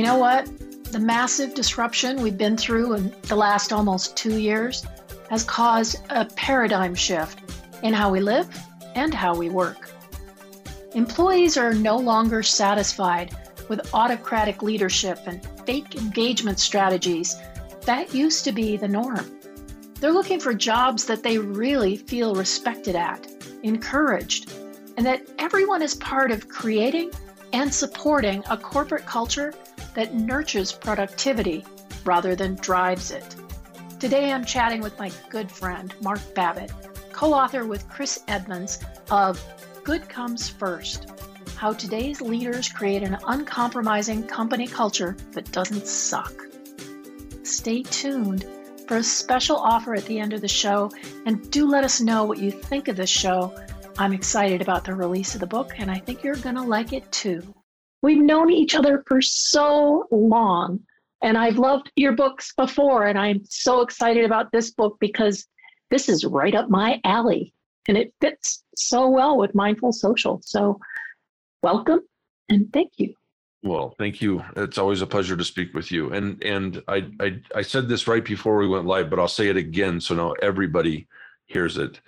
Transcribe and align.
You 0.00 0.06
know 0.06 0.16
what? 0.16 0.46
The 0.92 0.98
massive 0.98 1.52
disruption 1.52 2.22
we've 2.22 2.38
been 2.38 2.56
through 2.56 2.94
in 2.94 3.14
the 3.24 3.36
last 3.36 3.70
almost 3.70 4.16
two 4.16 4.38
years 4.38 4.86
has 5.28 5.44
caused 5.44 5.98
a 6.08 6.24
paradigm 6.24 6.94
shift 6.94 7.42
in 7.82 7.92
how 7.92 8.10
we 8.10 8.20
live 8.20 8.48
and 8.94 9.12
how 9.12 9.36
we 9.36 9.50
work. 9.50 9.90
Employees 10.94 11.58
are 11.58 11.74
no 11.74 11.98
longer 11.98 12.42
satisfied 12.42 13.36
with 13.68 13.92
autocratic 13.92 14.62
leadership 14.62 15.18
and 15.26 15.46
fake 15.66 15.96
engagement 15.96 16.60
strategies. 16.60 17.36
That 17.82 18.14
used 18.14 18.46
to 18.46 18.52
be 18.52 18.78
the 18.78 18.88
norm. 18.88 19.38
They're 19.96 20.14
looking 20.14 20.40
for 20.40 20.54
jobs 20.54 21.04
that 21.04 21.22
they 21.22 21.36
really 21.36 21.98
feel 21.98 22.34
respected 22.34 22.96
at, 22.96 23.28
encouraged, 23.64 24.50
and 24.96 25.04
that 25.04 25.28
everyone 25.38 25.82
is 25.82 25.94
part 25.94 26.30
of 26.30 26.48
creating 26.48 27.10
and 27.52 27.72
supporting 27.74 28.42
a 28.48 28.56
corporate 28.56 29.04
culture 29.04 29.52
that 29.94 30.14
nurtures 30.14 30.72
productivity 30.72 31.64
rather 32.04 32.34
than 32.34 32.54
drives 32.56 33.10
it. 33.10 33.36
Today 33.98 34.32
I'm 34.32 34.44
chatting 34.44 34.80
with 34.80 34.98
my 34.98 35.10
good 35.28 35.50
friend, 35.50 35.94
Mark 36.00 36.20
Babbitt, 36.34 36.72
co 37.12 37.34
author 37.34 37.66
with 37.66 37.88
Chris 37.88 38.22
Edmonds 38.28 38.78
of 39.10 39.42
Good 39.84 40.08
Comes 40.08 40.48
First 40.48 41.06
How 41.56 41.72
Today's 41.72 42.20
Leaders 42.20 42.68
Create 42.68 43.02
an 43.02 43.18
Uncompromising 43.26 44.26
Company 44.26 44.66
Culture 44.66 45.16
That 45.32 45.52
Doesn't 45.52 45.86
Suck. 45.86 46.32
Stay 47.42 47.82
tuned 47.82 48.46
for 48.86 48.96
a 48.96 49.02
special 49.02 49.56
offer 49.56 49.94
at 49.94 50.04
the 50.06 50.18
end 50.18 50.32
of 50.32 50.40
the 50.40 50.48
show, 50.48 50.90
and 51.26 51.48
do 51.50 51.68
let 51.68 51.84
us 51.84 52.00
know 52.00 52.24
what 52.24 52.38
you 52.38 52.50
think 52.50 52.88
of 52.88 52.96
this 52.96 53.08
show. 53.10 53.54
I'm 53.98 54.12
excited 54.12 54.62
about 54.62 54.84
the 54.84 54.94
release 54.94 55.34
of 55.34 55.40
the 55.40 55.46
book, 55.46 55.74
and 55.78 55.90
I 55.90 55.98
think 55.98 56.24
you're 56.24 56.34
going 56.34 56.56
to 56.56 56.62
like 56.62 56.92
it 56.92 57.12
too. 57.12 57.42
We've 58.02 58.22
known 58.22 58.50
each 58.50 58.74
other 58.74 59.04
for 59.06 59.20
so 59.20 60.06
long, 60.10 60.80
and 61.22 61.36
I've 61.36 61.58
loved 61.58 61.90
your 61.96 62.12
books 62.12 62.52
before, 62.56 63.06
and 63.06 63.18
I'm 63.18 63.44
so 63.44 63.82
excited 63.82 64.24
about 64.24 64.52
this 64.52 64.70
book 64.70 64.96
because 65.00 65.46
this 65.90 66.08
is 66.08 66.24
right 66.24 66.54
up 66.54 66.70
my 66.70 67.00
alley 67.04 67.52
and 67.88 67.98
it 67.98 68.14
fits 68.20 68.62
so 68.76 69.08
well 69.08 69.36
with 69.36 69.54
mindful 69.54 69.92
social. 69.92 70.40
So, 70.42 70.78
welcome 71.62 72.00
and 72.48 72.72
thank 72.72 72.92
you. 72.96 73.14
Well, 73.62 73.94
thank 73.98 74.22
you. 74.22 74.42
It's 74.56 74.78
always 74.78 75.02
a 75.02 75.06
pleasure 75.06 75.36
to 75.36 75.44
speak 75.44 75.74
with 75.74 75.92
you. 75.92 76.12
And 76.12 76.42
and 76.42 76.82
I 76.88 77.06
I, 77.20 77.40
I 77.54 77.62
said 77.62 77.88
this 77.88 78.06
right 78.06 78.24
before 78.24 78.58
we 78.58 78.68
went 78.68 78.86
live, 78.86 79.10
but 79.10 79.18
I'll 79.18 79.28
say 79.28 79.48
it 79.48 79.56
again 79.56 80.00
so 80.00 80.14
now 80.14 80.32
everybody 80.40 81.06
hears 81.46 81.76
it. 81.76 82.00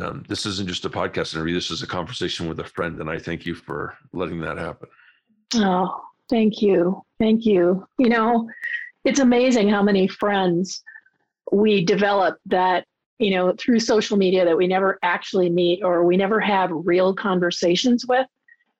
Um, 0.00 0.24
this 0.28 0.44
isn't 0.44 0.68
just 0.68 0.84
a 0.84 0.90
podcast 0.90 1.34
interview. 1.34 1.54
This 1.54 1.70
is 1.70 1.82
a 1.82 1.86
conversation 1.86 2.48
with 2.48 2.60
a 2.60 2.64
friend, 2.64 3.00
and 3.00 3.08
I 3.08 3.18
thank 3.18 3.46
you 3.46 3.54
for 3.54 3.96
letting 4.12 4.40
that 4.40 4.58
happen. 4.58 4.88
Oh, 5.54 6.02
thank 6.28 6.60
you, 6.60 7.02
thank 7.18 7.46
you. 7.46 7.86
You 7.98 8.10
know, 8.10 8.50
it's 9.04 9.20
amazing 9.20 9.68
how 9.68 9.82
many 9.82 10.06
friends 10.06 10.82
we 11.52 11.84
develop 11.84 12.38
that 12.46 12.86
you 13.18 13.30
know 13.30 13.54
through 13.58 13.80
social 13.80 14.16
media 14.16 14.44
that 14.44 14.56
we 14.56 14.66
never 14.66 14.98
actually 15.02 15.48
meet 15.48 15.82
or 15.82 16.04
we 16.04 16.16
never 16.16 16.40
have 16.40 16.70
real 16.72 17.14
conversations 17.14 18.04
with, 18.06 18.26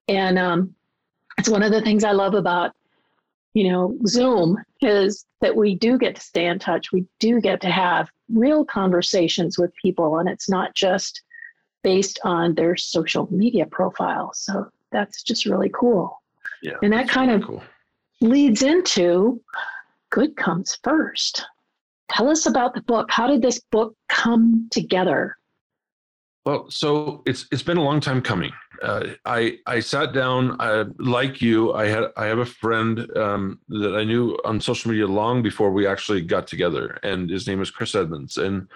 and 0.08 0.38
um, 0.38 0.74
it's 1.38 1.48
one 1.48 1.62
of 1.62 1.72
the 1.72 1.82
things 1.82 2.04
I 2.04 2.12
love 2.12 2.34
about 2.34 2.72
you 3.54 3.70
know 3.70 3.96
Zoom 4.06 4.58
is 4.82 5.24
that 5.40 5.56
we 5.56 5.76
do 5.76 5.96
get 5.98 6.16
to 6.16 6.20
stay 6.20 6.46
in 6.46 6.58
touch. 6.58 6.92
We 6.92 7.06
do 7.20 7.40
get 7.40 7.62
to 7.62 7.70
have 7.70 8.10
real 8.32 8.64
conversations 8.64 9.58
with 9.58 9.74
people, 9.76 10.18
and 10.18 10.28
it's 10.28 10.48
not 10.48 10.74
just 10.74 11.22
based 11.82 12.18
on 12.24 12.54
their 12.54 12.76
social 12.76 13.28
media 13.32 13.66
profile. 13.66 14.32
So 14.34 14.70
that's 14.90 15.22
just 15.22 15.46
really 15.46 15.70
cool. 15.72 16.20
Yeah, 16.62 16.74
and 16.82 16.92
that 16.92 17.08
kind 17.08 17.30
really 17.30 17.42
of 17.42 17.46
cool. 17.48 17.62
leads 18.20 18.62
into 18.62 19.40
good 20.10 20.36
comes 20.36 20.78
first. 20.82 21.44
Tell 22.10 22.28
us 22.28 22.46
about 22.46 22.74
the 22.74 22.82
book. 22.82 23.10
How 23.10 23.26
did 23.26 23.42
this 23.42 23.60
book 23.70 23.94
come 24.08 24.68
together? 24.70 25.36
Well, 26.44 26.70
so 26.70 27.22
it's 27.26 27.46
it's 27.50 27.62
been 27.62 27.76
a 27.76 27.82
long 27.82 28.00
time 28.00 28.22
coming. 28.22 28.52
Uh, 28.82 29.08
I 29.24 29.58
I 29.66 29.80
sat 29.80 30.12
down, 30.12 30.56
uh, 30.60 30.86
like 30.98 31.40
you. 31.40 31.72
I 31.74 31.86
had 31.86 32.04
I 32.16 32.26
have 32.26 32.38
a 32.38 32.46
friend 32.46 33.10
um, 33.16 33.60
that 33.68 33.96
I 33.96 34.04
knew 34.04 34.38
on 34.44 34.60
social 34.60 34.90
media 34.90 35.06
long 35.06 35.42
before 35.42 35.70
we 35.70 35.86
actually 35.86 36.22
got 36.22 36.46
together, 36.46 36.98
and 37.02 37.30
his 37.30 37.46
name 37.46 37.60
is 37.60 37.70
Chris 37.70 37.94
Edmonds. 37.94 38.36
And 38.36 38.68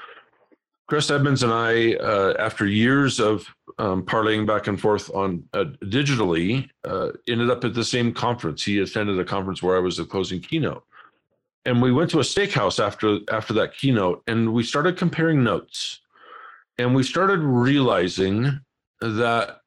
Chris 0.88 1.10
Edmonds 1.10 1.42
and 1.42 1.52
I, 1.52 1.94
uh, 1.94 2.34
after 2.38 2.66
years 2.66 3.20
of 3.20 3.46
um, 3.78 4.04
parlaying 4.04 4.46
back 4.46 4.66
and 4.66 4.80
forth 4.80 5.10
on 5.14 5.44
uh, 5.54 5.64
digitally, 5.84 6.68
uh, 6.84 7.10
ended 7.28 7.50
up 7.50 7.64
at 7.64 7.74
the 7.74 7.84
same 7.84 8.12
conference. 8.12 8.64
He 8.64 8.80
attended 8.80 9.18
a 9.18 9.24
conference 9.24 9.62
where 9.62 9.76
I 9.76 9.80
was 9.80 9.98
the 9.98 10.04
closing 10.04 10.40
keynote, 10.40 10.84
and 11.64 11.80
we 11.80 11.92
went 11.92 12.10
to 12.10 12.20
a 12.20 12.24
steakhouse 12.24 12.84
after 12.84 13.18
after 13.30 13.52
that 13.54 13.76
keynote, 13.76 14.22
and 14.26 14.52
we 14.52 14.62
started 14.62 14.96
comparing 14.96 15.44
notes 15.44 16.00
and 16.80 16.94
we 16.94 17.02
started 17.02 17.40
realizing 17.40 18.58
that 19.02 19.59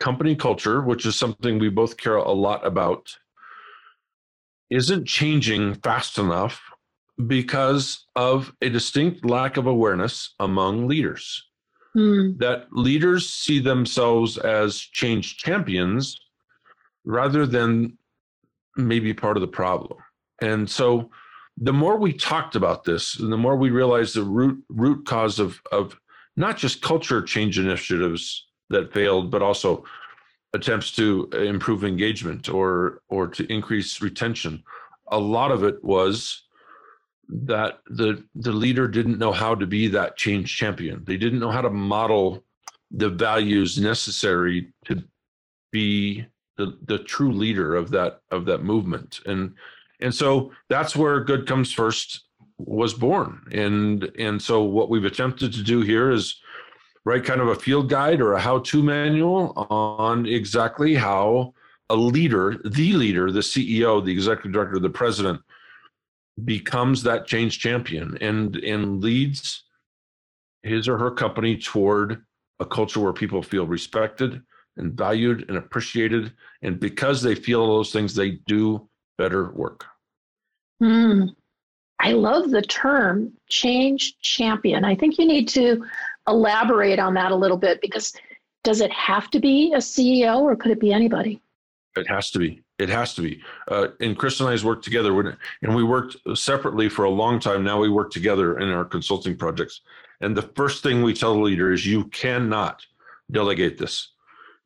company 0.00 0.36
culture, 0.36 0.82
which 0.82 1.06
is 1.06 1.16
something 1.16 1.58
we 1.58 1.68
both 1.68 1.96
care 1.96 2.16
a 2.16 2.32
lot 2.32 2.66
about, 2.66 3.16
isn't 4.70 5.06
changing 5.06 5.74
fast 5.74 6.18
enough 6.18 6.60
because 7.26 8.06
of 8.14 8.52
a 8.62 8.68
distinct 8.68 9.24
lack 9.24 9.56
of 9.56 9.66
awareness 9.66 10.34
among 10.38 10.86
leaders. 10.86 11.44
Hmm. 11.94 12.36
That 12.38 12.66
leaders 12.70 13.28
see 13.28 13.58
themselves 13.60 14.38
as 14.38 14.78
change 14.78 15.38
champions 15.38 16.20
rather 17.04 17.46
than 17.46 17.96
maybe 18.76 19.12
part 19.14 19.36
of 19.36 19.40
the 19.40 19.48
problem. 19.48 19.98
And 20.40 20.70
so 20.70 21.10
the 21.56 21.72
more 21.72 21.96
we 21.96 22.12
talked 22.12 22.54
about 22.54 22.84
this, 22.84 23.18
and 23.18 23.32
the 23.32 23.36
more 23.36 23.56
we 23.56 23.70
realized 23.70 24.14
the 24.14 24.22
root 24.22 24.62
root 24.68 25.06
cause 25.06 25.38
of 25.40 25.60
of 25.72 25.98
not 26.36 26.56
just 26.56 26.82
culture 26.82 27.20
change 27.20 27.58
initiatives 27.58 28.47
that 28.70 28.92
failed, 28.92 29.30
but 29.30 29.42
also 29.42 29.84
attempts 30.54 30.92
to 30.92 31.28
improve 31.32 31.84
engagement 31.84 32.48
or 32.48 33.02
or 33.08 33.28
to 33.28 33.50
increase 33.52 34.00
retention. 34.00 34.62
A 35.08 35.18
lot 35.18 35.50
of 35.50 35.64
it 35.64 35.82
was 35.82 36.44
that 37.28 37.80
the 37.86 38.24
the 38.34 38.52
leader 38.52 38.88
didn't 38.88 39.18
know 39.18 39.32
how 39.32 39.54
to 39.54 39.66
be 39.66 39.88
that 39.88 40.16
change 40.16 40.56
champion. 40.56 41.04
They 41.04 41.16
didn't 41.16 41.40
know 41.40 41.50
how 41.50 41.62
to 41.62 41.70
model 41.70 42.44
the 42.90 43.10
values 43.10 43.78
necessary 43.78 44.72
to 44.86 45.02
be 45.70 46.26
the 46.56 46.78
the 46.86 46.98
true 46.98 47.32
leader 47.32 47.74
of 47.74 47.90
that 47.90 48.20
of 48.30 48.46
that 48.46 48.64
movement. 48.64 49.20
And 49.26 49.54
and 50.00 50.14
so 50.14 50.52
that's 50.68 50.96
where 50.96 51.24
good 51.24 51.46
comes 51.46 51.72
first 51.72 52.24
was 52.58 52.92
born 52.92 53.46
and 53.52 54.10
and 54.18 54.42
so 54.42 54.64
what 54.64 54.90
we've 54.90 55.04
attempted 55.04 55.52
to 55.52 55.62
do 55.62 55.80
here 55.80 56.10
is 56.10 56.40
write 57.08 57.24
kind 57.24 57.40
of 57.40 57.48
a 57.48 57.54
field 57.54 57.88
guide 57.88 58.20
or 58.20 58.34
a 58.34 58.40
how-to 58.40 58.82
manual 58.82 59.52
on 59.70 60.26
exactly 60.26 60.94
how 60.94 61.54
a 61.88 61.96
leader 61.96 62.60
the 62.66 62.92
leader 62.92 63.32
the 63.32 63.40
ceo 63.40 64.04
the 64.04 64.12
executive 64.12 64.52
director 64.52 64.78
the 64.78 64.90
president 64.90 65.40
becomes 66.44 67.02
that 67.02 67.26
change 67.26 67.58
champion 67.58 68.18
and 68.20 68.56
and 68.56 69.02
leads 69.02 69.64
his 70.62 70.86
or 70.86 70.98
her 70.98 71.10
company 71.10 71.56
toward 71.56 72.22
a 72.60 72.66
culture 72.66 73.00
where 73.00 73.14
people 73.14 73.42
feel 73.42 73.66
respected 73.66 74.42
and 74.76 74.92
valued 74.92 75.46
and 75.48 75.56
appreciated 75.56 76.32
and 76.60 76.78
because 76.78 77.22
they 77.22 77.34
feel 77.34 77.66
those 77.66 77.90
things 77.90 78.14
they 78.14 78.32
do 78.46 78.86
better 79.16 79.50
work 79.52 79.86
Hmm. 80.80 81.24
I 82.00 82.12
love 82.12 82.50
the 82.50 82.62
term 82.62 83.32
change 83.48 84.18
champion. 84.20 84.84
I 84.84 84.94
think 84.94 85.18
you 85.18 85.26
need 85.26 85.48
to 85.48 85.84
elaborate 86.28 86.98
on 86.98 87.14
that 87.14 87.32
a 87.32 87.36
little 87.36 87.56
bit 87.56 87.80
because 87.80 88.12
does 88.64 88.80
it 88.80 88.92
have 88.92 89.30
to 89.30 89.40
be 89.40 89.72
a 89.74 89.78
CEO 89.78 90.40
or 90.40 90.54
could 90.54 90.70
it 90.70 90.80
be 90.80 90.92
anybody? 90.92 91.40
It 91.96 92.06
has 92.08 92.30
to 92.32 92.38
be. 92.38 92.62
It 92.78 92.88
has 92.90 93.14
to 93.14 93.22
be. 93.22 93.42
Uh, 93.68 93.88
and 94.00 94.16
Chris 94.16 94.38
and 94.40 94.48
I's 94.48 94.64
worked 94.64 94.84
together, 94.84 95.36
and 95.62 95.74
we 95.74 95.82
worked 95.82 96.16
separately 96.34 96.88
for 96.88 97.04
a 97.06 97.10
long 97.10 97.40
time. 97.40 97.64
Now 97.64 97.80
we 97.80 97.88
work 97.88 98.12
together 98.12 98.58
in 98.58 98.68
our 98.68 98.84
consulting 98.84 99.36
projects. 99.36 99.80
And 100.20 100.36
the 100.36 100.42
first 100.54 100.82
thing 100.82 101.02
we 101.02 101.14
tell 101.14 101.34
the 101.34 101.40
leader 101.40 101.72
is 101.72 101.84
you 101.86 102.04
cannot 102.04 102.84
delegate 103.32 103.78
this. 103.78 104.12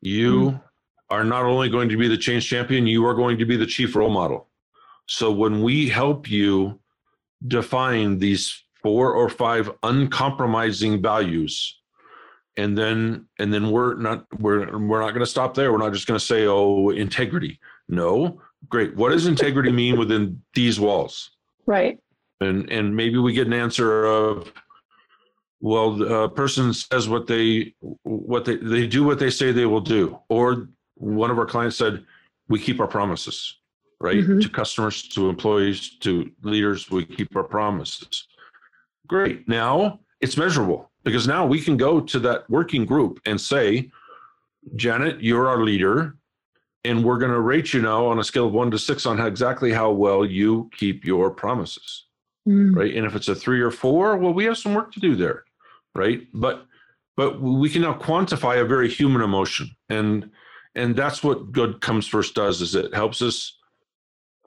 You 0.01 0.51
Mm. 0.51 0.61
are 1.09 1.23
not 1.23 1.45
only 1.45 1.69
going 1.69 1.89
to 1.89 1.97
be 1.97 2.07
the 2.07 2.17
change 2.17 2.47
champion, 2.47 2.85
you 2.85 3.05
are 3.05 3.13
going 3.15 3.37
to 3.39 3.45
be 3.45 3.55
the 3.57 3.65
chief 3.65 3.95
role 3.95 4.09
model. 4.11 4.49
So 5.07 5.31
when 5.31 5.61
we 5.61 5.89
help 5.89 6.29
you 6.29 6.79
define 7.47 8.19
these 8.19 8.63
four 8.83 9.13
or 9.13 9.29
five 9.29 9.71
uncompromising 9.81 11.01
values, 11.01 11.79
and 12.57 12.77
then 12.77 13.25
and 13.39 13.53
then 13.53 13.71
we're 13.71 13.95
not 13.95 14.25
we're 14.39 14.77
we're 14.77 15.01
not 15.01 15.09
going 15.09 15.21
to 15.21 15.25
stop 15.25 15.55
there. 15.55 15.71
We're 15.71 15.79
not 15.79 15.93
just 15.93 16.07
going 16.07 16.19
to 16.19 16.25
say 16.25 16.45
oh 16.45 16.89
integrity. 16.89 17.59
No, 17.89 18.41
great. 18.69 18.95
What 18.95 19.09
does 19.09 19.25
integrity 19.25 19.71
mean 19.71 19.97
within 19.97 20.41
these 20.53 20.79
walls? 20.79 21.31
Right. 21.65 21.99
And 22.41 22.69
and 22.71 22.95
maybe 22.95 23.17
we 23.17 23.33
get 23.33 23.47
an 23.47 23.53
answer 23.53 24.05
of 24.05 24.51
well 25.61 25.95
the 25.95 26.29
person 26.29 26.73
says 26.73 27.07
what 27.07 27.25
they 27.25 27.73
what 28.03 28.45
they 28.45 28.57
they 28.57 28.85
do 28.85 29.03
what 29.03 29.17
they 29.17 29.29
say 29.29 29.51
they 29.51 29.65
will 29.65 29.81
do 29.81 30.19
or 30.27 30.67
one 30.95 31.31
of 31.31 31.39
our 31.39 31.45
clients 31.45 31.77
said 31.77 32.05
we 32.49 32.59
keep 32.59 32.81
our 32.81 32.87
promises 32.87 33.57
right? 34.03 34.17
Mm-hmm. 34.17 34.39
To 34.39 34.49
customers, 34.49 35.01
to 35.09 35.29
employees, 35.29 35.97
to 36.01 36.29
leaders, 36.43 36.91
we 36.91 37.05
keep 37.05 37.35
our 37.35 37.43
promises. 37.43 38.27
Great. 39.13 39.47
Now 39.47 39.99
it's 40.21 40.37
measurable 40.37 40.89
because 41.03 41.27
now 41.27 41.45
we 41.45 41.61
can 41.61 41.77
go 41.77 42.01
to 42.01 42.17
that 42.21 42.49
working 42.49 42.83
group 42.83 43.19
and 43.27 43.39
say, 43.39 43.91
Janet, 44.75 45.21
you're 45.21 45.47
our 45.47 45.61
leader, 45.61 46.15
and 46.83 47.05
we're 47.05 47.19
going 47.19 47.31
to 47.31 47.39
rate 47.39 47.73
you 47.73 47.81
now 47.83 48.07
on 48.07 48.17
a 48.17 48.23
scale 48.23 48.47
of 48.47 48.53
one 48.53 48.71
to 48.71 48.79
six 48.79 49.05
on 49.05 49.19
how, 49.19 49.27
exactly 49.27 49.71
how 49.71 49.91
well 49.91 50.25
you 50.25 50.67
keep 50.75 51.05
your 51.05 51.29
promises. 51.29 52.07
Mm. 52.49 52.75
Right. 52.75 52.95
And 52.95 53.05
if 53.05 53.15
it's 53.15 53.27
a 53.27 53.35
three 53.35 53.61
or 53.61 53.69
four, 53.69 54.17
well, 54.17 54.33
we 54.33 54.45
have 54.45 54.57
some 54.57 54.73
work 54.73 54.91
to 54.93 54.99
do 54.99 55.15
there. 55.15 55.43
Right. 55.93 56.27
But 56.33 56.65
but 57.15 57.39
we 57.39 57.69
can 57.69 57.83
now 57.83 57.93
quantify 57.93 58.61
a 58.61 58.65
very 58.65 58.89
human 58.89 59.21
emotion 59.21 59.69
and 59.89 60.31
and 60.73 60.95
that's 60.95 61.23
what 61.23 61.51
good 61.51 61.81
comes 61.81 62.07
first 62.07 62.33
does 62.33 62.59
is 62.63 62.73
it 62.73 62.95
helps 62.95 63.21
us 63.21 63.59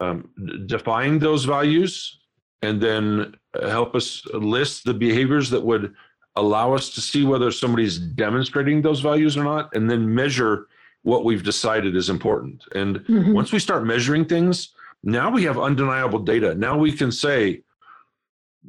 um, 0.00 0.28
define 0.66 1.20
those 1.20 1.44
values 1.44 2.18
and 2.62 2.80
then 2.80 3.34
help 3.62 3.94
us 3.94 4.24
list 4.32 4.84
the 4.84 4.94
behaviors 4.94 5.50
that 5.50 5.62
would 5.62 5.94
allow 6.36 6.74
us 6.74 6.90
to 6.90 7.00
see 7.00 7.24
whether 7.24 7.50
somebody's 7.50 7.98
demonstrating 7.98 8.82
those 8.82 9.00
values 9.00 9.36
or 9.36 9.44
not 9.44 9.74
and 9.74 9.90
then 9.90 10.14
measure 10.14 10.66
what 11.02 11.24
we've 11.24 11.44
decided 11.44 11.96
is 11.96 12.10
important. 12.10 12.62
And 12.74 12.96
mm-hmm. 12.96 13.32
once 13.32 13.52
we 13.52 13.58
start 13.58 13.84
measuring 13.84 14.24
things 14.24 14.74
now 15.06 15.30
we 15.30 15.44
have 15.44 15.58
undeniable 15.58 16.18
data. 16.18 16.54
Now 16.54 16.76
we 16.76 16.92
can 16.92 17.12
say 17.12 17.62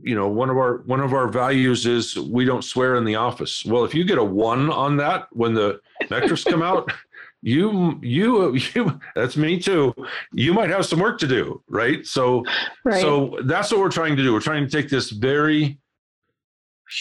you 0.03 0.13
know 0.13 0.27
one 0.27 0.51
of 0.51 0.57
our 0.57 0.83
one 0.83 0.99
of 0.99 1.13
our 1.13 1.27
values 1.27 1.87
is 1.87 2.15
we 2.15 2.45
don't 2.45 2.63
swear 2.63 2.95
in 2.95 3.05
the 3.05 3.15
office. 3.15 3.65
Well 3.65 3.83
if 3.83 3.95
you 3.95 4.05
get 4.05 4.19
a 4.19 4.23
one 4.23 4.69
on 4.69 4.97
that 4.97 5.27
when 5.31 5.53
the 5.53 5.81
metrics 6.09 6.43
come 6.43 6.61
out 6.61 6.91
you 7.41 7.99
you 8.01 8.55
you 8.55 8.99
that's 9.15 9.37
me 9.37 9.59
too 9.59 9.93
you 10.33 10.53
might 10.53 10.69
have 10.69 10.85
some 10.85 10.99
work 10.99 11.19
to 11.19 11.27
do 11.27 11.61
right 11.69 12.05
so 12.05 12.43
right. 12.83 13.01
so 13.01 13.37
that's 13.45 13.71
what 13.71 13.79
we're 13.79 13.89
trying 13.89 14.15
to 14.15 14.23
do 14.23 14.33
we're 14.33 14.39
trying 14.39 14.65
to 14.65 14.71
take 14.71 14.89
this 14.89 15.11
very 15.11 15.79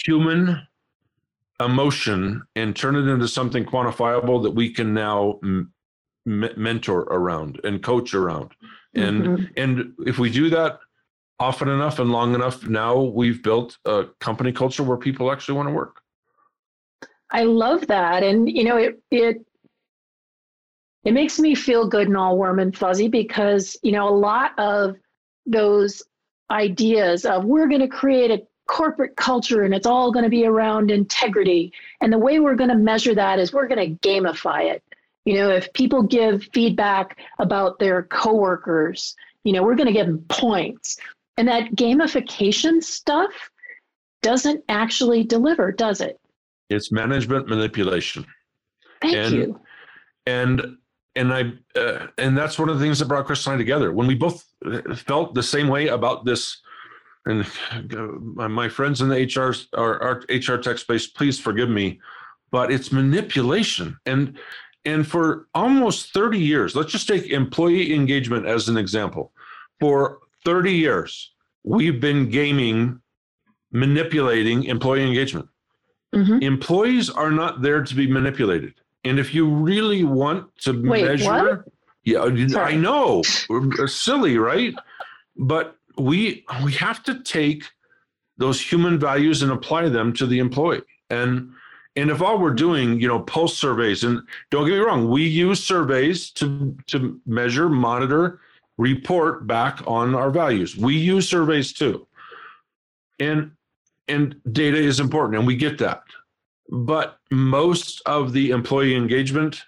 human 0.05 0.61
emotion 1.59 2.43
and 2.55 2.75
turn 2.75 2.95
it 2.95 3.07
into 3.07 3.27
something 3.27 3.65
quantifiable 3.65 4.41
that 4.43 4.51
we 4.51 4.71
can 4.71 4.93
now 4.93 5.39
m- 5.43 5.71
mentor 6.25 7.01
around 7.03 7.59
and 7.63 7.81
coach 7.81 8.13
around 8.13 8.53
and 8.93 9.23
mm-hmm. 9.23 9.45
and 9.55 9.93
if 10.05 10.19
we 10.19 10.29
do 10.29 10.49
that 10.49 10.79
often 11.39 11.69
enough 11.69 11.99
and 11.99 12.11
long 12.11 12.33
enough, 12.33 12.67
now 12.67 12.99
we've 12.99 13.43
built 13.43 13.77
a 13.85 14.05
company 14.19 14.51
culture 14.51 14.83
where 14.83 14.97
people 14.97 15.31
actually 15.31 15.55
want 15.55 15.69
to 15.69 15.73
work. 15.73 16.01
I 17.31 17.43
love 17.43 17.87
that. 17.87 18.23
And 18.23 18.49
you 18.49 18.63
know, 18.63 18.77
it 18.77 19.01
it 19.11 19.45
it 21.07 21.13
makes 21.13 21.39
me 21.39 21.55
feel 21.55 21.87
good 21.87 22.09
and 22.09 22.17
all 22.17 22.35
warm 22.35 22.59
and 22.59 22.75
fuzzy 22.75 23.07
because, 23.07 23.77
you 23.81 23.93
know, 23.93 24.09
a 24.09 24.11
lot 24.11 24.51
of 24.59 24.97
those 25.45 26.03
ideas 26.51 27.23
of 27.23 27.45
we're 27.45 27.69
going 27.69 27.79
to 27.79 27.87
create 27.87 28.29
a 28.29 28.45
corporate 28.67 29.15
culture 29.15 29.63
and 29.63 29.73
it's 29.73 29.87
all 29.87 30.11
going 30.11 30.23
to 30.23 30.29
be 30.29 30.45
around 30.45 30.91
integrity. 30.91 31.71
And 32.01 32.11
the 32.11 32.17
way 32.17 32.41
we're 32.41 32.55
going 32.55 32.71
to 32.71 32.75
measure 32.75 33.15
that 33.15 33.39
is 33.39 33.53
we're 33.53 33.69
going 33.69 33.97
to 33.97 34.05
gamify 34.05 34.69
it. 34.69 34.83
You 35.23 35.35
know, 35.35 35.49
if 35.49 35.71
people 35.71 36.03
give 36.03 36.43
feedback 36.51 37.17
about 37.39 37.79
their 37.79 38.03
coworkers, 38.03 39.15
you 39.45 39.53
know, 39.53 39.63
we're 39.63 39.75
going 39.75 39.87
to 39.87 39.93
give 39.93 40.07
them 40.07 40.25
points. 40.27 40.97
And 41.37 41.47
that 41.47 41.71
gamification 41.71 42.83
stuff 42.83 43.31
doesn't 44.21 44.61
actually 44.67 45.23
deliver, 45.23 45.71
does 45.71 46.01
it? 46.01 46.19
It's 46.69 46.91
management 46.91 47.47
manipulation. 47.47 48.25
Thank 49.01 49.15
and, 49.15 49.33
you. 49.33 49.61
And 50.25 50.77
and 51.17 51.33
I 51.33 51.51
uh, 51.79 52.07
and 52.17 52.37
that's 52.37 52.57
one 52.57 52.69
of 52.69 52.79
the 52.79 52.85
things 52.85 52.99
that 52.99 53.07
brought 53.07 53.25
Chris 53.25 53.45
and 53.45 53.55
I 53.55 53.57
together 53.57 53.91
when 53.91 54.07
we 54.07 54.15
both 54.15 54.45
felt 54.95 55.33
the 55.33 55.43
same 55.43 55.67
way 55.67 55.87
about 55.87 56.25
this. 56.25 56.61
And 57.25 57.45
my 58.35 58.69
friends 58.69 59.01
in 59.01 59.09
the 59.09 59.25
HR 59.25 59.53
our, 59.77 60.01
our 60.01 60.23
HR 60.29 60.57
tech 60.57 60.77
space, 60.77 61.07
please 61.07 61.37
forgive 61.37 61.69
me, 61.69 61.99
but 62.51 62.71
it's 62.71 62.91
manipulation. 62.91 63.97
And 64.05 64.39
and 64.85 65.05
for 65.05 65.47
almost 65.53 66.13
30 66.13 66.39
years, 66.39 66.73
let's 66.73 66.93
just 66.93 67.07
take 67.09 67.25
employee 67.29 67.93
engagement 67.93 68.45
as 68.45 68.69
an 68.69 68.77
example. 68.77 69.33
For 69.81 70.19
30 70.45 70.71
years, 70.71 71.33
we've 71.63 71.99
been 71.99 72.29
gaming, 72.29 73.01
manipulating 73.73 74.63
employee 74.63 75.05
engagement. 75.05 75.49
Mm-hmm. 76.15 76.41
Employees 76.41 77.09
are 77.09 77.31
not 77.31 77.61
there 77.61 77.83
to 77.83 77.95
be 77.95 78.07
manipulated. 78.07 78.75
And 79.07 79.19
if 79.19 79.33
you 79.33 79.47
really 79.47 80.03
want 80.03 80.55
to 80.59 80.81
Wait, 80.81 81.05
measure, 81.05 81.63
what? 81.65 81.65
yeah, 82.03 82.47
Sorry. 82.47 82.73
I 82.73 82.77
know, 82.77 83.21
silly, 83.87 84.37
right? 84.37 84.73
But 85.35 85.77
we 85.97 86.45
we 86.63 86.73
have 86.73 87.03
to 87.03 87.21
take 87.23 87.63
those 88.37 88.61
human 88.61 88.99
values 88.99 89.41
and 89.41 89.51
apply 89.51 89.89
them 89.89 90.13
to 90.13 90.25
the 90.25 90.39
employee. 90.39 90.81
And 91.09 91.51
and 91.95 92.11
if 92.11 92.21
all 92.21 92.37
we're 92.37 92.53
doing, 92.53 93.01
you 93.01 93.07
know, 93.07 93.19
pulse 93.19 93.57
surveys, 93.57 94.03
and 94.03 94.21
don't 94.51 94.67
get 94.67 94.73
me 94.73 94.79
wrong, 94.79 95.09
we 95.09 95.23
use 95.23 95.63
surveys 95.63 96.29
to 96.31 96.75
to 96.87 97.19
measure, 97.25 97.69
monitor, 97.69 98.39
report 98.77 99.47
back 99.47 99.81
on 99.87 100.15
our 100.15 100.29
values. 100.29 100.77
We 100.77 100.95
use 100.95 101.27
surveys 101.27 101.73
too. 101.73 102.07
And 103.19 103.51
and 104.07 104.39
data 104.51 104.77
is 104.77 104.99
important 104.99 105.37
and 105.37 105.47
we 105.47 105.55
get 105.55 105.77
that. 105.79 106.03
But 106.69 107.19
most 107.31 108.01
of 108.05 108.33
the 108.33 108.49
employee 108.49 108.95
engagement 108.95 109.61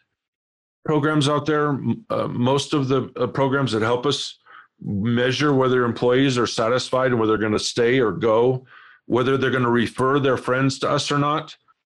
programs 0.86 1.30
out 1.30 1.46
there, 1.46 1.80
uh, 2.10 2.28
most 2.28 2.74
of 2.74 2.88
the 2.88 3.12
uh, 3.16 3.28
programs 3.28 3.72
that 3.72 3.82
help 3.82 4.06
us 4.06 4.38
measure 4.82 5.54
whether 5.54 5.84
employees 5.84 6.38
are 6.38 6.48
satisfied 6.48 7.12
and 7.12 7.20
whether 7.20 7.34
they're 7.34 7.38
going 7.38 7.52
to 7.52 7.60
stay 7.60 8.00
or 8.00 8.12
go, 8.12 8.66
whether 9.06 9.38
they're 9.38 9.52
going 9.52 9.64
to 9.64 9.70
refer 9.70 10.20
their 10.20 10.38
friends 10.38 10.80
to 10.80 10.90
us 10.90 11.12
or 11.12 11.18
not. 11.18 11.56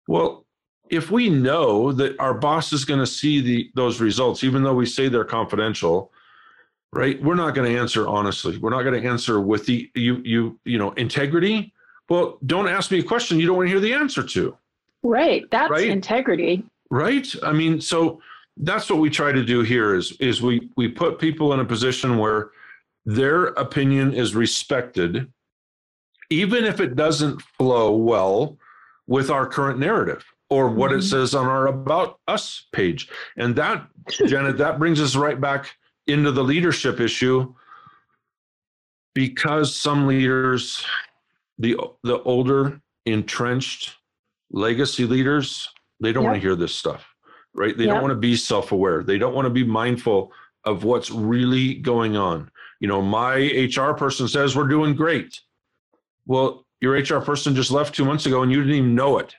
Well, 0.08 0.46
if 0.90 1.10
we 1.10 1.30
know 1.30 1.92
that 1.94 2.20
our 2.20 2.34
boss 2.34 2.74
is 2.74 2.86
going 2.86 3.00
to 3.00 3.08
see 3.08 3.40
the 3.40 3.72
those 3.76 4.02
results, 4.02 4.44
even 4.44 4.64
though 4.64 4.74
we 4.74 4.86
say 4.86 5.08
they're 5.08 5.24
confidential, 5.24 6.12
right 6.92 7.22
we're 7.24 7.36
not 7.36 7.56
going 7.56 7.72
to 7.72 7.80
answer 7.80 8.08
honestly. 8.08 8.58
We're 8.58 8.72
not 8.72 8.84
going 8.84 9.02
to 9.02 9.08
answer 9.08 9.40
with 9.40 9.66
the 9.66 9.90
you 9.96 10.22
you 10.26 10.60
you 10.66 10.78
know 10.78 10.92
integrity. 10.92 11.74
Well 12.10 12.40
don't 12.46 12.68
ask 12.68 12.92
me 12.92 13.00
a 13.00 13.04
question 13.04 13.40
you 13.40 13.48
don't 13.48 13.56
want 13.56 13.68
to 13.68 13.72
hear 13.72 13.80
the 13.80 13.94
answer 13.94 14.22
to 14.22 14.58
right 15.04 15.50
that's 15.52 15.72
right? 15.72 15.90
integrity 15.90 16.64
right 16.90 17.34
i 17.44 17.52
mean 17.52 17.80
so 17.80 18.22
that's 18.58 18.90
what 18.90 19.00
we 19.00 19.10
try 19.10 19.32
to 19.32 19.44
do 19.44 19.62
here 19.62 19.96
is 19.96 20.12
is 20.14 20.42
we 20.42 20.70
we 20.78 20.88
put 20.88 21.20
people 21.20 21.54
in 21.54 21.60
a 21.60 21.66
position 21.66 22.18
where 22.18 22.52
their 23.06 23.46
opinion 23.48 24.14
is 24.14 24.36
respected 24.36 25.32
even 26.30 26.64
if 26.64 26.80
it 26.80 26.96
doesn't 26.96 27.42
flow 27.42 27.96
well 27.96 28.58
with 29.08 29.30
our 29.30 29.46
current 29.46 29.80
narrative 29.80 30.24
or 30.50 30.70
what 30.70 30.92
mm-hmm. 30.92 31.00
it 31.00 31.04
says 31.04 31.34
on 31.34 31.48
our 31.48 31.68
about 31.68 32.20
us 32.28 32.68
page 32.72 33.10
and 33.38 33.56
that 33.56 33.88
janet 34.28 34.58
that 34.58 34.78
brings 34.78 35.02
us 35.02 35.16
right 35.16 35.42
back 35.42 35.76
into 36.08 36.32
the 36.32 36.44
leadership 36.44 37.00
issue 37.00 37.54
because 39.14 39.76
some 39.76 40.08
leaders, 40.08 40.86
the 41.58 41.78
the 42.04 42.22
older 42.24 42.82
entrenched 43.06 43.96
legacy 44.52 45.06
leaders, 45.06 45.68
they 46.00 46.12
don't 46.12 46.24
yep. 46.24 46.32
want 46.32 46.42
to 46.42 46.48
hear 46.48 46.56
this 46.56 46.74
stuff, 46.76 47.06
right? 47.54 47.78
They 47.78 47.86
yep. 47.86 47.94
don't 47.94 48.02
want 48.02 48.12
to 48.12 48.20
be 48.20 48.36
self-aware. 48.36 49.04
They 49.04 49.18
don't 49.18 49.34
want 49.34 49.46
to 49.46 49.52
be 49.52 49.64
mindful 49.64 50.32
of 50.66 50.84
what's 50.84 51.10
really 51.10 51.76
going 51.76 52.18
on. 52.18 52.52
You 52.80 52.88
know, 52.88 53.02
my 53.02 53.36
HR 53.36 53.94
person 53.94 54.28
says 54.28 54.56
we're 54.56 54.68
doing 54.68 54.96
great. 54.96 55.40
Well, 56.26 56.66
your 56.80 56.94
HR 56.94 57.22
person 57.22 57.56
just 57.56 57.72
left 57.72 57.96
two 57.96 58.06
months 58.06 58.26
ago 58.26 58.44
and 58.44 58.52
you 58.52 58.60
didn't 58.60 58.76
even 58.76 58.96
know 58.96 59.20
it. 59.20 59.36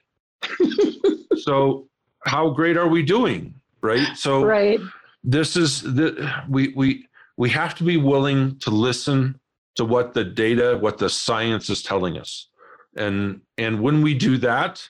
so 1.38 1.88
how 2.24 2.50
great 2.50 2.76
are 2.76 2.88
we 2.88 3.02
doing? 3.02 3.54
Right. 3.80 4.16
So 4.16 4.44
right 4.44 4.78
this 5.24 5.56
is 5.56 5.82
the 5.82 6.32
we 6.48 6.72
we 6.74 7.06
we 7.36 7.48
have 7.50 7.74
to 7.76 7.84
be 7.84 7.96
willing 7.96 8.58
to 8.58 8.70
listen 8.70 9.38
to 9.76 9.84
what 9.84 10.14
the 10.14 10.24
data 10.24 10.76
what 10.80 10.98
the 10.98 11.08
science 11.08 11.70
is 11.70 11.82
telling 11.82 12.18
us 12.18 12.48
and 12.96 13.40
and 13.58 13.80
when 13.80 14.02
we 14.02 14.14
do 14.14 14.36
that 14.38 14.86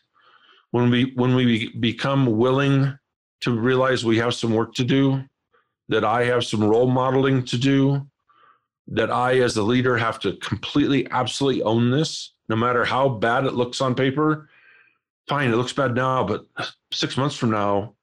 when 0.73 0.91
we 0.91 1.13
when 1.15 1.35
we 1.35 1.75
become 1.79 2.37
willing 2.37 2.99
to 3.41 3.59
realize 3.59 4.05
we 4.05 4.19
have 4.19 4.35
some 4.35 4.53
work 4.53 4.75
to 4.75 4.85
do 4.85 5.23
that 5.89 6.05
i 6.05 6.25
have 6.25 6.45
some 6.45 6.63
role 6.63 6.91
modeling 6.91 7.45
to 7.45 7.57
do 7.57 8.07
that 8.89 9.11
i 9.11 9.39
as 9.39 9.55
the 9.55 9.63
leader 9.63 9.97
have 9.97 10.19
to 10.19 10.37
completely 10.37 11.09
absolutely 11.11 11.63
own 11.63 11.91
this 11.91 12.33
no 12.49 12.57
matter 12.57 12.85
how 12.85 13.09
bad 13.09 13.45
it 13.45 13.55
looks 13.55 13.81
on 13.81 13.95
paper 13.95 14.49
fine 15.29 15.51
it 15.51 15.57
looks 15.57 15.73
bad 15.73 15.95
now 15.95 16.25
but 16.25 16.47
6 16.93 17.17
months 17.17 17.37
from 17.37 17.51
now 17.51 17.95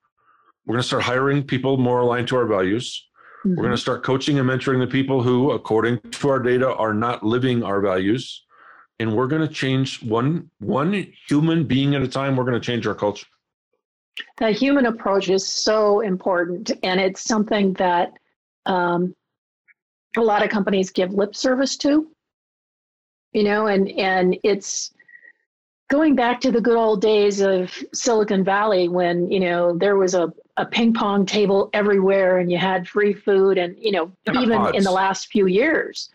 we're 0.69 0.73
going 0.73 0.83
to 0.83 0.87
start 0.87 1.01
hiring 1.01 1.41
people 1.41 1.77
more 1.77 2.01
aligned 2.01 2.27
to 2.27 2.35
our 2.35 2.45
values. 2.45 3.07
Mm-hmm. 3.43 3.55
We're 3.55 3.63
going 3.63 3.75
to 3.75 3.81
start 3.81 4.03
coaching 4.03 4.37
and 4.37 4.47
mentoring 4.47 4.79
the 4.79 4.85
people 4.85 5.23
who, 5.23 5.49
according 5.49 5.99
to 5.99 6.29
our 6.29 6.37
data, 6.37 6.75
are 6.75 6.93
not 6.93 7.23
living 7.23 7.63
our 7.63 7.81
values. 7.81 8.43
And 8.99 9.15
we're 9.15 9.27
going 9.27 9.47
to 9.47 9.53
change 9.53 10.03
one 10.03 10.49
one 10.59 11.07
human 11.27 11.63
being 11.63 11.95
at 11.95 12.01
a 12.01 12.07
time. 12.07 12.35
We're 12.35 12.43
going 12.43 12.59
to 12.59 12.65
change 12.65 12.85
our 12.85 12.95
culture. 12.95 13.27
The 14.37 14.51
human 14.51 14.85
approach 14.85 15.29
is 15.29 15.47
so 15.47 16.01
important, 16.01 16.71
and 16.83 16.99
it's 16.99 17.23
something 17.23 17.73
that 17.73 18.11
um, 18.65 19.15
a 20.17 20.21
lot 20.21 20.43
of 20.43 20.49
companies 20.49 20.91
give 20.91 21.13
lip 21.13 21.35
service 21.35 21.77
to. 21.77 22.11
You 23.31 23.43
know, 23.43 23.67
and 23.67 23.89
and 23.89 24.37
it's 24.43 24.91
going 25.89 26.15
back 26.15 26.39
to 26.41 26.51
the 26.51 26.61
good 26.61 26.77
old 26.77 27.01
days 27.01 27.41
of 27.41 27.75
Silicon 27.93 28.43
Valley 28.43 28.87
when, 28.87 29.29
you 29.29 29.39
know, 29.39 29.77
there 29.77 29.97
was 29.97 30.13
a, 30.13 30.31
a 30.55 30.65
ping 30.65 30.93
pong 30.93 31.25
table 31.25 31.69
everywhere 31.73 32.37
and 32.37 32.51
you 32.51 32.57
had 32.57 32.87
free 32.87 33.13
food 33.13 33.57
and, 33.57 33.75
you 33.77 33.91
know, 33.91 34.11
yeah, 34.25 34.39
even 34.39 34.57
odds. 34.57 34.77
in 34.77 34.83
the 34.83 34.91
last 34.91 35.27
few 35.27 35.47
years, 35.47 36.09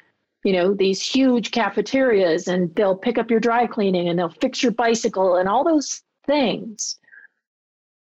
you 0.45 0.53
know, 0.53 0.75
these 0.75 1.03
huge 1.03 1.51
cafeterias 1.51 2.49
and 2.49 2.73
they'll 2.75 2.97
pick 2.97 3.19
up 3.19 3.31
your 3.31 3.41
dry 3.41 3.67
cleaning 3.67 4.09
and 4.09 4.19
they'll 4.19 4.29
fix 4.29 4.63
your 4.63 4.73
bicycle 4.73 5.37
and 5.37 5.49
all 5.49 5.65
those 5.65 6.03
things 6.27 6.99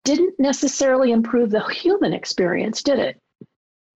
didn't 0.05 0.39
necessarily 0.39 1.13
improve 1.13 1.51
the 1.51 1.63
human 1.69 2.13
experience, 2.13 2.83
did 2.83 2.99
it? 2.99 3.21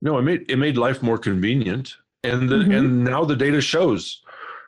No, 0.03 0.19
it 0.19 0.23
made 0.23 0.51
it 0.51 0.59
made 0.59 0.77
life 0.77 1.03
more 1.03 1.19
convenient. 1.19 1.97
And 2.23 2.49
the, 2.49 2.57
mm-hmm. 2.57 2.73
and 2.73 3.05
now 3.05 3.25
the 3.25 3.37
data 3.37 3.61
shows 3.61 4.23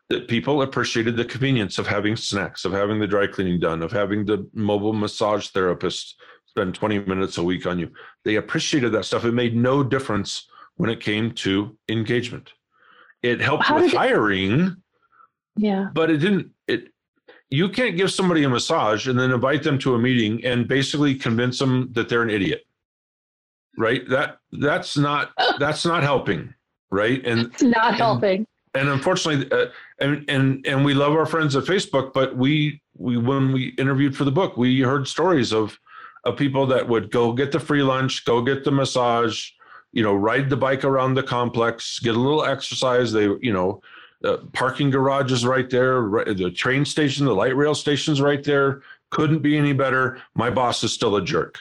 that 0.08 0.28
people 0.28 0.62
appreciated 0.62 1.16
the 1.16 1.24
convenience 1.24 1.78
of 1.78 1.86
having 1.86 2.16
snacks, 2.16 2.64
of 2.64 2.72
having 2.72 2.98
the 2.98 3.06
dry 3.06 3.26
cleaning 3.26 3.60
done, 3.60 3.82
of 3.82 3.92
having 3.92 4.24
the 4.24 4.48
mobile 4.54 4.92
massage 4.92 5.48
therapist 5.48 6.16
spend 6.46 6.74
20 6.74 7.00
minutes 7.00 7.38
a 7.38 7.42
week 7.42 7.66
on 7.66 7.78
you. 7.78 7.90
They 8.24 8.36
appreciated 8.36 8.92
that 8.92 9.04
stuff. 9.04 9.24
It 9.24 9.32
made 9.32 9.56
no 9.56 9.82
difference 9.82 10.48
when 10.76 10.90
it 10.90 11.00
came 11.00 11.32
to 11.32 11.76
engagement. 11.88 12.52
It 13.22 13.40
helped 13.40 13.64
How 13.64 13.80
with 13.80 13.92
hiring. 13.92 14.60
It, 14.60 14.72
yeah. 15.56 15.88
But 15.92 16.10
it 16.10 16.18
didn't 16.18 16.50
it 16.68 16.88
you 17.50 17.68
can't 17.68 17.96
give 17.96 18.10
somebody 18.10 18.44
a 18.44 18.48
massage 18.48 19.08
and 19.08 19.18
then 19.18 19.30
invite 19.30 19.62
them 19.62 19.78
to 19.78 19.94
a 19.94 19.98
meeting 19.98 20.44
and 20.44 20.66
basically 20.66 21.14
convince 21.14 21.58
them 21.58 21.92
that 21.92 22.08
they're 22.08 22.22
an 22.22 22.30
idiot. 22.30 22.66
Right? 23.78 24.08
That 24.08 24.38
that's 24.52 24.96
not 24.96 25.32
that's 25.58 25.84
not 25.84 26.02
helping, 26.02 26.54
right? 26.90 27.24
And 27.24 27.52
it's 27.52 27.62
not 27.62 27.88
and, 27.88 27.96
helping 27.96 28.46
and 28.76 28.88
unfortunately, 28.88 29.50
uh, 29.50 29.66
and 29.98 30.24
and 30.28 30.66
and 30.66 30.84
we 30.84 30.94
love 30.94 31.14
our 31.14 31.26
friends 31.26 31.56
at 31.56 31.64
Facebook, 31.64 32.12
but 32.12 32.36
we 32.36 32.80
we 32.96 33.16
when 33.16 33.52
we 33.52 33.68
interviewed 33.78 34.16
for 34.16 34.24
the 34.24 34.32
book, 34.32 34.56
we 34.56 34.80
heard 34.80 35.08
stories 35.08 35.52
of 35.52 35.78
of 36.24 36.36
people 36.36 36.66
that 36.66 36.88
would 36.88 37.10
go 37.10 37.32
get 37.32 37.52
the 37.52 37.60
free 37.60 37.82
lunch, 37.82 38.24
go 38.24 38.42
get 38.42 38.64
the 38.64 38.70
massage, 38.70 39.50
you 39.96 40.02
know, 40.02 40.14
ride 40.14 40.50
the 40.50 40.56
bike 40.58 40.84
around 40.84 41.14
the 41.14 41.22
complex, 41.22 41.98
get 42.00 42.14
a 42.14 42.20
little 42.20 42.44
exercise. 42.44 43.12
They, 43.12 43.30
you 43.40 43.54
know, 43.54 43.80
the 44.20 44.46
parking 44.52 44.90
garage 44.90 45.32
is 45.32 45.46
right 45.46 45.70
there, 45.70 46.02
right, 46.02 46.36
the 46.36 46.50
train 46.50 46.84
station, 46.84 47.24
the 47.24 47.34
light 47.34 47.56
rail 47.56 47.74
station's 47.74 48.20
right 48.20 48.44
there. 48.44 48.82
Couldn't 49.10 49.38
be 49.38 49.56
any 49.56 49.72
better. 49.72 50.20
My 50.34 50.50
boss 50.50 50.84
is 50.84 50.92
still 50.92 51.16
a 51.16 51.24
jerk. 51.24 51.60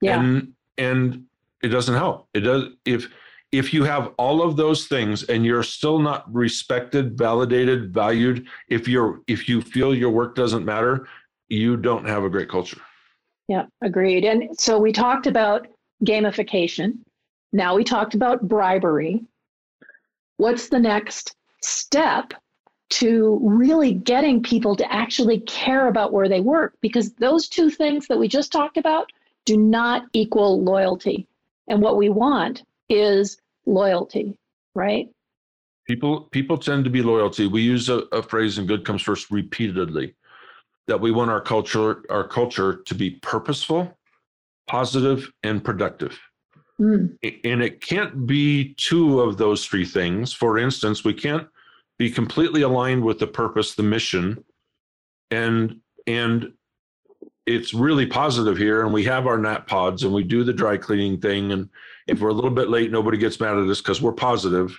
Yeah. 0.00 0.20
And 0.20 0.52
and 0.78 1.24
it 1.60 1.68
doesn't 1.68 1.96
help. 1.96 2.28
It 2.34 2.40
does 2.42 2.68
if 2.84 3.08
if 3.50 3.74
you 3.74 3.82
have 3.82 4.12
all 4.16 4.42
of 4.42 4.56
those 4.56 4.86
things 4.86 5.24
and 5.24 5.44
you're 5.44 5.64
still 5.64 5.98
not 5.98 6.32
respected 6.32 7.18
validated 7.18 7.92
valued 7.92 8.46
if 8.68 8.86
you're 8.86 9.22
if 9.26 9.48
you 9.48 9.60
feel 9.60 9.92
your 9.92 10.10
work 10.10 10.36
doesn't 10.36 10.64
matter 10.64 11.06
you 11.48 11.76
don't 11.76 12.06
have 12.06 12.24
a 12.24 12.30
great 12.30 12.48
culture 12.48 12.80
yeah 13.48 13.66
agreed 13.82 14.24
and 14.24 14.58
so 14.58 14.78
we 14.78 14.90
talked 14.90 15.26
about 15.26 15.66
gamification 16.02 16.94
now 17.52 17.74
we 17.74 17.84
talked 17.84 18.14
about 18.14 18.48
bribery 18.48 19.24
what's 20.36 20.68
the 20.68 20.78
next 20.78 21.36
step 21.62 22.34
to 22.90 23.38
really 23.42 23.94
getting 23.94 24.42
people 24.42 24.76
to 24.76 24.92
actually 24.92 25.40
care 25.40 25.88
about 25.88 26.12
where 26.12 26.28
they 26.28 26.40
work 26.40 26.74
because 26.82 27.14
those 27.14 27.48
two 27.48 27.70
things 27.70 28.06
that 28.06 28.18
we 28.18 28.28
just 28.28 28.52
talked 28.52 28.76
about 28.76 29.10
do 29.46 29.56
not 29.56 30.04
equal 30.12 30.62
loyalty 30.62 31.26
and 31.68 31.80
what 31.80 31.96
we 31.96 32.08
want 32.10 32.64
is 32.90 33.38
loyalty, 33.64 34.36
right? 34.74 35.08
People 35.86 36.22
people 36.32 36.58
tend 36.58 36.84
to 36.84 36.90
be 36.90 37.02
loyalty. 37.02 37.46
We 37.46 37.62
use 37.62 37.88
a, 37.88 37.98
a 38.12 38.22
phrase 38.22 38.58
in 38.58 38.66
good 38.66 38.84
comes 38.84 39.02
first 39.02 39.30
repeatedly 39.30 40.14
that 40.86 41.00
we 41.00 41.10
want 41.10 41.30
our 41.30 41.40
culture 41.40 42.04
our 42.10 42.26
culture 42.26 42.82
to 42.84 42.94
be 42.94 43.12
purposeful, 43.22 43.96
positive, 44.66 45.32
and 45.42 45.64
productive. 45.64 46.18
Mm. 46.80 47.16
And 47.44 47.62
it 47.62 47.80
can't 47.80 48.26
be 48.26 48.74
two 48.74 49.20
of 49.20 49.36
those 49.36 49.66
three 49.66 49.84
things. 49.84 50.32
For 50.32 50.58
instance, 50.58 51.04
we 51.04 51.14
can't 51.14 51.46
be 51.98 52.10
completely 52.10 52.62
aligned 52.62 53.04
with 53.04 53.18
the 53.18 53.26
purpose, 53.26 53.74
the 53.74 53.82
mission, 53.82 54.42
and 55.30 55.80
and 56.06 56.52
it's 57.46 57.74
really 57.74 58.06
positive 58.06 58.56
here 58.56 58.82
and 58.82 58.92
we 58.92 59.02
have 59.04 59.26
our 59.26 59.38
nap 59.38 59.66
pods 59.66 60.04
and 60.04 60.12
we 60.12 60.22
do 60.22 60.44
the 60.44 60.52
dry 60.52 60.76
cleaning 60.76 61.20
thing 61.20 61.52
and 61.52 61.68
if 62.06 62.20
we're 62.20 62.28
a 62.28 62.34
little 62.34 62.50
bit 62.50 62.68
late 62.68 62.90
nobody 62.90 63.18
gets 63.18 63.40
mad 63.40 63.58
at 63.58 63.68
us 63.68 63.80
because 63.80 64.00
we're 64.00 64.12
positive 64.12 64.78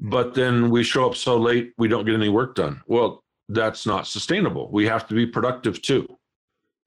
but 0.00 0.34
then 0.34 0.70
we 0.70 0.82
show 0.82 1.06
up 1.06 1.14
so 1.14 1.36
late 1.36 1.72
we 1.76 1.88
don't 1.88 2.06
get 2.06 2.14
any 2.14 2.28
work 2.28 2.54
done 2.54 2.80
well 2.86 3.22
that's 3.50 3.86
not 3.86 4.06
sustainable 4.06 4.70
we 4.70 4.86
have 4.86 5.06
to 5.06 5.14
be 5.14 5.26
productive 5.26 5.80
too 5.82 6.06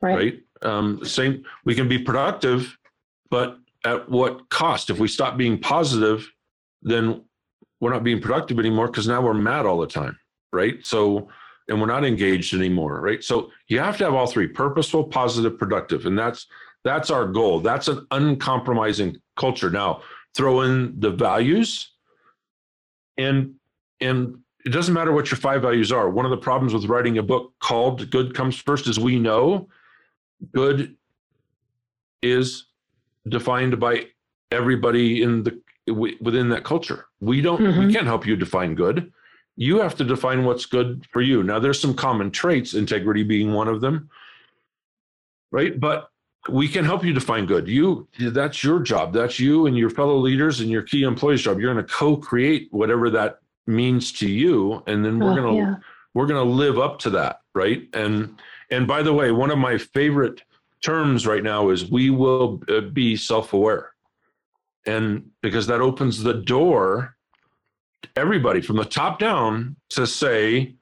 right, 0.01 0.15
right? 0.15 0.39
Um, 0.63 1.03
same 1.05 1.43
we 1.63 1.75
can 1.75 1.87
be 1.87 1.99
productive 1.99 2.75
but 3.29 3.57
at 3.85 4.09
what 4.09 4.49
cost? 4.49 4.89
If 4.89 4.99
we 4.99 5.07
stop 5.07 5.37
being 5.37 5.59
positive 5.59 6.29
then 6.83 7.23
we're 7.79 7.93
not 7.93 8.03
being 8.03 8.21
productive 8.21 8.59
anymore 8.59 8.87
because 8.87 9.07
now 9.07 9.21
we're 9.21 9.33
mad 9.33 9.65
all 9.65 9.79
the 9.79 9.87
time 9.87 10.17
right? 10.53 10.85
So 10.85 11.29
and 11.67 11.79
we're 11.79 11.87
not 11.87 12.03
engaged 12.03 12.53
anymore 12.53 13.01
right? 13.01 13.23
So 13.23 13.51
you 13.67 13.79
have 13.79 13.97
to 13.97 14.03
have 14.05 14.13
all 14.13 14.27
three 14.27 14.47
purposeful 14.47 15.05
positive 15.05 15.57
productive. 15.57 16.05
And 16.05 16.17
that's 16.17 16.47
that's 16.83 17.09
our 17.11 17.25
goal. 17.27 17.59
That's 17.59 17.87
an 17.87 18.07
uncompromising 18.11 19.17
culture. 19.37 19.69
Now 19.69 20.01
throw 20.35 20.61
in 20.61 20.99
the 20.99 21.11
values 21.11 21.91
and 23.17 23.55
and 23.99 24.37
it 24.65 24.69
doesn't 24.69 24.93
matter 24.93 25.11
what 25.11 25.31
your 25.31 25.37
five 25.37 25.61
values 25.61 25.91
are. 25.91 26.09
One 26.09 26.25
of 26.25 26.31
the 26.31 26.37
problems 26.37 26.73
with 26.73 26.85
writing 26.85 27.17
a 27.17 27.23
book 27.23 27.53
called 27.59 28.09
good 28.11 28.35
comes 28.35 28.57
first 28.57 28.87
is 28.87 28.99
we 28.99 29.19
know 29.19 29.67
good 30.53 30.95
is 32.21 32.67
defined 33.27 33.79
by 33.79 34.05
everybody 34.51 35.23
in 35.23 35.43
the 35.43 35.61
within 36.21 36.49
that 36.49 36.63
culture 36.63 37.05
we 37.19 37.41
don't 37.41 37.61
mm-hmm. 37.61 37.87
we 37.87 37.93
can't 37.93 38.05
help 38.05 38.25
you 38.25 38.35
define 38.35 38.75
good 38.75 39.11
you 39.55 39.79
have 39.79 39.95
to 39.97 40.03
define 40.03 40.43
what's 40.43 40.65
good 40.65 41.05
for 41.11 41.21
you. 41.21 41.43
Now, 41.43 41.59
there's 41.59 41.79
some 41.79 41.93
common 41.93 42.31
traits, 42.31 42.73
integrity 42.73 43.23
being 43.23 43.53
one 43.53 43.67
of 43.67 43.81
them, 43.81 44.09
right? 45.51 45.79
But 45.79 46.09
we 46.49 46.67
can 46.67 46.85
help 46.85 47.03
you 47.03 47.13
define 47.13 47.45
good. 47.45 47.67
You 47.67 48.07
that's 48.19 48.63
your 48.63 48.79
job. 48.79 49.13
That's 49.13 49.39
you 49.39 49.67
and 49.67 49.77
your 49.77 49.91
fellow 49.91 50.17
leaders 50.17 50.61
and 50.61 50.69
your 50.71 50.81
key 50.81 51.03
employees' 51.03 51.43
job. 51.43 51.59
You're 51.59 51.73
going 51.73 51.85
to 51.85 51.93
co-create 51.93 52.69
whatever 52.71 53.09
that 53.11 53.39
means 53.67 54.11
to 54.13 54.27
you, 54.27 54.81
and 54.87 55.05
then 55.05 55.19
we're 55.19 55.33
oh, 55.33 55.35
going 55.35 55.55
to 55.55 55.61
yeah. 55.61 55.75
we're 56.15 56.25
going 56.25 56.43
to 56.43 56.51
live 56.51 56.79
up 56.79 56.97
to 56.99 57.11
that, 57.11 57.41
right? 57.53 57.87
And 57.93 58.39
and 58.71 58.87
by 58.87 59.03
the 59.03 59.13
way, 59.13 59.31
one 59.31 59.51
of 59.51 59.59
my 59.59 59.77
favorite 59.77 60.41
terms 60.81 61.27
right 61.27 61.43
now 61.43 61.69
is 61.69 61.89
we 61.89 62.09
will 62.09 62.61
uh, 62.69 62.81
be 62.81 63.15
self-aware, 63.15 63.91
and 64.85 65.29
because 65.41 65.67
that 65.67 65.81
opens 65.81 66.23
the 66.23 66.33
door 66.33 67.15
everybody 68.15 68.61
from 68.61 68.77
the 68.77 68.85
top 68.85 69.19
down 69.19 69.75
to 69.89 70.05
say, 70.07 70.75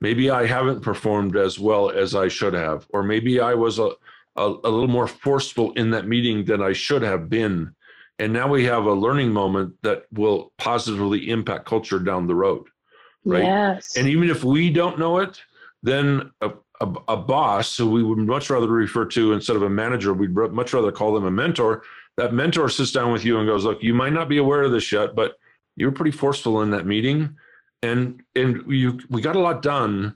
maybe 0.00 0.30
I 0.30 0.46
haven't 0.46 0.80
performed 0.80 1.36
as 1.36 1.58
well 1.58 1.90
as 1.90 2.14
I 2.14 2.28
should 2.28 2.54
have, 2.54 2.86
or 2.90 3.02
maybe 3.02 3.40
I 3.40 3.54
was 3.54 3.78
a, 3.78 3.90
a, 4.36 4.46
a, 4.46 4.70
little 4.70 4.88
more 4.88 5.06
forceful 5.06 5.72
in 5.72 5.90
that 5.90 6.06
meeting 6.06 6.44
than 6.44 6.62
I 6.62 6.72
should 6.72 7.02
have 7.02 7.28
been. 7.28 7.74
And 8.18 8.32
now 8.32 8.48
we 8.48 8.64
have 8.64 8.84
a 8.84 8.92
learning 8.92 9.32
moment 9.32 9.74
that 9.82 10.04
will 10.12 10.52
positively 10.58 11.30
impact 11.30 11.66
culture 11.66 11.98
down 11.98 12.26
the 12.26 12.34
road. 12.34 12.66
Right. 13.24 13.44
Yes. 13.44 13.96
And 13.96 14.08
even 14.08 14.30
if 14.30 14.44
we 14.44 14.70
don't 14.70 14.98
know 14.98 15.18
it, 15.18 15.40
then 15.82 16.30
a, 16.40 16.52
a, 16.80 16.92
a 17.08 17.16
boss 17.16 17.76
who 17.76 17.90
we 17.90 18.02
would 18.02 18.18
much 18.18 18.50
rather 18.50 18.66
refer 18.66 19.04
to 19.04 19.32
instead 19.32 19.56
of 19.56 19.62
a 19.62 19.70
manager, 19.70 20.14
we'd 20.14 20.34
much 20.34 20.72
rather 20.72 20.92
call 20.92 21.12
them 21.12 21.26
a 21.26 21.30
mentor. 21.30 21.82
That 22.16 22.34
mentor 22.34 22.68
sits 22.68 22.92
down 22.92 23.12
with 23.12 23.24
you 23.24 23.38
and 23.38 23.46
goes, 23.46 23.64
Look, 23.64 23.82
you 23.82 23.94
might 23.94 24.12
not 24.12 24.28
be 24.28 24.38
aware 24.38 24.62
of 24.62 24.72
this 24.72 24.90
yet, 24.90 25.14
but 25.14 25.34
you 25.76 25.86
were 25.86 25.92
pretty 25.92 26.10
forceful 26.10 26.62
in 26.62 26.70
that 26.70 26.86
meeting, 26.86 27.36
and 27.82 28.22
and 28.34 28.62
you 28.70 29.00
we 29.08 29.22
got 29.22 29.36
a 29.36 29.40
lot 29.40 29.62
done, 29.62 30.14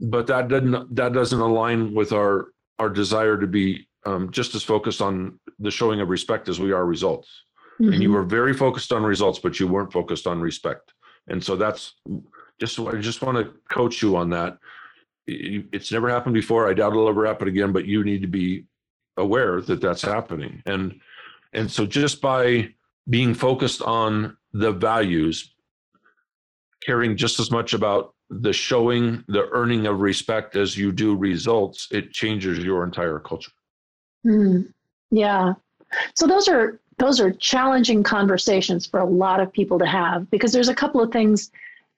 but 0.00 0.26
that 0.28 0.48
doesn't 0.48 0.94
that 0.94 1.12
doesn't 1.12 1.40
align 1.40 1.94
with 1.94 2.12
our 2.12 2.48
our 2.78 2.88
desire 2.88 3.38
to 3.38 3.46
be 3.46 3.86
um, 4.06 4.30
just 4.30 4.54
as 4.54 4.62
focused 4.62 5.02
on 5.02 5.38
the 5.58 5.70
showing 5.70 6.00
of 6.00 6.08
respect 6.08 6.48
as 6.48 6.58
we 6.58 6.72
are 6.72 6.86
results. 6.86 7.44
Mm-hmm. 7.80 7.92
And 7.92 8.02
you 8.02 8.08
mm-hmm. 8.08 8.16
were 8.16 8.24
very 8.24 8.54
focused 8.54 8.92
on 8.92 9.02
results, 9.02 9.38
but 9.38 9.60
you 9.60 9.68
weren't 9.68 9.92
focused 9.92 10.26
on 10.26 10.40
respect. 10.40 10.92
And 11.28 11.42
so 11.42 11.56
that's 11.56 11.94
just 12.58 12.78
I 12.78 12.96
just 12.96 13.22
want 13.22 13.38
to 13.38 13.52
coach 13.68 14.02
you 14.02 14.16
on 14.16 14.30
that. 14.30 14.58
It's 15.72 15.92
never 15.92 16.08
happened 16.08 16.34
before. 16.34 16.68
I 16.68 16.74
doubt 16.74 16.92
it'll 16.92 17.08
ever 17.08 17.26
happen 17.26 17.48
again. 17.48 17.72
But 17.72 17.86
you 17.86 18.04
need 18.04 18.22
to 18.22 18.28
be 18.28 18.64
aware 19.16 19.60
that 19.60 19.80
that's 19.80 20.02
happening. 20.02 20.62
And 20.66 21.00
and 21.52 21.70
so 21.70 21.86
just 21.86 22.20
by 22.20 22.74
being 23.08 23.34
focused 23.34 23.82
on 23.82 24.36
the 24.52 24.72
values, 24.72 25.54
caring 26.84 27.16
just 27.16 27.40
as 27.40 27.50
much 27.50 27.72
about 27.72 28.14
the 28.30 28.52
showing, 28.52 29.24
the 29.28 29.48
earning 29.50 29.86
of 29.86 30.00
respect 30.00 30.54
as 30.56 30.76
you 30.76 30.92
do 30.92 31.16
results, 31.16 31.88
it 31.90 32.12
changes 32.12 32.58
your 32.58 32.84
entire 32.84 33.18
culture. 33.18 33.50
Mm, 34.24 34.72
yeah. 35.10 35.54
So 36.14 36.26
those 36.26 36.46
are 36.48 36.78
those 36.98 37.20
are 37.20 37.32
challenging 37.32 38.02
conversations 38.02 38.86
for 38.86 39.00
a 39.00 39.04
lot 39.04 39.40
of 39.40 39.52
people 39.52 39.78
to 39.78 39.86
have 39.86 40.30
because 40.30 40.52
there's 40.52 40.68
a 40.68 40.74
couple 40.74 41.00
of 41.00 41.10
things 41.10 41.50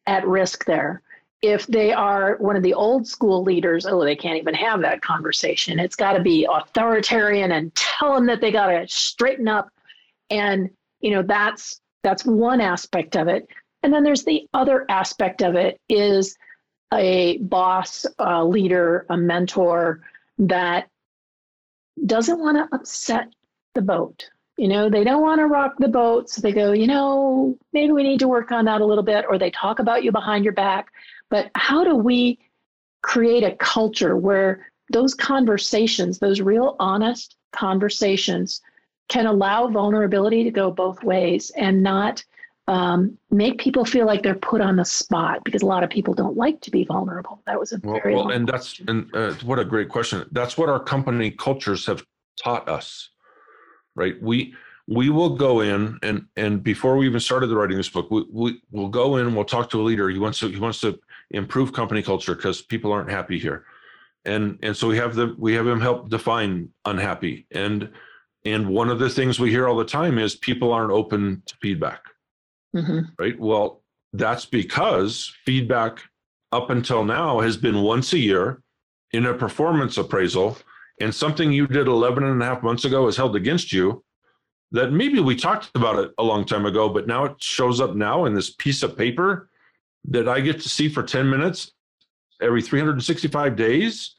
at 0.07 0.27
risk 0.27 0.65
there. 0.65 1.03
If 1.43 1.67
they 1.67 1.93
are 1.93 2.37
one 2.39 2.57
of 2.57 2.63
the 2.63 2.75
old 2.75 3.07
school 3.07 3.43
leaders, 3.43 3.85
oh, 3.85 4.05
they 4.05 4.15
can't 4.15 4.39
even 4.39 4.55
have 4.55 4.81
that 4.83 5.03
conversation. 5.03 5.81
It's 5.81 5.97
got 5.97 6.13
to 6.13 6.23
be 6.23 6.47
authoritarian 6.51 7.53
and 7.53 7.75
tell 7.75 8.15
them 8.15 8.27
that 8.27 8.41
they 8.41 8.53
got 8.53 8.69
to 8.69 8.87
straighten 8.87 9.49
up. 9.49 9.69
And, 10.31 10.71
you 11.01 11.11
know, 11.11 11.23
that's 11.23 11.81
that's 12.05 12.25
one 12.25 12.61
aspect 12.61 13.17
of 13.17 13.29
it. 13.29 13.49
And 13.83 13.93
then 13.93 14.05
there's 14.05 14.25
the 14.25 14.47
other 14.55 14.87
aspect 14.89 15.43
of 15.43 15.57
it 15.57 15.81
is 15.89 16.37
a 16.93 17.39
boss, 17.39 18.07
a 18.19 18.45
leader, 18.45 19.07
a 19.11 19.17
mentor 19.17 20.01
that 20.39 20.89
doesn't 22.07 22.39
want 22.39 22.57
to 22.57 22.75
upset 22.75 23.33
the 23.75 23.83
boat. 23.83 24.29
You 24.57 24.69
know, 24.69 24.91
they 24.91 25.03
don't 25.03 25.23
want 25.23 25.41
to 25.41 25.47
rock 25.47 25.75
the 25.79 25.89
boat. 25.89 26.29
So 26.31 26.41
they 26.41 26.53
go, 26.53 26.73
you 26.73 26.87
know, 26.87 27.59
maybe 27.73 27.93
we 27.93 28.03
need 28.03 28.21
to 28.21 28.29
work 28.29 28.53
on 28.53 28.67
that 28.67 28.81
a 28.81 28.87
little 28.87 29.03
bit, 29.03 29.25
or 29.29 29.39
they 29.39 29.51
talk 29.51 29.79
about 29.79 30.05
you 30.05 30.13
behind 30.13 30.45
your 30.45 30.53
back. 30.53 30.89
But 31.33 31.51
how 31.55 31.83
do 31.83 31.97
we 31.97 32.39
create 33.01 33.43
a 33.43 33.57
culture 33.57 34.19
where 34.19 34.67
those 34.93 35.15
conversations, 35.15 36.19
those 36.19 36.43
real 36.43 36.77
honest 36.79 37.37
conversations, 37.53 38.61
can 39.09 39.25
allow 39.25 39.67
vulnerability 39.67 40.45
to 40.45 40.51
go 40.51 40.71
both 40.71 41.03
ways 41.03 41.51
and 41.57 41.83
not 41.83 42.23
um, 42.69 43.17
make 43.31 43.59
people 43.59 43.87
feel 43.87 44.05
like 44.05 44.23
they're 44.23 44.35
put 44.35 44.61
on 44.61 44.77
the 44.77 44.85
spot 44.85 45.43
because 45.43 45.63
a 45.63 45.67
lot 45.67 45.83
of 45.83 45.89
people 45.89 46.13
don't 46.13 46.37
like 46.37 46.61
to 46.61 46.71
be 46.71 46.85
vulnerable. 46.85 47.41
That 47.47 47.59
was 47.59 47.73
a 47.73 47.81
well, 47.83 47.95
very 47.95 48.15
well 48.15 48.31
and 48.31 48.47
that's 48.47 48.79
and 48.87 49.09
uh, 49.17 49.33
what 49.43 49.59
a 49.59 49.65
great 49.65 49.89
question. 49.89 50.29
That's 50.33 50.59
what 50.59 50.69
our 50.69 50.81
company 50.81 51.31
cultures 51.31 51.87
have 51.87 52.05
taught 52.45 52.69
us, 52.69 53.09
right? 53.97 54.21
We 54.23 54.55
we 54.87 55.09
will 55.09 55.31
go 55.31 55.61
in 55.61 55.99
and 56.03 56.27
and 56.37 56.63
before 56.63 56.99
we 56.99 57.07
even 57.07 57.21
started 57.21 57.47
the 57.47 57.57
writing 57.57 57.79
this 57.79 57.89
book, 57.89 58.11
we, 58.11 58.27
we 58.31 58.61
will 58.71 58.91
go 58.91 59.17
in. 59.17 59.35
We'll 59.35 59.47
talk 59.47 59.71
to 59.71 59.81
a 59.81 59.85
leader. 59.85 60.11
He 60.11 60.19
wants 60.19 60.39
to 60.41 60.49
he 60.49 60.61
wants 60.61 60.81
to 60.83 61.01
improve 61.33 61.73
company 61.73 62.03
culture 62.03 62.35
because 62.35 62.63
people 62.63 62.93
aren't 62.93 63.11
happy 63.11 63.39
here, 63.39 63.65
and 64.25 64.59
and 64.63 64.77
so 64.77 64.89
we 64.89 64.97
have 64.97 65.15
the 65.15 65.35
we 65.39 65.55
have 65.55 65.67
him 65.67 65.81
help 65.81 66.09
define 66.09 66.69
unhappy 66.85 67.47
and 67.51 67.91
and 68.45 68.69
one 68.69 68.89
of 68.89 68.99
the 68.99 69.09
things 69.09 69.39
we 69.39 69.51
hear 69.51 69.69
all 69.69 69.77
the 69.77 69.85
time 69.85 70.19
is 70.19 70.35
people 70.35 70.73
aren't 70.73 70.91
open 70.91 71.43
to 71.47 71.55
feedback 71.63 72.03
mm-hmm. 72.75 73.01
right? 73.19 73.39
Well, 73.39 73.83
that's 74.13 74.47
because 74.47 75.33
feedback 75.45 76.01
up 76.51 76.71
until 76.71 77.05
now 77.05 77.41
has 77.41 77.57
been 77.57 77.83
once 77.83 78.13
a 78.13 78.19
year 78.19 78.63
in 79.13 79.27
a 79.27 79.35
performance 79.35 79.97
appraisal, 79.97 80.59
and 81.01 81.15
something 81.15 81.53
you 81.53 81.67
did 81.67 81.87
11 81.87 82.25
and 82.25 82.43
a 82.43 82.45
half 82.45 82.63
months 82.63 82.85
ago 82.85 83.07
is 83.09 83.17
held 83.17 83.37
against 83.37 83.73
you. 83.73 84.05
That 84.71 84.91
maybe 84.91 85.21
we 85.21 85.37
talked 85.37 85.71
about 85.75 85.99
it 85.99 86.13
a 86.17 86.23
long 86.23 86.47
time 86.47 86.65
ago, 86.65 86.89
but 86.89 87.07
now 87.07 87.25
it 87.25 87.43
shows 87.43 87.79
up 87.79 87.95
now 87.95 88.25
in 88.25 88.33
this 88.33 88.55
piece 88.55 88.83
of 88.83 88.97
paper 88.97 89.51
that 90.07 90.29
I 90.29 90.41
get 90.41 90.61
to 90.61 90.69
see 90.69 90.89
for 90.89 91.03
10 91.03 91.29
minutes 91.29 91.73
every 92.41 92.63
365 92.63 93.57
days. 93.57 94.15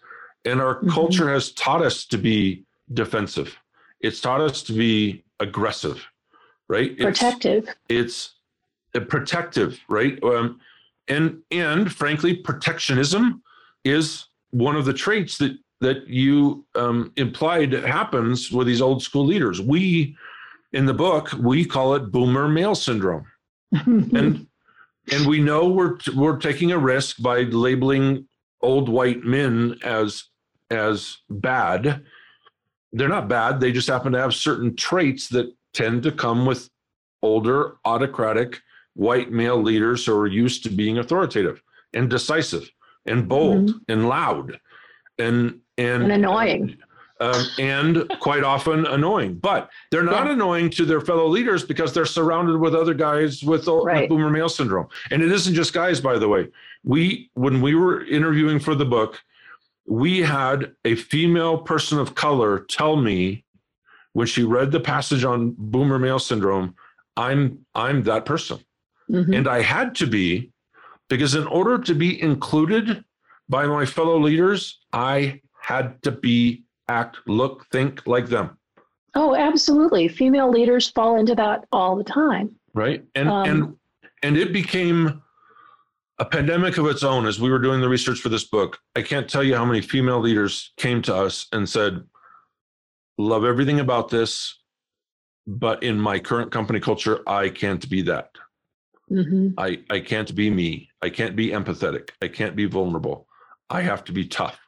And 0.45 0.61
our 0.61 0.75
mm-hmm. 0.75 0.89
culture 0.89 1.29
has 1.29 1.51
taught 1.51 1.81
us 1.81 2.05
to 2.07 2.17
be 2.17 2.65
defensive. 2.93 3.57
It's 4.01 4.19
taught 4.19 4.41
us 4.41 4.63
to 4.63 4.73
be 4.73 5.23
aggressive, 5.39 6.05
right? 6.67 6.97
Protective. 6.97 7.67
It's, 7.89 8.35
it's 8.93 9.05
protective, 9.07 9.79
right? 9.87 10.21
Um, 10.23 10.59
and 11.07 11.41
and 11.51 11.91
frankly, 11.91 12.35
protectionism 12.35 13.41
is 13.83 14.25
one 14.51 14.75
of 14.75 14.85
the 14.85 14.93
traits 14.93 15.37
that 15.37 15.57
that 15.81 16.07
you 16.07 16.65
um, 16.75 17.11
implied 17.17 17.73
happens 17.73 18.51
with 18.51 18.67
these 18.67 18.81
old 18.81 19.03
school 19.03 19.25
leaders. 19.25 19.59
We, 19.59 20.15
in 20.71 20.85
the 20.85 20.93
book, 20.93 21.33
we 21.33 21.65
call 21.65 21.95
it 21.95 22.11
boomer 22.11 22.47
male 22.47 22.75
syndrome, 22.75 23.25
and 23.71 24.47
and 25.11 25.25
we 25.25 25.39
know 25.39 25.69
we're 25.69 25.97
we're 26.15 26.37
taking 26.37 26.71
a 26.71 26.77
risk 26.77 27.21
by 27.21 27.41
labeling 27.41 28.27
old 28.61 28.89
white 28.89 29.23
men 29.23 29.77
as 29.83 30.25
as 30.71 31.17
bad. 31.29 32.03
They're 32.91 33.09
not 33.09 33.27
bad. 33.27 33.59
They 33.59 33.71
just 33.71 33.87
happen 33.87 34.13
to 34.13 34.19
have 34.19 34.33
certain 34.33 34.75
traits 34.75 35.27
that 35.29 35.53
tend 35.73 36.03
to 36.03 36.11
come 36.11 36.45
with 36.45 36.69
older 37.21 37.77
autocratic 37.85 38.59
white 38.93 39.31
male 39.31 39.61
leaders 39.61 40.05
who 40.05 40.15
are 40.15 40.27
used 40.27 40.63
to 40.63 40.69
being 40.69 40.99
authoritative 40.99 41.61
and 41.93 42.09
decisive 42.09 42.69
and 43.05 43.27
bold 43.27 43.69
mm-hmm. 43.69 43.91
and 43.91 44.07
loud 44.07 44.59
and 45.17 45.59
and, 45.77 46.03
and 46.03 46.11
annoying. 46.11 46.77
Um, 47.23 47.45
and 47.57 48.09
quite 48.19 48.43
often 48.43 48.85
annoying, 48.85 49.35
but 49.35 49.69
they're 49.91 50.03
not 50.03 50.25
yeah. 50.25 50.33
annoying 50.33 50.69
to 50.71 50.83
their 50.83 50.99
fellow 50.99 51.27
leaders 51.27 51.63
because 51.63 51.93
they're 51.93 52.05
surrounded 52.19 52.57
with 52.59 52.75
other 52.75 52.93
guys 52.93 53.41
with, 53.43 53.67
right. 53.67 54.01
with 54.01 54.09
boomer 54.09 54.29
male 54.29 54.49
syndrome. 54.49 54.87
And 55.11 55.21
it 55.21 55.31
isn't 55.31 55.53
just 55.53 55.73
guys, 55.73 56.01
by 56.01 56.17
the 56.17 56.27
way. 56.27 56.49
We, 56.83 57.29
when 57.33 57.61
we 57.61 57.75
were 57.75 58.03
interviewing 58.05 58.59
for 58.59 58.75
the 58.75 58.85
book, 58.85 59.21
we 59.85 60.19
had 60.19 60.73
a 60.83 60.95
female 60.95 61.57
person 61.59 61.97
of 61.99 62.15
color 62.15 62.65
tell 62.67 62.95
me 62.97 63.45
when 64.13 64.27
she 64.27 64.43
read 64.43 64.71
the 64.71 64.79
passage 64.79 65.23
on 65.23 65.55
boomer 65.57 65.99
male 65.99 66.19
syndrome, 66.19 66.75
I'm 67.17 67.65
I'm 67.75 68.03
that 68.03 68.25
person. 68.25 68.59
Mm-hmm. 69.09 69.33
And 69.33 69.47
I 69.47 69.61
had 69.61 69.95
to 69.95 70.07
be, 70.07 70.51
because 71.09 71.35
in 71.35 71.47
order 71.47 71.77
to 71.79 71.93
be 71.93 72.21
included 72.21 73.03
by 73.49 73.65
my 73.65 73.85
fellow 73.85 74.19
leaders, 74.19 74.79
I 74.93 75.41
had 75.59 76.01
to 76.03 76.11
be, 76.11 76.63
act, 76.87 77.17
look, 77.27 77.65
think 77.71 78.05
like 78.07 78.27
them. 78.27 78.57
Oh, 79.15 79.35
absolutely. 79.35 80.07
Female 80.07 80.49
leaders 80.49 80.89
fall 80.89 81.19
into 81.19 81.35
that 81.35 81.65
all 81.71 81.95
the 81.95 82.03
time. 82.03 82.55
Right. 82.73 83.03
And 83.15 83.29
um, 83.29 83.47
and 83.47 83.75
and 84.23 84.37
it 84.37 84.51
became 84.51 85.21
a 86.19 86.25
pandemic 86.25 86.77
of 86.77 86.85
its 86.85 87.03
own 87.03 87.25
as 87.25 87.39
we 87.39 87.49
were 87.49 87.59
doing 87.59 87.81
the 87.81 87.89
research 87.89 88.19
for 88.19 88.29
this 88.29 88.45
book. 88.45 88.79
I 88.95 89.01
can't 89.01 89.29
tell 89.29 89.43
you 89.43 89.55
how 89.55 89.65
many 89.65 89.81
female 89.81 90.19
leaders 90.19 90.71
came 90.77 91.01
to 91.03 91.15
us 91.15 91.47
and 91.51 91.67
said, 91.67 92.03
Love 93.17 93.45
everything 93.45 93.79
about 93.79 94.09
this, 94.09 94.59
but 95.45 95.83
in 95.83 95.99
my 95.99 96.17
current 96.17 96.51
company 96.51 96.79
culture, 96.79 97.21
I 97.27 97.49
can't 97.49 97.87
be 97.89 98.01
that. 98.03 98.29
Mm-hmm. 99.11 99.49
I, 99.57 99.79
I 99.89 99.99
can't 99.99 100.33
be 100.33 100.49
me. 100.49 100.89
I 101.01 101.09
can't 101.09 101.35
be 101.35 101.49
empathetic. 101.49 102.09
I 102.21 102.27
can't 102.27 102.55
be 102.55 102.65
vulnerable. 102.65 103.27
I 103.69 103.81
have 103.81 104.03
to 104.05 104.11
be 104.11 104.25
tough. 104.25 104.59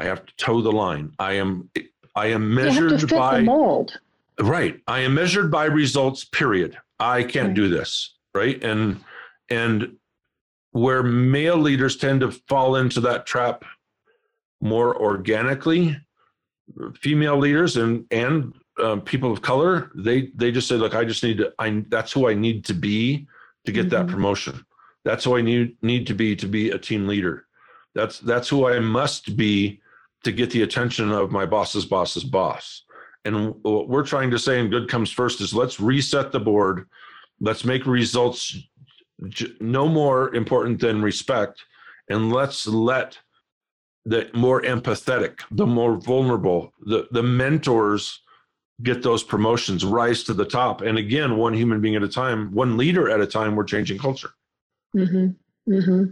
I 0.00 0.04
have 0.04 0.24
to 0.24 0.34
toe 0.36 0.62
the 0.62 0.72
line. 0.72 1.12
I 1.18 1.34
am 1.34 1.68
I 2.16 2.28
am 2.28 2.54
measured 2.54 3.08
by 3.10 3.42
mold. 3.42 4.00
Right. 4.40 4.80
I 4.86 5.00
am 5.00 5.14
measured 5.14 5.50
by 5.50 5.66
results, 5.66 6.24
period. 6.24 6.78
I 6.98 7.22
can't 7.22 7.48
right. 7.48 7.54
do 7.54 7.68
this. 7.68 8.14
Right. 8.34 8.62
And 8.64 9.04
and 9.50 9.96
where 10.72 11.02
male 11.02 11.58
leaders 11.58 11.96
tend 11.96 12.20
to 12.20 12.30
fall 12.30 12.76
into 12.76 13.00
that 13.02 13.26
trap 13.26 13.64
more 14.62 14.96
organically, 14.96 15.98
female 16.94 17.36
leaders 17.36 17.76
and 17.76 18.06
and 18.10 18.54
um, 18.82 19.02
people 19.02 19.30
of 19.30 19.42
color, 19.42 19.90
they 19.94 20.30
they 20.34 20.50
just 20.50 20.66
say, 20.66 20.76
look, 20.76 20.94
I 20.94 21.04
just 21.04 21.22
need 21.22 21.36
to. 21.38 21.52
I 21.58 21.84
that's 21.88 22.12
who 22.12 22.26
I 22.26 22.32
need 22.32 22.64
to 22.66 22.74
be 22.74 23.26
to 23.66 23.72
get 23.72 23.88
mm-hmm. 23.88 24.06
that 24.06 24.10
promotion. 24.10 24.64
That's 25.04 25.24
who 25.24 25.36
I 25.36 25.42
need 25.42 25.76
need 25.82 26.06
to 26.06 26.14
be 26.14 26.34
to 26.36 26.46
be 26.46 26.70
a 26.70 26.78
team 26.78 27.06
leader. 27.06 27.44
That's 27.94 28.18
that's 28.20 28.48
who 28.48 28.66
I 28.66 28.78
must 28.78 29.36
be 29.36 29.80
to 30.24 30.32
get 30.32 30.50
the 30.50 30.62
attention 30.62 31.10
of 31.10 31.30
my 31.30 31.46
boss's 31.46 31.84
boss's 31.84 32.24
boss. 32.24 32.84
And 33.24 33.54
what 33.62 33.88
we're 33.88 34.06
trying 34.06 34.30
to 34.30 34.38
say 34.38 34.58
in 34.58 34.70
good 34.70 34.88
comes 34.88 35.10
first 35.10 35.40
is 35.40 35.54
let's 35.54 35.80
reset 35.80 36.32
the 36.32 36.40
board. 36.40 36.86
Let's 37.40 37.64
make 37.64 37.86
results 37.86 38.56
no 39.60 39.88
more 39.88 40.34
important 40.34 40.80
than 40.80 41.02
respect. 41.02 41.62
And 42.08 42.32
let's 42.32 42.66
let 42.66 43.18
the 44.04 44.30
more 44.32 44.62
empathetic, 44.62 45.40
the 45.50 45.66
more 45.66 45.96
vulnerable, 45.96 46.72
the, 46.80 47.06
the 47.10 47.22
mentors 47.22 48.20
get 48.82 49.02
those 49.02 49.22
promotions, 49.22 49.84
rise 49.84 50.22
to 50.24 50.32
the 50.32 50.44
top. 50.44 50.80
And 50.80 50.96
again, 50.96 51.36
one 51.36 51.52
human 51.52 51.80
being 51.82 51.96
at 51.96 52.02
a 52.02 52.08
time, 52.08 52.50
one 52.52 52.78
leader 52.78 53.10
at 53.10 53.20
a 53.20 53.26
time, 53.26 53.54
we're 53.54 53.64
changing 53.64 53.98
culture. 53.98 54.30
Mm-hmm. 54.96 55.72
Mm-hmm. 55.72 56.04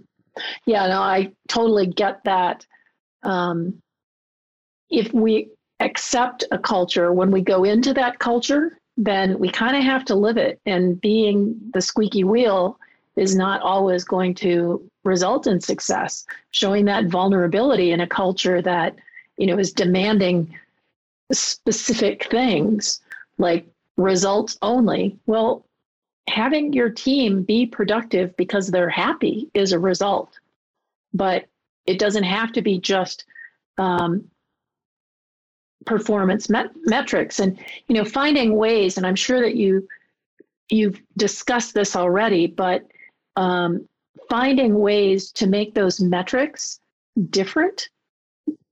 Yeah, 0.67 0.87
no, 0.87 1.01
I 1.01 1.33
totally 1.49 1.87
get 1.87 2.23
that. 2.25 2.67
Um, 3.23 3.83
if 4.91 5.13
we 5.13 5.51
accept 5.81 6.45
a 6.51 6.59
culture, 6.59 7.13
when 7.13 7.31
we 7.31 7.41
go 7.41 7.65
into 7.65 7.95
that 7.95 8.19
culture, 8.19 8.79
then 8.97 9.39
we 9.39 9.49
kind 9.49 9.77
of 9.77 9.83
have 9.83 10.05
to 10.07 10.15
live 10.15 10.37
it. 10.37 10.61
And 10.67 11.01
being 11.01 11.57
the 11.73 11.81
squeaky 11.81 12.25
wheel 12.25 12.79
is 13.17 13.35
not 13.35 13.63
always 13.63 14.05
going 14.05 14.35
to 14.35 14.89
result 15.05 15.47
in 15.47 15.61
success. 15.61 16.27
Showing 16.51 16.85
that 16.87 17.07
vulnerability 17.07 17.93
in 17.93 18.01
a 18.01 18.07
culture 18.07 18.61
that, 18.63 18.97
you 19.37 19.47
know, 19.47 19.59
is 19.59 19.73
demanding 19.73 20.55
specific 21.33 22.29
things 22.31 23.01
like 23.39 23.67
results 23.97 24.59
only. 24.63 25.19
Well, 25.27 25.65
having 26.29 26.73
your 26.73 26.91
team 26.91 27.43
be 27.43 27.67
productive 27.67 28.37
because 28.37 28.69
they're 28.69 28.91
happy 28.91 29.49
is 29.55 29.73
a 29.73 29.79
result, 29.79 30.39
but 31.15 31.47
it 31.87 31.99
doesn't 31.99 32.25
have 32.25 32.53
to 32.53 32.63
be 32.63 32.79
just 32.79 33.25
um, 33.79 34.29
performance 35.89 36.49
met- 36.49 36.71
metrics. 36.85 37.41
And 37.41 37.59
you 37.89 37.95
know 37.95 38.05
finding 38.05 38.55
ways 38.57 38.97
and 38.97 39.07
i'm 39.07 39.17
sure 39.17 39.41
that 39.41 39.57
you 39.57 39.89
you've 40.69 41.01
discussed 41.17 41.75
this 41.75 41.97
already 41.97 42.47
but 42.47 42.87
um, 43.37 43.89
finding 44.29 44.79
ways 44.79 45.33
to 45.33 45.47
make 45.47 45.73
those 45.73 46.01
metrics 46.01 46.81
different. 47.31 47.89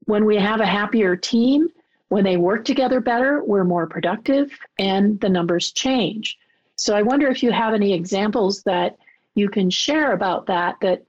When 0.04 0.24
we 0.24 0.36
have 0.36 0.60
a 0.60 0.66
happier 0.66 1.16
team 1.16 1.68
when 2.08 2.22
they 2.22 2.36
work 2.36 2.64
together 2.64 3.00
better 3.00 3.42
we're 3.42 3.64
more 3.64 3.86
productive 3.86 4.52
and 4.78 5.18
the 5.20 5.28
numbers 5.28 5.72
change. 5.72 6.38
So 6.76 6.94
i 6.94 7.02
wonder 7.02 7.28
if 7.28 7.42
you 7.42 7.50
have 7.50 7.74
any 7.74 7.92
examples 7.92 8.62
that 8.62 8.96
you 9.34 9.48
can 9.48 9.70
share 9.70 10.12
about 10.12 10.46
that 10.46 10.76
that 10.80 11.04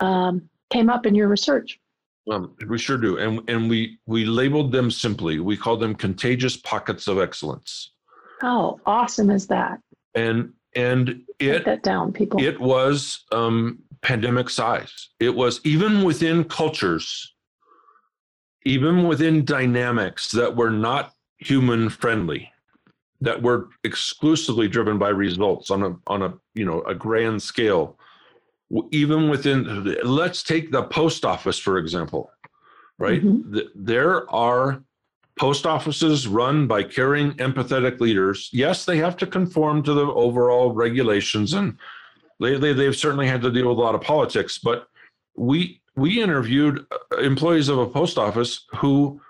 um, 0.00 0.48
came 0.70 0.88
up 0.88 1.06
in 1.06 1.14
your 1.14 1.28
research 1.28 1.78
um, 2.30 2.54
we 2.68 2.78
sure 2.78 2.98
do, 2.98 3.18
and 3.18 3.48
and 3.48 3.68
we 3.68 3.98
we 4.06 4.24
labeled 4.24 4.72
them 4.72 4.90
simply. 4.90 5.40
We 5.40 5.56
called 5.56 5.80
them 5.80 5.94
contagious 5.94 6.56
pockets 6.56 7.08
of 7.08 7.18
excellence. 7.18 7.92
How 8.40 8.80
awesome 8.86 9.30
is 9.30 9.46
that? 9.48 9.80
And 10.14 10.52
and 10.74 11.22
it 11.38 11.50
Write 11.50 11.64
that 11.64 11.82
down, 11.82 12.12
people. 12.12 12.40
It 12.40 12.60
was 12.60 13.24
um, 13.32 13.80
pandemic 14.02 14.50
size. 14.50 15.08
It 15.18 15.34
was 15.34 15.60
even 15.64 16.04
within 16.04 16.44
cultures, 16.44 17.34
even 18.64 19.08
within 19.08 19.44
dynamics 19.44 20.30
that 20.32 20.54
were 20.54 20.70
not 20.70 21.12
human 21.38 21.88
friendly, 21.88 22.52
that 23.20 23.42
were 23.42 23.68
exclusively 23.84 24.68
driven 24.68 24.98
by 24.98 25.08
results 25.08 25.70
on 25.70 25.82
a 25.82 25.96
on 26.06 26.22
a 26.22 26.34
you 26.54 26.64
know 26.64 26.82
a 26.82 26.94
grand 26.94 27.42
scale 27.42 27.98
even 28.90 29.28
within 29.28 29.96
let's 30.04 30.42
take 30.42 30.70
the 30.70 30.82
post 30.84 31.24
office 31.24 31.58
for 31.58 31.78
example 31.78 32.30
right? 32.98 33.22
Mm-hmm. 33.22 33.60
there 33.74 34.30
are 34.30 34.82
post 35.38 35.66
offices 35.66 36.28
run 36.28 36.66
by 36.66 36.82
caring 36.82 37.32
empathetic 37.34 37.98
leaders. 38.00 38.50
Yes 38.52 38.84
they 38.84 38.98
have 38.98 39.16
to 39.18 39.26
conform 39.26 39.82
to 39.84 39.94
the 39.94 40.06
overall 40.06 40.72
regulations 40.72 41.54
and 41.54 41.76
lately 42.38 42.72
they've 42.72 42.96
certainly 42.96 43.26
had 43.26 43.42
to 43.42 43.50
deal 43.50 43.68
with 43.68 43.78
a 43.78 43.80
lot 43.80 43.94
of 43.94 44.02
politics 44.02 44.58
but 44.58 44.88
we 45.36 45.80
we 45.96 46.22
interviewed 46.22 46.86
uh, 46.92 47.16
employees 47.16 47.68
of 47.68 47.78
a 47.78 47.86
post 47.86 48.18
office 48.18 48.66
who 48.76 49.20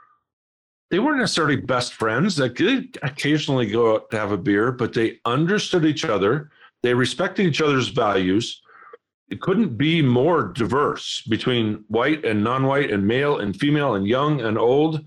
they 0.90 0.98
weren't 0.98 1.20
necessarily 1.20 1.56
best 1.56 1.94
friends. 1.94 2.34
They 2.34 2.50
could 2.50 2.98
occasionally 3.02 3.70
go 3.70 3.94
out 3.94 4.10
to 4.10 4.18
have 4.18 4.32
a 4.32 4.36
beer 4.36 4.72
but 4.72 4.92
they 4.92 5.18
understood 5.24 5.84
each 5.86 6.04
other. 6.04 6.50
They 6.82 6.92
respected 6.92 7.46
each 7.46 7.62
other's 7.62 7.88
values 7.88 8.60
it 9.30 9.40
couldn't 9.40 9.78
be 9.78 10.02
more 10.02 10.48
diverse 10.48 11.22
between 11.28 11.84
white 11.86 12.24
and 12.24 12.42
non-white 12.42 12.90
and 12.90 13.06
male 13.06 13.38
and 13.38 13.56
female 13.56 13.94
and 13.94 14.06
young 14.06 14.40
and 14.40 14.58
old 14.58 15.06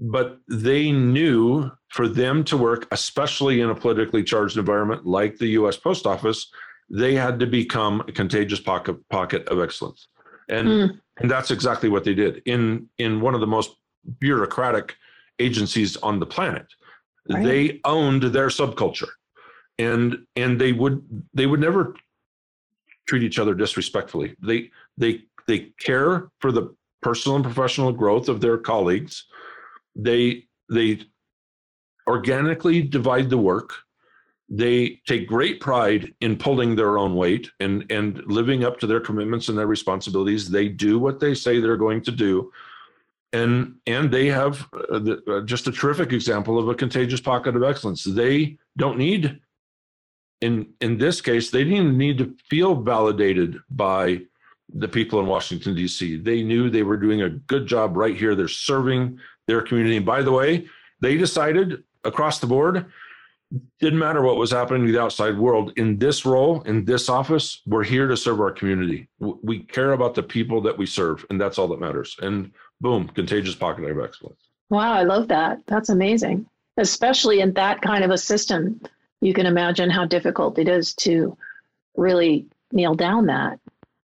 but 0.00 0.38
they 0.48 0.90
knew 0.90 1.70
for 1.88 2.08
them 2.08 2.42
to 2.42 2.56
work 2.56 2.88
especially 2.90 3.60
in 3.60 3.70
a 3.70 3.74
politically 3.74 4.24
charged 4.24 4.56
environment 4.56 5.06
like 5.06 5.36
the 5.36 5.48
US 5.48 5.76
post 5.76 6.06
office 6.06 6.50
they 6.90 7.14
had 7.14 7.38
to 7.40 7.46
become 7.46 8.00
a 8.08 8.12
contagious 8.12 8.60
pocket 8.60 8.96
pocket 9.08 9.46
of 9.48 9.60
excellence 9.60 10.08
and 10.48 10.68
mm. 10.68 11.00
and 11.18 11.30
that's 11.30 11.50
exactly 11.50 11.88
what 11.88 12.04
they 12.04 12.14
did 12.14 12.42
in 12.46 12.88
in 12.98 13.20
one 13.20 13.34
of 13.34 13.40
the 13.40 13.46
most 13.46 13.76
bureaucratic 14.18 14.96
agencies 15.38 15.96
on 15.98 16.18
the 16.18 16.26
planet 16.26 16.66
right. 17.30 17.44
they 17.44 17.80
owned 17.84 18.22
their 18.22 18.48
subculture 18.48 19.10
and 19.78 20.16
and 20.36 20.60
they 20.60 20.72
would 20.72 21.02
they 21.34 21.46
would 21.46 21.60
never 21.60 21.94
treat 23.12 23.22
each 23.22 23.38
other 23.38 23.54
disrespectfully. 23.54 24.34
They 24.40 24.70
they 24.96 25.24
they 25.46 25.58
care 25.78 26.30
for 26.40 26.50
the 26.50 26.74
personal 27.02 27.36
and 27.36 27.44
professional 27.44 27.92
growth 27.92 28.30
of 28.30 28.40
their 28.40 28.56
colleagues. 28.56 29.26
They 29.94 30.44
they 30.70 31.02
organically 32.06 32.80
divide 32.80 33.28
the 33.28 33.36
work. 33.36 33.74
They 34.48 35.00
take 35.06 35.28
great 35.28 35.60
pride 35.60 36.14
in 36.22 36.38
pulling 36.38 36.74
their 36.74 36.96
own 36.96 37.14
weight 37.14 37.50
and 37.60 37.84
and 37.90 38.22
living 38.24 38.64
up 38.64 38.78
to 38.80 38.86
their 38.86 39.00
commitments 39.00 39.50
and 39.50 39.58
their 39.58 39.66
responsibilities. 39.66 40.48
They 40.48 40.68
do 40.68 40.98
what 40.98 41.20
they 41.20 41.34
say 41.34 41.60
they're 41.60 41.76
going 41.76 42.00
to 42.04 42.12
do. 42.12 42.50
And 43.34 43.74
and 43.86 44.10
they 44.10 44.28
have 44.28 44.66
uh, 44.72 45.16
uh, 45.26 45.40
just 45.42 45.66
a 45.66 45.72
terrific 45.72 46.14
example 46.14 46.58
of 46.58 46.68
a 46.68 46.74
contagious 46.74 47.20
pocket 47.20 47.56
of 47.56 47.62
excellence. 47.62 48.04
They 48.04 48.56
don't 48.78 48.96
need 48.96 49.38
in 50.42 50.66
in 50.80 50.98
this 50.98 51.20
case, 51.20 51.50
they 51.50 51.64
didn't 51.64 51.96
need 51.96 52.18
to 52.18 52.34
feel 52.50 52.74
validated 52.74 53.58
by 53.70 54.20
the 54.74 54.88
people 54.88 55.20
in 55.20 55.26
Washington 55.26 55.74
D.C. 55.74 56.16
They 56.16 56.42
knew 56.42 56.68
they 56.68 56.82
were 56.82 56.96
doing 56.96 57.22
a 57.22 57.30
good 57.30 57.66
job 57.66 57.96
right 57.96 58.16
here. 58.16 58.34
They're 58.34 58.48
serving 58.48 59.18
their 59.46 59.62
community. 59.62 59.96
And 59.96 60.06
by 60.06 60.22
the 60.22 60.32
way, 60.32 60.66
they 61.00 61.16
decided 61.16 61.84
across 62.04 62.38
the 62.40 62.46
board 62.46 62.86
didn't 63.80 63.98
matter 63.98 64.22
what 64.22 64.36
was 64.36 64.50
happening 64.50 64.86
to 64.86 64.92
the 64.92 65.00
outside 65.00 65.36
world 65.36 65.72
in 65.76 65.98
this 65.98 66.24
role 66.24 66.62
in 66.62 66.86
this 66.86 67.10
office 67.10 67.60
we're 67.66 67.84
here 67.84 68.08
to 68.08 68.16
serve 68.16 68.40
our 68.40 68.50
community 68.50 69.06
we 69.20 69.58
care 69.58 69.92
about 69.92 70.14
the 70.14 70.22
people 70.22 70.62
that 70.62 70.76
we 70.76 70.86
serve 70.86 71.24
and 71.28 71.38
that's 71.38 71.58
all 71.58 71.68
that 71.68 71.78
matters 71.78 72.16
and 72.22 72.50
boom 72.80 73.06
contagious 73.08 73.54
pocket 73.54 73.84
of 73.84 74.00
excellence 74.00 74.40
wow 74.70 74.94
i 74.94 75.02
love 75.02 75.28
that 75.28 75.58
that's 75.66 75.90
amazing 75.90 76.46
especially 76.78 77.40
in 77.40 77.52
that 77.52 77.82
kind 77.82 78.02
of 78.02 78.10
a 78.10 78.16
system 78.16 78.80
you 79.22 79.32
can 79.32 79.46
imagine 79.46 79.88
how 79.88 80.04
difficult 80.04 80.58
it 80.58 80.68
is 80.68 80.92
to 80.94 81.36
really 81.96 82.44
nail 82.72 82.94
down 82.94 83.26
that. 83.26 83.58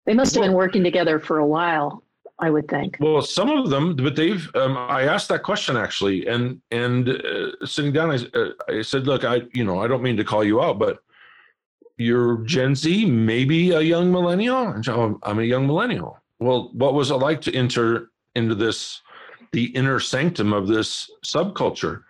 They 0.06 0.14
must 0.14 0.34
have 0.34 0.44
been 0.44 0.54
working 0.54 0.84
together 0.84 1.18
for 1.18 1.38
a 1.38 1.46
while, 1.46 2.02
I 2.38 2.48
would 2.48 2.68
think. 2.68 2.96
Well, 3.00 3.20
some 3.20 3.50
of 3.50 3.70
them, 3.70 3.96
but 3.96 4.16
they've. 4.16 4.48
Um, 4.54 4.76
I 4.76 5.02
asked 5.02 5.28
that 5.28 5.42
question 5.42 5.76
actually, 5.76 6.26
and 6.26 6.60
and 6.70 7.08
uh, 7.08 7.66
sitting 7.66 7.92
down, 7.92 8.10
I, 8.12 8.38
uh, 8.38 8.50
I 8.68 8.82
said, 8.82 9.06
look, 9.06 9.24
I 9.24 9.42
you 9.52 9.64
know 9.64 9.80
I 9.80 9.88
don't 9.88 10.02
mean 10.02 10.16
to 10.16 10.24
call 10.24 10.44
you 10.44 10.62
out, 10.62 10.78
but 10.78 11.02
you're 11.98 12.38
Gen 12.44 12.74
Z, 12.74 13.04
maybe 13.04 13.72
a 13.72 13.80
young 13.80 14.10
millennial. 14.10 14.68
And 14.68 14.84
so 14.84 15.18
I'm 15.22 15.38
a 15.38 15.42
young 15.42 15.66
millennial. 15.66 16.18
Well, 16.38 16.70
what 16.72 16.94
was 16.94 17.10
it 17.10 17.16
like 17.16 17.42
to 17.42 17.54
enter 17.54 18.10
into 18.34 18.54
this, 18.54 19.02
the 19.52 19.66
inner 19.76 20.00
sanctum 20.00 20.54
of 20.54 20.66
this 20.66 21.10
subculture? 21.22 22.04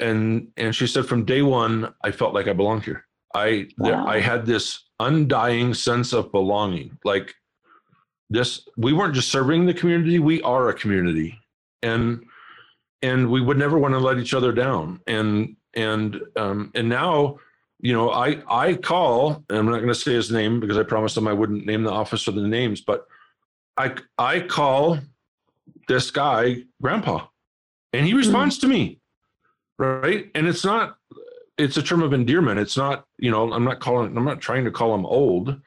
And 0.00 0.48
and 0.56 0.74
she 0.74 0.86
said 0.86 1.06
from 1.06 1.24
day 1.24 1.42
one 1.42 1.92
i 2.02 2.10
felt 2.10 2.34
like 2.34 2.48
i 2.48 2.52
belonged 2.52 2.84
here. 2.84 3.04
I 3.34 3.68
wow. 3.78 4.06
i 4.06 4.20
had 4.20 4.46
this 4.46 4.84
undying 4.98 5.74
sense 5.74 6.12
of 6.12 6.32
belonging. 6.32 6.98
Like 7.04 7.34
this 8.28 8.66
we 8.76 8.92
weren't 8.92 9.14
just 9.14 9.30
serving 9.30 9.66
the 9.66 9.74
community 9.74 10.18
we 10.18 10.42
are 10.42 10.68
a 10.68 10.74
community. 10.74 11.38
And 11.82 12.24
and 13.02 13.30
we 13.30 13.40
would 13.40 13.56
never 13.56 13.78
want 13.78 13.94
to 13.94 13.98
let 13.98 14.18
each 14.18 14.34
other 14.34 14.52
down. 14.52 15.00
And 15.06 15.56
and 15.74 16.20
um 16.36 16.70
and 16.74 16.88
now 16.88 17.38
you 17.80 17.92
know 17.92 18.10
i 18.10 18.42
i 18.48 18.74
call 18.74 19.42
i'm 19.50 19.66
not 19.66 19.76
going 19.76 19.88
to 19.88 19.94
say 19.94 20.12
his 20.12 20.30
name 20.30 20.60
because 20.60 20.76
i 20.76 20.82
promised 20.82 21.16
him 21.16 21.28
i 21.28 21.32
wouldn't 21.32 21.66
name 21.66 21.82
the 21.82 21.90
office 21.90 22.26
or 22.26 22.32
the 22.32 22.46
names 22.46 22.80
but 22.80 23.06
i 23.76 23.94
i 24.18 24.40
call 24.40 24.98
this 25.88 26.10
guy 26.10 26.56
grandpa 26.82 27.24
and 27.92 28.06
he 28.06 28.14
responds 28.14 28.58
mm-hmm. 28.58 28.70
to 28.70 28.74
me 28.78 29.00
right? 29.80 30.30
And 30.34 30.46
it's 30.46 30.64
not 30.64 30.96
it's 31.58 31.76
a 31.76 31.82
term 31.82 32.02
of 32.02 32.12
endearment. 32.12 32.58
It's 32.58 32.76
not, 32.76 33.04
you 33.18 33.30
know, 33.30 33.52
I'm 33.52 33.64
not 33.64 33.80
calling 33.80 34.16
I'm 34.16 34.24
not 34.24 34.40
trying 34.40 34.64
to 34.64 34.70
call 34.70 34.92
them 34.92 35.06
old, 35.06 35.60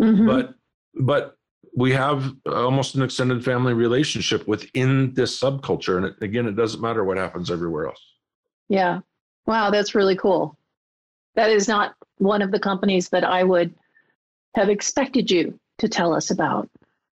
mm-hmm. 0.00 0.26
but 0.26 0.54
but 0.94 1.36
we 1.76 1.92
have 1.92 2.32
almost 2.46 2.94
an 2.94 3.02
extended 3.02 3.44
family 3.44 3.74
relationship 3.74 4.48
within 4.48 5.12
this 5.12 5.38
subculture 5.38 5.98
and 5.98 6.06
it, 6.06 6.14
again 6.22 6.46
it 6.46 6.56
doesn't 6.56 6.80
matter 6.80 7.04
what 7.04 7.16
happens 7.16 7.50
everywhere 7.50 7.86
else. 7.88 8.02
Yeah. 8.68 9.00
Wow, 9.46 9.70
that's 9.70 9.94
really 9.94 10.16
cool. 10.16 10.56
That 11.34 11.50
is 11.50 11.68
not 11.68 11.94
one 12.18 12.42
of 12.42 12.50
the 12.50 12.58
companies 12.58 13.08
that 13.10 13.24
I 13.24 13.44
would 13.44 13.74
have 14.54 14.70
expected 14.70 15.30
you 15.30 15.58
to 15.78 15.88
tell 15.88 16.14
us 16.14 16.30
about. 16.30 16.68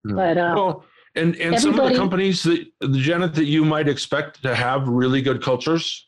Mm. 0.07 0.17
But 0.17 0.39
uh, 0.39 0.53
well, 0.57 0.85
and 1.15 1.37
and 1.37 1.61
some 1.61 1.79
of 1.79 1.89
the 1.89 1.97
companies 1.97 2.43
that 2.43 2.67
the 2.81 2.99
Janet 2.99 3.35
that 3.35 3.45
you 3.45 3.65
might 3.65 3.89
expect 3.89 4.43
to 4.43 4.55
have 4.55 4.89
really 4.89 5.23
good 5.23 5.43
cultures 5.43 6.08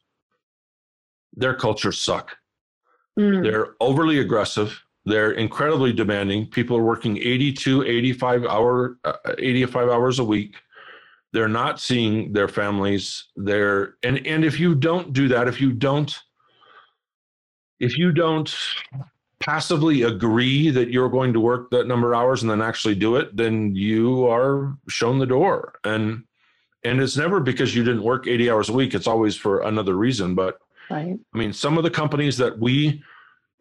their 1.34 1.54
cultures 1.54 1.98
suck. 1.98 2.36
Mm. 3.18 3.42
They're 3.42 3.74
overly 3.80 4.18
aggressive. 4.18 4.80
They're 5.04 5.32
incredibly 5.32 5.92
demanding. 5.92 6.46
People 6.46 6.76
are 6.76 6.84
working 6.84 7.16
82, 7.16 7.84
85 7.84 8.44
hour, 8.44 8.98
uh, 9.04 9.12
85 9.38 9.88
hours 9.88 10.18
a 10.18 10.24
week. 10.24 10.56
They're 11.32 11.48
not 11.48 11.80
seeing 11.80 12.32
their 12.32 12.48
families. 12.48 13.28
They're 13.36 13.94
and 14.02 14.26
and 14.26 14.44
if 14.44 14.58
you 14.58 14.74
don't 14.74 15.12
do 15.12 15.28
that, 15.28 15.48
if 15.48 15.60
you 15.60 15.72
don't, 15.72 16.16
if 17.78 17.96
you 17.96 18.12
don't 18.12 18.54
passively 19.38 20.02
agree 20.02 20.70
that 20.70 20.90
you're 20.90 21.08
going 21.08 21.32
to 21.32 21.40
work 21.40 21.70
that 21.70 21.86
number 21.86 22.12
of 22.12 22.20
hours 22.20 22.42
and 22.42 22.50
then 22.50 22.60
actually 22.60 22.94
do 22.94 23.16
it, 23.16 23.34
then 23.34 23.74
you 23.74 24.26
are 24.28 24.76
shown 24.88 25.18
the 25.18 25.26
door. 25.26 25.74
And 25.84 26.24
and 26.84 27.00
it's 27.00 27.16
never 27.16 27.40
because 27.40 27.74
you 27.74 27.84
didn't 27.84 28.02
work 28.02 28.26
80 28.26 28.50
hours 28.50 28.68
a 28.68 28.72
week. 28.72 28.94
It's 28.94 29.06
always 29.06 29.36
for 29.36 29.60
another 29.62 29.94
reason. 29.94 30.34
But 30.34 30.58
Right. 30.90 31.18
I 31.34 31.38
mean, 31.38 31.52
some 31.52 31.78
of 31.78 31.84
the 31.84 31.90
companies 31.90 32.36
that 32.38 32.58
we 32.58 33.02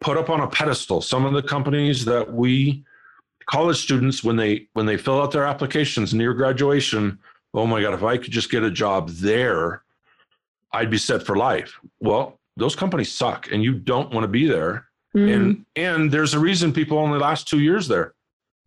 put 0.00 0.16
up 0.16 0.30
on 0.30 0.40
a 0.40 0.48
pedestal, 0.48 1.00
some 1.00 1.24
of 1.24 1.32
the 1.32 1.42
companies 1.42 2.04
that 2.06 2.32
we 2.32 2.84
college 3.46 3.78
students 3.82 4.22
when 4.24 4.36
they 4.36 4.68
when 4.74 4.86
they 4.86 4.96
fill 4.96 5.20
out 5.20 5.30
their 5.32 5.44
applications 5.44 6.12
near 6.14 6.34
graduation, 6.34 7.18
oh 7.54 7.66
my 7.66 7.80
God, 7.82 7.94
if 7.94 8.02
I 8.02 8.16
could 8.16 8.32
just 8.32 8.50
get 8.50 8.62
a 8.62 8.70
job 8.70 9.08
there, 9.10 9.82
I'd 10.72 10.90
be 10.90 10.98
set 10.98 11.22
for 11.24 11.36
life. 11.36 11.78
Well, 12.00 12.38
those 12.56 12.74
companies 12.76 13.12
suck 13.12 13.50
and 13.52 13.62
you 13.62 13.74
don't 13.74 14.12
want 14.12 14.24
to 14.24 14.28
be 14.28 14.46
there. 14.46 14.86
Mhm. 15.16 15.34
And 15.34 15.64
and 15.76 16.10
there's 16.12 16.34
a 16.34 16.38
reason 16.38 16.72
people 16.72 16.98
only 16.98 17.18
last 17.18 17.48
two 17.48 17.60
years 17.60 17.86
there. 17.88 18.14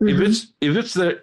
If 0.01 0.17
Mhm. 0.17 0.27
it's 0.27 0.53
if 0.61 0.75
it's 0.75 0.93
the 0.93 1.21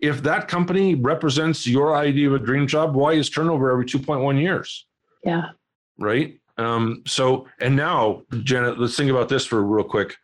if 0.00 0.22
that 0.22 0.48
company 0.48 0.94
represents 0.94 1.66
your 1.66 1.94
idea 1.96 2.28
of 2.28 2.34
a 2.34 2.38
dream 2.44 2.66
job, 2.66 2.94
why 2.94 3.12
is 3.12 3.28
turnover 3.30 3.70
every 3.70 3.86
2.1 3.86 4.36
years? 4.38 4.86
yeah. 5.24 5.50
Right. 5.98 6.40
Um, 6.58 7.02
so 7.06 7.46
and 7.60 7.74
now, 7.74 8.22
Janet, 8.42 8.78
let's 8.78 8.96
think 8.96 9.10
about 9.10 9.28
this 9.28 9.44
for 9.46 9.62
real 9.62 9.84
quick. 9.84 10.16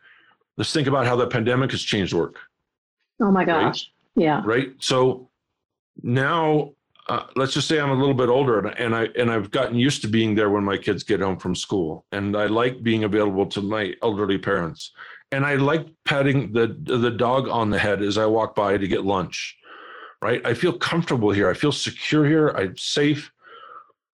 Let's 0.56 0.72
think 0.72 0.88
about 0.88 1.06
how 1.06 1.16
the 1.16 1.26
pandemic 1.26 1.70
has 1.70 1.82
changed 1.82 2.12
work. 2.12 2.36
Oh 3.20 3.30
my 3.30 3.40
Right. 3.44 3.46
gosh. 3.64 3.90
Yeah. 4.14 4.42
right? 4.44 4.70
So 4.80 5.28
now, 6.02 6.72
uh, 7.08 7.24
let's 7.36 7.54
just 7.54 7.66
say 7.68 7.80
I'm 7.80 7.90
a 7.90 7.94
little 7.94 8.14
bit 8.14 8.28
older, 8.28 8.58
and, 8.58 8.78
and 8.78 8.94
I 8.94 9.08
and 9.18 9.30
I've 9.30 9.50
gotten 9.50 9.76
used 9.78 10.02
to 10.02 10.08
being 10.08 10.34
there 10.34 10.50
when 10.50 10.62
my 10.64 10.76
kids 10.76 11.02
get 11.02 11.20
home 11.20 11.38
from 11.38 11.54
school, 11.54 12.04
and 12.12 12.36
I 12.36 12.46
like 12.46 12.82
being 12.82 13.04
available 13.04 13.46
to 13.46 13.62
my 13.62 13.94
elderly 14.02 14.36
parents, 14.36 14.92
and 15.32 15.46
I 15.46 15.54
like 15.54 15.86
patting 16.04 16.52
the 16.52 16.76
the 16.82 17.10
dog 17.10 17.48
on 17.48 17.70
the 17.70 17.78
head 17.78 18.02
as 18.02 18.18
I 18.18 18.26
walk 18.26 18.54
by 18.54 18.76
to 18.76 18.86
get 18.86 19.04
lunch, 19.06 19.56
right? 20.20 20.44
I 20.44 20.52
feel 20.52 20.72
comfortable 20.74 21.30
here. 21.30 21.48
I 21.48 21.54
feel 21.54 21.72
secure 21.72 22.26
here. 22.26 22.48
I'm 22.50 22.76
safe. 22.76 23.32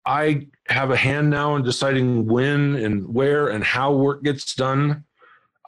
I 0.06 0.46
have 0.68 0.90
a 0.90 0.96
hand 0.96 1.30
now 1.30 1.56
in 1.56 1.62
deciding 1.62 2.26
when 2.26 2.76
and 2.76 3.06
where 3.12 3.48
and 3.48 3.64
how 3.64 3.92
work 3.92 4.22
gets 4.22 4.54
done. 4.54 5.04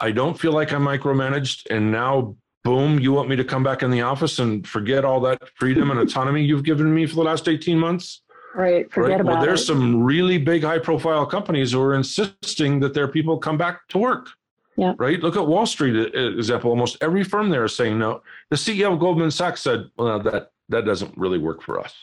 I 0.00 0.10
don't 0.10 0.38
feel 0.38 0.52
like 0.52 0.72
I'm 0.72 0.82
micromanaged. 0.82 1.66
And 1.70 1.90
now, 1.90 2.36
boom, 2.64 2.98
you 2.98 3.12
want 3.12 3.28
me 3.28 3.36
to 3.36 3.44
come 3.44 3.62
back 3.62 3.82
in 3.82 3.90
the 3.90 4.02
office 4.02 4.38
and 4.38 4.66
forget 4.66 5.04
all 5.04 5.20
that 5.20 5.48
freedom 5.54 5.90
and 5.90 6.00
autonomy 6.00 6.42
you've 6.42 6.64
given 6.64 6.92
me 6.94 7.06
for 7.06 7.16
the 7.16 7.22
last 7.22 7.48
18 7.48 7.78
months? 7.78 8.22
Right. 8.54 8.90
Forget 8.90 9.10
right? 9.10 9.20
about 9.20 9.34
well, 9.34 9.42
there's 9.42 9.62
it. 9.62 9.66
some 9.66 10.02
really 10.02 10.38
big 10.38 10.62
high 10.62 10.78
profile 10.78 11.26
companies 11.26 11.72
who 11.72 11.80
are 11.80 11.94
insisting 11.94 12.80
that 12.80 12.94
their 12.94 13.08
people 13.08 13.38
come 13.38 13.58
back 13.58 13.86
to 13.88 13.98
work. 13.98 14.28
Yeah. 14.76 14.92
Right. 14.98 15.20
Look 15.20 15.36
at 15.36 15.46
Wall 15.46 15.64
Street 15.64 16.14
example. 16.14 16.70
Almost 16.70 16.98
every 17.00 17.24
firm 17.24 17.48
there 17.48 17.64
is 17.64 17.74
saying 17.74 17.98
no. 17.98 18.22
The 18.50 18.56
CEO 18.56 18.92
of 18.92 18.98
Goldman 18.98 19.30
Sachs 19.30 19.62
said, 19.62 19.90
well, 19.96 20.20
that, 20.20 20.50
that 20.68 20.84
doesn't 20.84 21.16
really 21.16 21.38
work 21.38 21.62
for 21.62 21.80
us. 21.80 21.94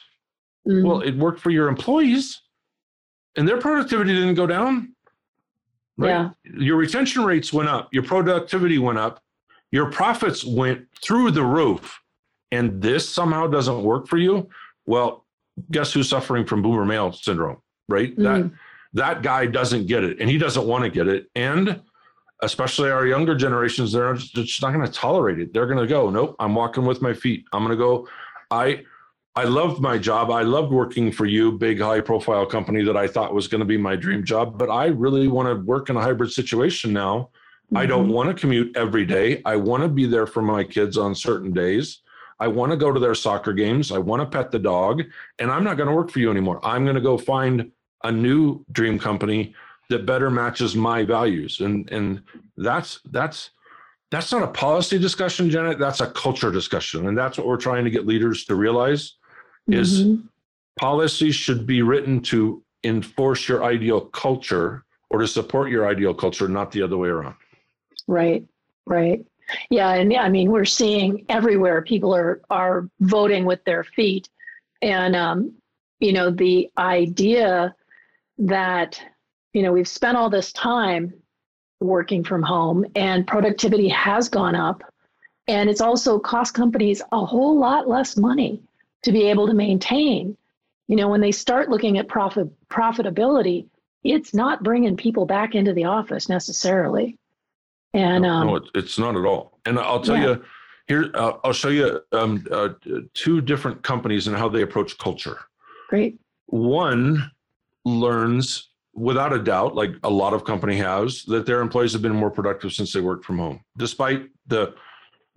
Mhm. 0.68 0.84
Well, 0.86 1.02
it 1.02 1.16
worked 1.18 1.40
for 1.40 1.50
your 1.50 1.68
employees 1.68 2.42
and 3.36 3.48
their 3.48 3.58
productivity 3.60 4.14
didn't 4.14 4.36
go 4.36 4.48
down. 4.48 4.96
Right? 5.98 6.10
Yeah. 6.10 6.30
Your 6.44 6.78
retention 6.78 7.24
rates 7.24 7.54
went 7.54 7.70
up, 7.70 7.90
your 7.94 8.04
productivity 8.04 8.80
went 8.80 8.98
up, 8.98 9.22
your 9.72 9.92
profits 9.92 10.44
went 10.44 10.88
through 11.04 11.32
the 11.32 11.44
roof, 11.44 12.00
and 12.52 12.82
this 12.82 13.08
somehow 13.08 13.48
doesn't 13.48 13.84
work 13.84 14.08
for 14.08 14.18
you. 14.18 14.50
Well, 14.86 15.26
guess 15.72 15.94
who's 15.94 16.10
suffering 16.10 16.46
from 16.46 16.62
boomer 16.64 16.86
male 16.86 17.12
syndrome, 17.12 17.58
right? 17.90 18.16
That 18.18 18.42
Mm. 18.44 18.54
that 18.96 19.22
guy 19.24 19.46
doesn't 19.48 19.88
get 19.88 20.04
it 20.04 20.20
and 20.20 20.30
he 20.30 20.38
doesn't 20.38 20.66
want 20.68 20.84
to 20.84 20.90
get 20.90 21.08
it. 21.08 21.28
And 21.36 21.82
especially 22.44 22.92
our 22.92 23.08
younger 23.08 23.34
generations, 23.36 23.92
they're 23.92 24.14
just 24.14 24.62
not 24.62 24.72
going 24.74 24.86
to 24.86 24.92
tolerate 24.92 25.40
it. 25.40 25.52
They're 25.54 25.66
going 25.66 25.80
to 25.80 25.88
go, 25.88 26.10
nope, 26.12 26.36
I'm 26.40 26.54
walking 26.54 26.86
with 26.86 27.02
my 27.02 27.14
feet. 27.14 27.46
I'm 27.54 27.64
going 27.64 27.72
to 27.72 27.84
go. 27.84 28.08
I 28.52 28.84
I 29.36 29.46
loved 29.46 29.82
my 29.82 29.98
job. 29.98 30.30
I 30.30 30.44
loved 30.44 30.72
working 30.72 31.12
for 31.12 31.26
you, 31.26 31.52
big 31.52 31.80
high 31.80 32.02
profile 32.02 32.46
company 32.46 32.84
that 32.84 32.96
I 32.96 33.08
thought 33.08 33.34
was 33.34 33.48
going 33.48 33.60
to 33.60 33.66
be 33.66 33.78
my 33.78 33.96
dream 33.96 34.24
job. 34.24 34.60
But 34.60 34.70
I 34.70 34.88
really 34.88 35.28
want 35.28 35.48
to 35.50 35.66
work 35.66 35.90
in 35.90 35.98
a 35.98 36.02
hybrid 36.02 36.32
situation 36.32 36.94
now. 36.94 37.30
I 37.76 37.88
don't 37.88 38.10
Mhm. 38.10 38.12
want 38.12 38.30
to 38.30 38.40
commute 38.40 38.78
every 38.78 39.06
day. 39.06 39.42
I 39.46 39.56
want 39.56 39.82
to 39.82 39.90
be 39.90 40.06
there 40.06 40.28
for 40.28 40.44
my 40.44 40.64
kids 40.64 40.98
on 41.00 41.16
certain 41.16 41.52
days. 41.52 42.02
I 42.40 42.48
want 42.48 42.72
to 42.72 42.78
go 42.78 42.92
to 42.92 43.00
their 43.00 43.16
soccer 43.16 43.54
games. 43.54 43.92
I 43.92 43.98
want 43.98 44.22
to 44.22 44.28
pet 44.28 44.52
the 44.52 44.60
dog. 44.60 45.02
And 45.40 45.50
I'm 45.50 45.64
not 45.64 45.78
going 45.78 45.90
to 45.90 45.96
work 45.96 46.12
for 46.12 46.20
you 46.20 46.30
anymore. 46.30 46.60
I'm 46.64 46.84
going 46.84 46.96
to 46.96 47.02
go 47.02 47.18
find 47.18 47.72
a 48.04 48.12
new 48.12 48.64
dream 48.72 49.00
company 49.00 49.56
that 49.90 50.06
better 50.06 50.30
matches 50.30 50.76
my 50.76 51.04
values. 51.04 51.62
And 51.62 51.90
and 51.92 52.22
that's 52.58 53.00
that's 53.10 53.50
that's 54.12 54.32
not 54.32 54.44
a 54.44 54.48
policy 54.48 55.00
discussion, 55.00 55.50
Janet. 55.50 55.80
That's 55.80 56.02
a 56.02 56.08
culture 56.08 56.52
discussion. 56.52 57.08
And 57.08 57.18
that's 57.18 57.40
what 57.40 57.48
we're 57.48 57.58
trying 57.58 57.84
to 57.86 57.90
get 57.90 58.06
leaders 58.06 58.46
to 58.46 58.56
realize 58.56 59.16
is 59.68 60.06
Mhm. 60.06 60.24
policies 60.78 61.36
should 61.36 61.66
be 61.66 61.82
written 61.82 62.22
to 62.22 62.64
enforce 62.84 63.48
your 63.48 63.64
ideal 63.64 64.02
culture 64.02 64.84
or 65.10 65.20
to 65.20 65.28
support 65.28 65.70
your 65.70 65.88
ideal 65.88 66.14
culture, 66.14 66.48
not 66.48 66.72
the 66.72 66.82
other 66.82 66.98
way 66.98 67.10
around. 67.10 67.36
Right, 68.08 68.46
right. 68.86 69.26
Yeah, 69.70 69.94
and 69.94 70.12
yeah, 70.12 70.24
I 70.24 70.30
mean, 70.30 70.52
we're 70.52 70.66
seeing 70.66 71.26
everywhere 71.30 71.82
people 71.82 72.16
are 72.16 72.42
are 72.50 72.90
voting 73.02 73.46
with 73.46 73.64
their 73.66 73.84
feet, 73.84 74.30
and 74.82 75.16
um, 75.16 75.54
you 76.00 76.14
know, 76.14 76.32
the 76.32 76.70
idea 76.78 77.76
that 78.38 79.02
you 79.54 79.62
know 79.62 79.72
we've 79.72 79.88
spent 79.88 80.18
all 80.18 80.30
this 80.30 80.52
time 80.54 81.14
working 81.82 82.24
from 82.24 82.42
home 82.42 82.86
and 82.96 83.28
productivity 83.28 83.90
has 83.90 84.30
gone 84.30 84.56
up, 84.56 84.82
and 85.48 85.70
it's 85.70 85.82
also 85.82 86.18
cost 86.18 86.54
companies 86.54 87.02
a 87.12 87.26
whole 87.26 87.58
lot 87.60 87.88
less 87.88 88.18
money 88.18 88.62
to 89.04 89.12
be 89.12 89.24
able 89.30 89.48
to 89.48 89.54
maintain. 89.54 90.36
You 90.88 90.96
know, 90.98 91.08
when 91.08 91.22
they 91.22 91.32
start 91.32 91.70
looking 91.70 91.98
at 91.98 92.08
profit 92.08 92.48
profitability, 92.70 93.68
it's 94.04 94.34
not 94.34 94.64
bringing 94.64 94.98
people 94.98 95.26
back 95.26 95.56
into 95.56 95.74
the 95.74 95.86
office 95.86 96.28
necessarily. 96.28 97.18
And 97.94 98.24
no, 98.24 98.30
um, 98.30 98.48
no, 98.48 98.56
it, 98.58 98.64
it's 98.76 98.98
not 99.00 99.16
at 99.16 99.24
all. 99.26 99.60
And 99.66 99.80
I'll 99.80 100.02
tell 100.02 100.18
Yeah. 100.18 100.30
you 100.30 100.44
here, 100.88 101.12
uh, 101.14 101.34
I'll 101.44 101.54
show 101.54 101.70
you 101.70 102.02
um, 102.12 102.46
uh, 102.52 102.70
two 103.14 103.40
different 103.40 103.82
companies 103.84 104.28
and 104.28 104.36
how 104.36 104.50
they 104.50 104.62
approach 104.64 104.98
culture. 104.98 105.38
great. 105.88 106.20
One 106.48 107.32
learns 107.86 108.70
without 108.94 109.32
a 109.34 109.40
doubt, 109.40 109.76
like 109.76 109.92
a 110.04 110.10
lot 110.10 110.34
of 110.34 110.44
company 110.44 110.76
has, 110.78 111.24
that 111.26 111.46
their 111.46 111.62
employees 111.62 111.94
have 111.94 112.02
been 112.02 112.14
more 112.16 112.30
productive 112.30 112.74
since 112.74 112.92
they 112.94 113.02
worked 113.02 113.26
from 113.26 113.38
home, 113.40 113.62
despite 113.78 114.30
the 114.48 114.74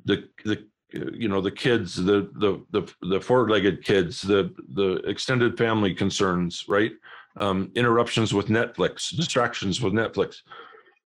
the 0.05 0.29
the 0.45 0.67
you 0.93 1.29
know 1.29 1.41
the 1.41 1.51
kids, 1.51 1.95
the 1.97 2.31
the 2.35 2.65
the 2.71 2.93
the 3.09 3.21
four-legged 3.21 3.85
kids, 3.85 4.23
the 4.23 4.55
the 4.75 4.97
extended 5.09 5.59
family 5.59 5.95
concerns, 5.95 6.65
right? 6.69 6.93
Um, 7.39 7.71
interruptions 7.75 8.33
with 8.33 8.47
Netflix, 8.47 9.15
distractions 9.15 9.81
with 9.83 9.93
Netflix, 9.93 10.37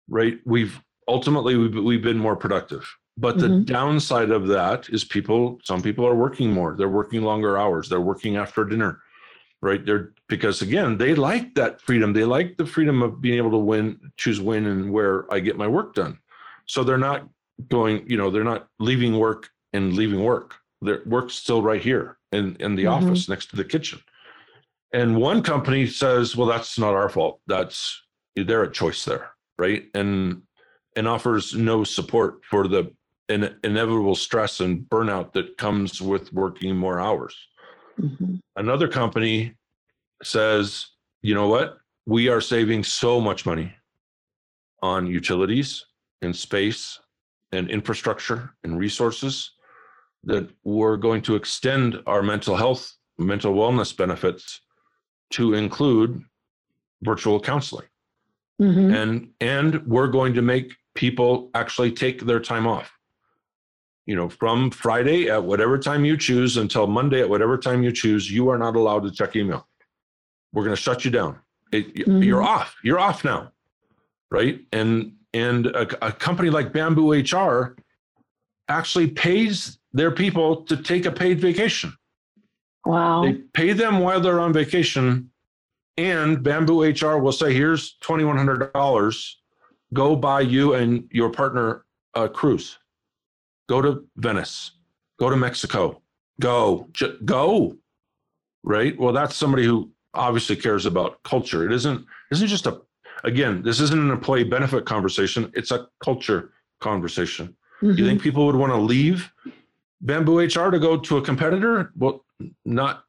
right? 0.09 0.39
We've 0.45 0.81
ultimately 1.09 1.57
we've, 1.57 1.75
we've 1.75 2.03
been 2.03 2.19
more 2.19 2.37
productive. 2.37 2.89
But 3.17 3.39
the 3.39 3.49
Mhm. 3.49 3.65
downside 3.67 4.31
of 4.31 4.47
that 4.49 4.89
is 4.89 5.05
people, 5.05 5.59
some 5.65 5.83
people 5.83 6.07
are 6.07 6.15
working 6.15 6.53
more. 6.53 6.75
They're 6.77 6.89
working 6.89 7.23
longer 7.23 7.59
hours. 7.59 7.89
They're 7.89 8.01
working 8.01 8.37
after 8.37 8.65
dinner 8.65 9.01
right 9.63 9.85
they're 9.85 10.13
because 10.29 10.63
again 10.63 10.97
they 10.97 11.15
like 11.15 11.55
that 11.55 11.81
freedom 11.83 12.15
they 12.15 12.25
like 12.25 12.57
the 12.57 12.65
freedom 12.65 13.03
of 13.03 13.21
being 13.21 13.37
able 13.37 13.51
to 13.51 13.59
win 13.59 13.99
choose 14.17 14.41
when 14.41 14.65
and 14.67 14.91
where 14.91 15.31
i 15.33 15.39
get 15.39 15.59
my 15.59 15.67
work 15.67 15.95
done 15.95 16.19
so 16.65 16.83
they're 16.83 16.97
not 17.11 17.29
going 17.69 18.09
you 18.09 18.17
know 18.17 18.31
they're 18.31 18.45
not 18.45 18.69
leaving 18.79 19.19
work 19.19 19.51
and 19.73 19.93
leaving 19.95 20.23
work 20.23 20.57
their 20.83 21.03
work's 21.07 21.35
still 21.35 21.63
right 21.63 21.83
here 21.83 22.19
in 22.33 22.57
in 22.57 22.75
the 22.75 22.85
Mhm. 22.85 22.93
office 22.93 23.29
next 23.29 23.47
to 23.51 23.57
the 23.57 23.65
kitchen 23.65 24.01
and 24.93 25.17
one 25.17 25.43
company 25.43 25.87
says 25.87 26.37
well 26.37 26.47
that's 26.49 26.79
not 26.79 26.95
our 26.95 27.09
fault 27.09 27.41
that's 27.47 28.03
they're 28.37 28.63
a 28.63 28.71
choice 28.73 29.05
there 29.05 29.31
right 29.59 29.85
and 29.95 30.43
and 30.97 31.07
offers 31.07 31.55
no 31.55 31.85
support 31.85 32.45
for 32.45 32.67
the 32.67 32.93
in, 33.29 33.55
inevitable 33.63 34.15
stress 34.17 34.61
and 34.61 34.81
burnout 34.89 35.33
that 35.33 35.57
comes 35.57 36.01
with 36.03 36.33
working 36.33 36.77
more 36.77 36.99
hours 37.01 37.37
Mhm. 37.99 38.41
another 38.57 38.89
company 38.89 39.55
says, 40.23 40.87
you 41.23 41.35
know 41.35 41.49
what? 41.49 41.79
We 42.07 42.29
are 42.29 42.43
saving 42.43 42.85
so 42.85 43.21
much 43.23 43.47
money 43.47 43.75
on 44.83 45.07
utilities 45.07 45.87
and 46.21 46.35
space 46.37 47.01
and 47.53 47.71
infrastructure 47.71 48.55
and 48.65 48.79
resources 48.79 49.53
that 50.25 50.49
we're 50.65 50.97
going 50.97 51.23
to 51.23 51.35
extend 51.35 51.99
our 52.07 52.23
mental 52.23 52.57
health, 52.57 52.93
mental 53.19 53.55
wellness 53.55 53.97
benefits 53.97 54.61
to 55.31 55.55
include 55.55 56.23
virtual 57.03 57.41
counseling. 57.41 57.87
Mhm. 58.61 58.95
And 58.95 59.31
and 59.41 59.87
we're 59.87 60.09
going 60.09 60.35
to 60.35 60.43
make 60.43 60.75
people 60.95 61.51
actually 61.55 61.93
take 61.93 62.23
their 62.23 62.41
time 62.41 62.67
off. 62.67 62.93
You 64.07 64.17
know, 64.17 64.29
from 64.29 64.71
Friday 64.71 65.31
at 65.31 65.43
whatever 65.43 65.79
time 65.79 66.05
you 66.05 66.17
choose 66.17 66.57
until 66.57 66.87
Monday 66.87 67.21
at 67.21 67.29
whatever 67.31 67.57
time 67.57 67.83
you 67.83 67.93
choose, 67.93 68.31
you 68.31 68.49
are 68.51 68.59
not 68.59 68.77
allowed 68.77 69.05
to 69.05 69.11
check 69.11 69.37
email. 69.37 69.67
We're 70.53 70.65
going 70.65 70.75
to 70.77 70.83
shut 70.83 71.05
you 71.05 71.11
down. 71.11 71.39
It, 71.73 71.95
Mhm. 71.95 72.25
You're 72.25 72.43
off. 72.43 72.77
You're 72.83 72.99
off 72.99 73.25
now, 73.25 73.53
right? 74.31 74.61
And 74.73 75.17
and 75.33 75.67
a, 75.67 76.07
a 76.09 76.13
company 76.13 76.51
like 76.51 76.73
Bamboo 76.73 77.13
HR 77.13 77.77
actually 78.69 79.07
pays 79.09 79.79
their 79.93 80.11
people 80.11 80.63
to 80.65 80.77
take 80.77 81.07
a 81.07 81.13
paid 81.13 81.41
vacation. 81.41 81.93
Wow. 82.85 83.25
They 83.25 83.35
pay 83.53 83.73
them 83.73 84.01
while 84.01 84.21
they're 84.21 84.41
on 84.41 84.53
vacation, 84.53 85.31
and 85.97 86.43
Bamboo 86.43 86.83
HR 86.83 87.19
will 87.19 87.33
say, 87.33 87.53
"Here's 87.53 87.95
twenty 88.01 88.25
one 88.25 88.37
hundred 88.37 88.73
dollars. 88.73 89.39
Go 89.93 90.17
buy 90.17 90.43
you 90.43 90.75
and 90.75 91.09
your 91.11 91.31
partner 91.31 91.85
a 92.15 92.29
cruise. 92.29 92.79
Go 93.69 93.83
to 93.83 94.05
Venice. 94.17 94.73
Go 95.19 95.29
to 95.31 95.37
Mexico. 95.37 96.01
Go, 96.41 96.89
J- 96.93 97.17
go." 97.25 97.77
Right. 98.63 98.99
Well, 98.99 99.13
that's 99.13 99.37
somebody 99.37 99.65
who 99.65 99.91
obviously 100.15 100.57
cares 100.57 100.87
about 100.87 101.23
culture. 101.23 101.67
It 101.67 101.73
isn't 101.73 102.05
isn't 102.31 102.49
just 102.49 102.67
a 102.67 102.81
again, 103.25 103.63
this 103.63 103.81
isn't 103.81 104.01
an 104.01 104.11
employee 104.11 104.45
benefit 104.45 104.85
conversation. 104.85 105.51
It's 105.55 105.71
a 105.71 105.89
culture 106.03 106.53
conversation. 106.81 107.57
Mm-hmm. 107.83 107.99
You 107.99 108.07
think 108.07 108.23
people 108.23 108.47
would 108.47 108.57
want 108.57 108.73
to 108.73 108.79
leave 108.79 109.31
Bamboo 110.01 110.41
HR 110.41 110.71
to 110.71 110.79
go 110.79 110.97
to 110.99 111.19
a 111.19 111.23
competitor? 111.23 111.93
Well, 111.97 112.25
not 112.65 113.05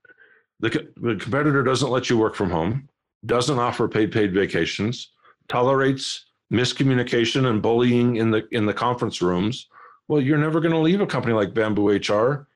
the, 0.59 0.69
the 0.97 1.15
competitor 1.15 1.63
doesn't 1.63 1.89
let 1.89 2.09
you 2.09 2.17
work 2.17 2.35
from 2.35 2.49
home, 2.49 2.89
doesn't 3.25 3.57
offer 3.57 3.87
paid 3.87 4.11
paid 4.11 4.33
vacations, 4.33 5.11
tolerates 5.47 6.25
miscommunication 6.51 7.49
and 7.49 7.61
bullying 7.61 8.17
in 8.17 8.29
the 8.29 8.47
in 8.51 8.65
the 8.65 8.73
conference 8.73 9.21
rooms. 9.21 9.67
Well, 10.07 10.21
you're 10.21 10.37
never 10.37 10.59
going 10.59 10.73
to 10.73 10.79
leave 10.79 11.01
a 11.01 11.07
company 11.07 11.33
like 11.33 11.53
Bamboo 11.53 11.89
HR 11.89 12.47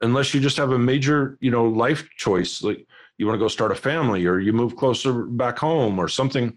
unless 0.00 0.32
you 0.32 0.40
just 0.40 0.56
have 0.56 0.70
a 0.70 0.78
major, 0.78 1.36
you 1.40 1.50
know, 1.50 1.64
life 1.64 2.08
choice. 2.16 2.62
Like 2.62 2.86
you 3.16 3.26
want 3.26 3.34
to 3.34 3.44
go 3.44 3.48
start 3.48 3.72
a 3.72 3.74
family 3.74 4.26
or 4.26 4.38
you 4.38 4.52
move 4.52 4.76
closer 4.76 5.24
back 5.24 5.58
home 5.58 5.98
or 5.98 6.08
something. 6.08 6.56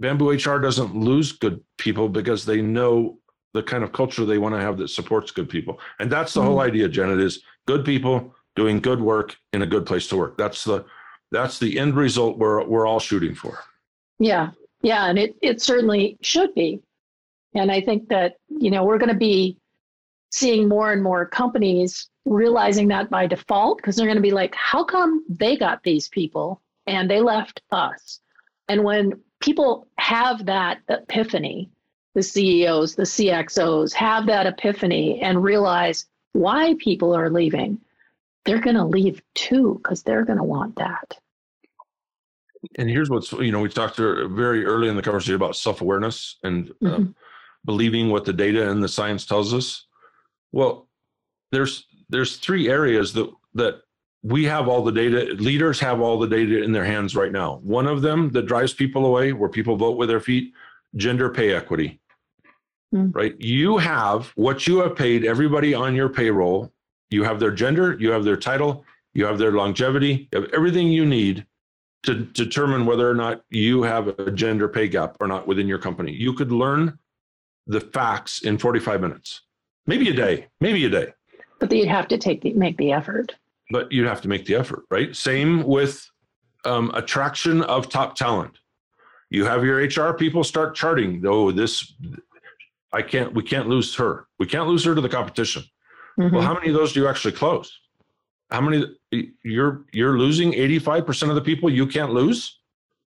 Bamboo 0.00 0.32
HR 0.32 0.58
doesn't 0.58 0.96
lose 0.96 1.32
good 1.32 1.62
people 1.78 2.08
because 2.08 2.44
they 2.44 2.60
know 2.60 3.18
the 3.54 3.62
kind 3.62 3.84
of 3.84 3.92
culture 3.92 4.24
they 4.24 4.38
want 4.38 4.54
to 4.54 4.60
have 4.60 4.78
that 4.78 4.88
supports 4.88 5.30
good 5.30 5.48
people. 5.48 5.78
And 5.98 6.10
that's 6.10 6.34
the 6.34 6.40
mm-hmm. 6.40 6.48
whole 6.48 6.60
idea, 6.60 6.88
Janet, 6.88 7.20
is 7.20 7.42
good 7.66 7.84
people 7.84 8.34
doing 8.56 8.80
good 8.80 9.00
work 9.00 9.36
in 9.52 9.62
a 9.62 9.66
good 9.66 9.86
place 9.86 10.06
to 10.08 10.16
work. 10.16 10.36
That's 10.36 10.64
the 10.64 10.84
that's 11.30 11.58
the 11.58 11.78
end 11.78 11.96
result 11.96 12.38
we're 12.38 12.64
we're 12.64 12.86
all 12.86 13.00
shooting 13.00 13.34
for. 13.34 13.58
Yeah. 14.18 14.50
Yeah. 14.82 15.06
And 15.06 15.18
it 15.18 15.36
it 15.42 15.60
certainly 15.60 16.18
should 16.20 16.54
be. 16.54 16.82
And 17.54 17.70
I 17.70 17.80
think 17.80 18.08
that, 18.08 18.36
you 18.48 18.70
know, 18.70 18.84
we're 18.84 18.98
going 18.98 19.12
to 19.12 19.14
be 19.14 19.58
seeing 20.30 20.68
more 20.68 20.92
and 20.92 21.02
more 21.02 21.26
companies 21.26 22.08
realizing 22.24 22.88
that 22.88 23.10
by 23.10 23.26
default 23.26 23.76
because 23.78 23.96
they're 23.96 24.06
going 24.06 24.16
to 24.16 24.22
be 24.22 24.30
like, 24.30 24.54
how 24.54 24.82
come 24.84 25.24
they 25.28 25.56
got 25.56 25.82
these 25.82 26.08
people 26.08 26.62
and 26.86 27.10
they 27.10 27.20
left 27.20 27.60
us? 27.70 28.20
And 28.68 28.84
when 28.84 29.20
people 29.40 29.88
have 29.98 30.46
that 30.46 30.78
epiphany, 30.88 31.70
the 32.14 32.22
CEOs, 32.22 32.94
the 32.94 33.02
CXOs 33.02 33.92
have 33.94 34.26
that 34.26 34.46
epiphany 34.46 35.20
and 35.20 35.42
realize 35.42 36.06
why 36.32 36.74
people 36.78 37.14
are 37.14 37.30
leaving, 37.30 37.78
they're 38.44 38.60
going 38.60 38.76
to 38.76 38.84
leave 38.84 39.22
too 39.34 39.80
because 39.82 40.02
they're 40.02 40.24
going 40.24 40.38
to 40.38 40.44
want 40.44 40.76
that. 40.76 41.18
And 42.76 42.88
here's 42.88 43.10
what's, 43.10 43.32
you 43.32 43.50
know, 43.50 43.60
we 43.60 43.68
talked 43.68 43.96
very 43.96 44.64
early 44.64 44.88
in 44.88 44.96
the 44.96 45.02
conversation 45.02 45.34
about 45.34 45.56
self 45.56 45.80
awareness 45.80 46.36
and 46.44 46.70
uh, 46.70 46.72
mm-hmm. 46.84 47.10
believing 47.64 48.08
what 48.08 48.24
the 48.24 48.32
data 48.32 48.70
and 48.70 48.82
the 48.82 48.88
science 48.88 49.26
tells 49.26 49.52
us. 49.52 49.86
Well, 50.52 50.88
there's 51.50 51.86
there's 52.08 52.36
three 52.36 52.68
areas 52.68 53.12
that 53.12 53.30
that 53.54 53.82
we 54.22 54.44
have 54.44 54.68
all 54.68 54.82
the 54.82 54.92
data 54.92 55.34
leaders 55.38 55.80
have 55.80 56.00
all 56.00 56.18
the 56.18 56.26
data 56.26 56.62
in 56.62 56.72
their 56.72 56.84
hands 56.84 57.14
right 57.14 57.32
now 57.32 57.60
one 57.62 57.86
of 57.86 58.02
them 58.02 58.30
that 58.30 58.46
drives 58.46 58.72
people 58.72 59.06
away 59.06 59.32
where 59.32 59.48
people 59.48 59.76
vote 59.76 59.96
with 59.96 60.08
their 60.08 60.20
feet 60.20 60.52
gender 60.96 61.28
pay 61.28 61.52
equity 61.52 62.00
mm. 62.92 63.14
right 63.14 63.40
you 63.40 63.78
have 63.78 64.32
what 64.34 64.66
you 64.66 64.78
have 64.78 64.96
paid 64.96 65.24
everybody 65.24 65.74
on 65.74 65.94
your 65.94 66.08
payroll 66.08 66.72
you 67.10 67.22
have 67.24 67.40
their 67.40 67.50
gender 67.50 67.96
you 67.98 68.10
have 68.10 68.24
their 68.24 68.36
title 68.36 68.84
you 69.14 69.24
have 69.24 69.38
their 69.38 69.52
longevity 69.52 70.28
you 70.32 70.40
have 70.40 70.50
everything 70.52 70.88
you 70.88 71.04
need 71.04 71.46
to 72.02 72.14
determine 72.14 72.84
whether 72.84 73.08
or 73.08 73.14
not 73.14 73.44
you 73.50 73.82
have 73.82 74.08
a 74.18 74.30
gender 74.30 74.68
pay 74.68 74.88
gap 74.88 75.16
or 75.20 75.26
not 75.26 75.46
within 75.46 75.68
your 75.68 75.78
company 75.78 76.12
you 76.12 76.32
could 76.32 76.52
learn 76.52 76.98
the 77.66 77.80
facts 77.80 78.42
in 78.42 78.58
45 78.58 79.00
minutes 79.00 79.42
maybe 79.86 80.08
a 80.08 80.14
day 80.14 80.48
maybe 80.60 80.84
a 80.84 80.90
day 80.90 81.12
but 81.62 81.70
you'd 81.70 81.88
have 81.88 82.08
to 82.08 82.18
take 82.18 82.40
the, 82.40 82.52
make 82.54 82.76
the 82.76 82.90
effort. 82.90 83.36
But 83.70 83.92
you'd 83.92 84.08
have 84.08 84.20
to 84.22 84.28
make 84.28 84.46
the 84.46 84.56
effort, 84.56 84.82
right? 84.90 85.14
Same 85.14 85.62
with 85.62 86.10
um, 86.64 86.90
attraction 86.92 87.62
of 87.62 87.88
top 87.88 88.16
talent. 88.16 88.58
You 89.30 89.44
have 89.44 89.64
your 89.64 89.78
HR 89.78 90.12
people 90.12 90.42
start 90.42 90.74
charting. 90.74 91.22
Oh, 91.24 91.52
this 91.52 91.94
I 92.92 93.02
can't. 93.02 93.34
We 93.34 93.42
can't 93.42 93.68
lose 93.68 93.94
her. 93.96 94.26
We 94.38 94.46
can't 94.46 94.68
lose 94.68 94.84
her 94.84 94.94
to 94.94 95.00
the 95.00 95.08
competition. 95.08 95.64
Mm-hmm. 96.18 96.34
Well, 96.34 96.44
how 96.44 96.54
many 96.54 96.68
of 96.68 96.74
those 96.74 96.92
do 96.92 97.00
you 97.00 97.08
actually 97.08 97.32
close? 97.32 97.78
How 98.50 98.60
many? 98.60 98.84
You're 99.42 99.84
you're 99.92 100.18
losing 100.18 100.54
eighty 100.54 100.78
five 100.78 101.06
percent 101.06 101.30
of 101.30 101.36
the 101.36 101.42
people 101.42 101.70
you 101.70 101.86
can't 101.86 102.12
lose. 102.12 102.58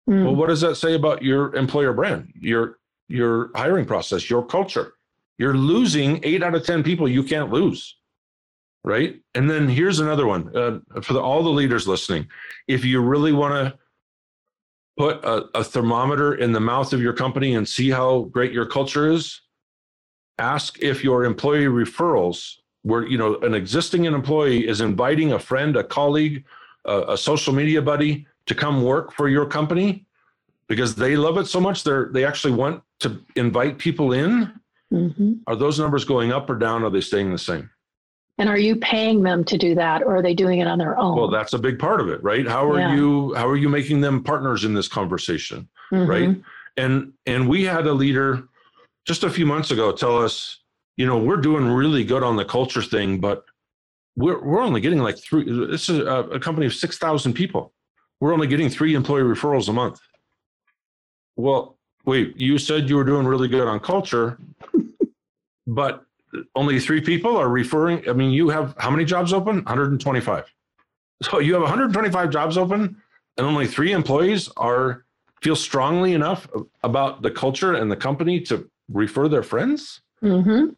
Mm. 0.09 0.25
Well, 0.25 0.37
what 0.37 0.49
does 0.49 0.61
that 0.61 0.77
say 0.77 0.95
about 0.95 1.23
your 1.23 1.55
employer 1.55 1.93
brand, 1.93 2.33
your 2.41 2.79
your 3.09 3.51
hiring 3.55 3.85
process, 3.85 4.31
your 4.31 4.45
culture? 4.45 4.95
You're 5.39 5.55
losing 5.55 6.21
eight 6.23 6.43
out 6.43 6.55
of 6.55 6.65
ten 6.65 6.83
people 6.83 7.09
you 7.09 7.23
can't 7.23 7.51
lose 7.51 7.97
right? 8.87 9.21
And 9.35 9.51
then 9.51 9.69
here's 9.69 9.99
another 9.99 10.27
one 10.27 10.57
uh, 10.57 10.79
for 11.03 11.12
the, 11.12 11.21
all 11.21 11.43
the 11.43 11.51
leaders 11.51 11.89
listening. 11.89 12.29
If 12.69 12.85
you 12.85 13.03
really 13.03 13.33
want 13.33 13.53
to 13.53 13.79
put 14.97 15.23
a, 15.25 15.47
a, 15.59 15.65
thermometer 15.65 16.37
in 16.37 16.53
the 16.53 16.61
mouth 16.61 16.93
of 16.93 17.03
your 17.03 17.12
company 17.12 17.57
and 17.57 17.69
see 17.69 17.91
how 17.91 18.23
great 18.31 18.53
your 18.53 18.65
culture 18.65 19.11
is, 19.11 19.43
ask 20.38 20.79
if 20.81 21.03
your 21.03 21.25
employee 21.25 21.64
referrals, 21.64 22.57
where 22.83 23.07
you 23.07 23.18
know 23.18 23.37
an 23.40 23.55
existing 23.55 24.05
employee 24.05 24.66
is 24.66 24.81
inviting 24.81 25.33
a 25.33 25.38
friend, 25.38 25.77
a 25.77 25.85
colleague, 25.85 26.44
a, 26.85 27.05
a 27.09 27.16
social 27.16 27.53
media 27.53 27.83
buddy 27.83 28.27
to 28.46 28.55
come 28.55 28.83
work 28.83 29.12
for 29.12 29.29
your 29.29 29.46
company 29.46 30.07
because 30.68 30.94
they 30.94 31.16
love 31.16 31.38
it 31.38 31.46
so 31.46 31.61
much 31.61 31.85
they're 31.85 32.11
they 32.12 32.25
actually 32.25 32.55
want 32.55 32.83
to 33.01 33.20
invite 33.37 33.79
people 33.79 34.12
in. 34.12 34.53
Mm-hmm. 34.92 35.33
Are 35.46 35.57
those 35.57 35.79
numbers 35.79 36.05
going 36.05 36.33
up 36.33 36.49
or 36.49 36.55
down? 36.55 36.85
Are 36.85 36.90
they 36.90 37.01
staying 37.01 37.33
the 37.33 37.38
same? 37.38 37.68
And 38.38 38.49
are 38.49 38.59
you 38.59 38.77
paying 38.77 39.22
them 39.22 39.44
to 39.44 39.57
do 39.57 39.75
that 39.75 40.03
or 40.03 40.16
are 40.16 40.22
they 40.22 40.35
doing 40.35 40.61
it 40.61 40.66
on 40.66 40.79
their 40.79 40.99
own? 40.99 41.16
Well, 41.16 41.31
that's 41.31 41.55
a 41.55 41.59
big 41.59 41.79
part 41.79 42.01
of 42.01 42.09
it, 42.09 42.22
right? 42.22 42.46
How 42.46 42.70
are 42.70 42.79
yeah. 42.79 42.94
you 42.94 43.35
how 43.35 43.49
are 43.49 43.57
you 43.57 43.68
making 43.68 44.01
them 44.01 44.22
partners 44.22 44.64
in 44.64 44.75
this 44.75 44.88
conversation? 44.88 45.68
Mm-hmm. 45.92 46.11
Right? 46.11 46.37
And 46.77 47.12
and 47.25 47.49
we 47.49 47.64
had 47.64 47.87
a 47.87 47.92
leader 47.92 48.49
just 49.07 49.23
a 49.25 49.31
few 49.31 49.47
months 49.47 49.71
ago 49.71 49.92
tell 49.92 50.19
us, 50.23 50.61
you 50.97 51.07
know, 51.07 51.19
we're 51.19 51.37
doing 51.37 51.69
really 51.69 52.05
good 52.05 52.23
on 52.23 52.37
the 52.37 52.45
culture 52.45 52.83
thing, 52.83 53.21
but 53.21 53.45
we're 54.16 54.42
we're 54.42 54.62
only 54.62 54.81
getting 54.81 54.99
like 54.99 55.19
three 55.19 55.45
this 55.69 55.88
is 55.88 56.01
a, 56.01 56.25
a 56.33 56.40
company 56.40 56.66
of 56.66 56.75
6,000 56.75 57.33
people. 57.33 57.73
We're 58.21 58.33
only 58.33 58.47
getting 58.47 58.69
3 58.69 58.95
employee 58.95 59.23
referrals 59.23 59.69
a 59.69 59.73
month. 59.73 60.01
Well, 61.37 61.79
wait, 62.05 62.40
you 62.40 62.59
said 62.59 62.88
you 62.88 62.97
were 62.97 63.05
doing 63.05 63.27
really 63.27 63.49
good 63.49 63.69
on 63.69 63.79
culture, 63.79 64.38
but 65.66 66.05
only 66.55 66.81
three 66.81 67.01
people 67.01 67.37
are 67.37 67.49
referring. 67.49 68.09
I 68.09 68.12
mean, 68.12 68.31
you 68.31 68.49
have 68.49 68.75
how 68.79 68.90
many 68.90 69.05
jobs 69.05 69.33
open? 69.33 69.57
125. 69.57 70.53
So 71.23 71.38
you 71.38 71.53
have 71.55 71.62
125 71.62 72.31
jobs 72.31 72.59
open, 72.59 72.97
and 73.37 73.47
only 73.47 73.66
three 73.66 73.92
employees 73.92 74.51
are 74.57 75.05
feel 75.42 75.57
strongly 75.57 76.14
enough 76.14 76.49
about 76.83 77.23
the 77.23 77.31
culture 77.31 77.75
and 77.75 77.90
the 77.90 77.97
company 77.97 78.40
to 78.40 78.69
refer 78.88 79.29
their 79.29 79.42
friends. 79.42 80.01
Mm-hmm. 80.22 80.72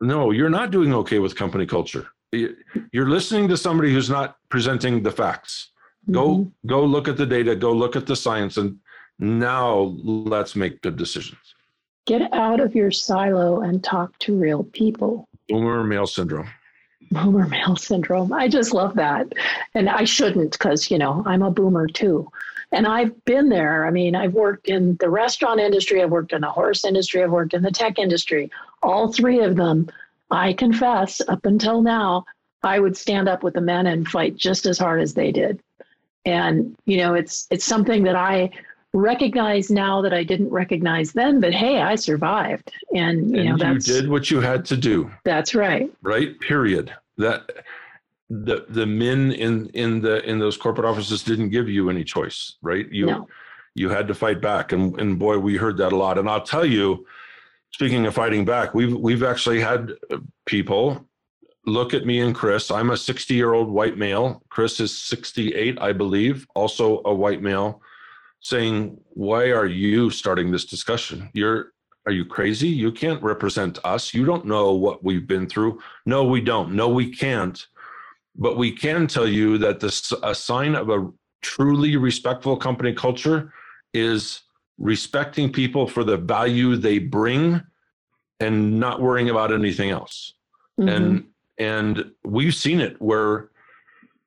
No, 0.00 0.30
you're 0.30 0.50
not 0.50 0.70
doing 0.70 0.92
okay 0.94 1.18
with 1.18 1.36
company 1.36 1.66
culture. 1.66 2.06
You're 2.32 3.08
listening 3.08 3.48
to 3.48 3.56
somebody 3.56 3.92
who's 3.92 4.10
not 4.10 4.36
presenting 4.48 5.02
the 5.02 5.10
facts. 5.10 5.70
Mm-hmm. 6.02 6.12
Go 6.12 6.52
go 6.66 6.84
look 6.84 7.08
at 7.08 7.16
the 7.16 7.26
data. 7.26 7.56
Go 7.56 7.72
look 7.72 7.96
at 7.96 8.06
the 8.06 8.16
science, 8.16 8.56
and 8.58 8.78
now 9.18 9.96
let's 10.02 10.54
make 10.54 10.82
good 10.82 10.96
decisions. 10.96 11.54
Get 12.06 12.32
out 12.32 12.60
of 12.60 12.74
your 12.74 12.90
silo 12.90 13.62
and 13.62 13.82
talk 13.82 14.16
to 14.20 14.36
real 14.36 14.64
people. 14.64 15.28
Boomer 15.48 15.82
male 15.82 16.06
syndrome. 16.06 16.48
Boomer 17.10 17.48
male 17.48 17.76
syndrome. 17.76 18.32
I 18.32 18.48
just 18.48 18.72
love 18.74 18.94
that. 18.96 19.32
And 19.74 19.88
I 19.88 20.04
shouldn't 20.04 20.52
because, 20.52 20.90
you 20.90 20.98
know, 20.98 21.22
I'm 21.26 21.42
a 21.42 21.50
boomer 21.50 21.86
too. 21.88 22.30
And 22.72 22.86
I've 22.86 23.24
been 23.24 23.48
there. 23.48 23.86
I 23.86 23.90
mean, 23.90 24.14
I've 24.16 24.34
worked 24.34 24.68
in 24.68 24.96
the 24.98 25.08
restaurant 25.08 25.60
industry, 25.60 26.02
I've 26.02 26.10
worked 26.10 26.32
in 26.32 26.40
the 26.40 26.50
horse 26.50 26.84
industry, 26.84 27.22
I've 27.22 27.30
worked 27.30 27.54
in 27.54 27.62
the 27.62 27.70
tech 27.70 27.98
industry. 27.98 28.50
All 28.82 29.12
three 29.12 29.40
of 29.40 29.56
them, 29.56 29.88
I 30.30 30.52
confess, 30.52 31.20
up 31.28 31.46
until 31.46 31.82
now, 31.82 32.24
I 32.62 32.80
would 32.80 32.96
stand 32.96 33.28
up 33.28 33.42
with 33.42 33.54
the 33.54 33.60
men 33.60 33.86
and 33.86 34.08
fight 34.08 34.36
just 34.36 34.66
as 34.66 34.78
hard 34.78 35.00
as 35.00 35.14
they 35.14 35.30
did. 35.30 35.60
And, 36.24 36.74
you 36.86 36.96
know, 36.96 37.14
it's 37.14 37.46
it's 37.50 37.64
something 37.64 38.02
that 38.02 38.16
I 38.16 38.50
recognize 38.92 39.70
now 39.70 40.00
that 40.02 40.12
I 40.12 40.24
didn't 40.24 40.50
recognize 40.50 41.12
then, 41.12 41.38
but 41.40 41.52
hey, 41.52 41.80
I 41.80 41.94
survived. 41.94 42.72
And 42.92 43.30
you 43.30 43.42
and 43.42 43.50
know, 43.50 43.56
that's, 43.58 43.86
you 43.86 43.94
did 43.94 44.10
what 44.10 44.30
you 44.30 44.40
had 44.40 44.64
to 44.66 44.76
do. 44.76 45.10
That's 45.22 45.54
right. 45.54 45.92
Right. 46.02 46.38
Period. 46.40 46.92
That 47.18 47.64
the 48.28 48.66
the 48.68 48.86
men 48.86 49.32
in 49.32 49.68
in 49.68 50.00
the 50.00 50.28
in 50.28 50.38
those 50.38 50.56
corporate 50.56 50.86
offices 50.86 51.22
didn't 51.22 51.50
give 51.50 51.68
you 51.68 51.90
any 51.90 52.04
choice, 52.04 52.56
right? 52.62 52.90
You 52.90 53.06
no. 53.06 53.28
you 53.74 53.88
had 53.88 54.08
to 54.08 54.14
fight 54.14 54.40
back. 54.40 54.72
And 54.72 54.98
and 55.00 55.18
boy, 55.18 55.38
we 55.38 55.56
heard 55.56 55.76
that 55.78 55.92
a 55.92 55.96
lot. 55.96 56.18
And 56.18 56.28
I'll 56.28 56.42
tell 56.42 56.66
you, 56.66 57.06
speaking 57.70 58.04
of 58.06 58.14
fighting 58.14 58.44
back, 58.44 58.74
we've 58.74 58.94
we've 58.94 59.22
actually 59.22 59.60
had 59.60 59.92
uh, 60.10 60.18
people 60.44 61.06
look 61.66 61.94
at 61.94 62.06
me 62.06 62.20
and 62.20 62.34
Chris. 62.34 62.70
I'm 62.70 62.90
a 62.90 62.96
60 62.96 63.34
year 63.34 63.52
old 63.52 63.70
white 63.70 63.96
male. 63.96 64.42
Chris 64.48 64.78
is 64.80 64.96
68, 64.96 65.80
I 65.80 65.92
believe, 65.92 66.46
also 66.54 67.02
a 67.04 67.14
white 67.14 67.42
male 67.42 67.80
saying, 68.40 68.98
"Why 69.10 69.50
are 69.50 69.66
you 69.66 70.10
starting 70.10 70.50
this 70.50 70.64
discussion? 70.64 71.30
You're 71.32 71.72
are 72.06 72.12
you 72.12 72.24
crazy? 72.24 72.68
You 72.68 72.92
can't 72.92 73.22
represent 73.22 73.80
us. 73.84 74.14
You 74.14 74.24
don't 74.24 74.46
know 74.46 74.72
what 74.72 75.02
we've 75.02 75.26
been 75.26 75.48
through. 75.48 75.80
No, 76.06 76.24
we 76.24 76.40
don't. 76.40 76.72
No, 76.72 76.88
we 76.88 77.10
can't. 77.10 77.66
But 78.38 78.56
we 78.56 78.70
can 78.72 79.06
tell 79.06 79.26
you 79.26 79.58
that 79.58 79.80
this 79.80 80.12
a 80.22 80.34
sign 80.34 80.74
of 80.74 80.90
a 80.90 81.08
truly 81.42 81.96
respectful 81.96 82.56
company 82.56 82.92
culture 82.92 83.52
is 83.94 84.42
respecting 84.78 85.52
people 85.52 85.86
for 85.86 86.04
the 86.04 86.16
value 86.16 86.76
they 86.76 86.98
bring 86.98 87.62
and 88.40 88.78
not 88.78 89.00
worrying 89.00 89.30
about 89.30 89.52
anything 89.52 89.90
else. 89.90 90.34
Mm-hmm. 90.78 90.88
And 90.88 91.24
and 91.58 92.10
we've 92.24 92.54
seen 92.54 92.80
it 92.80 93.00
where 93.00 93.50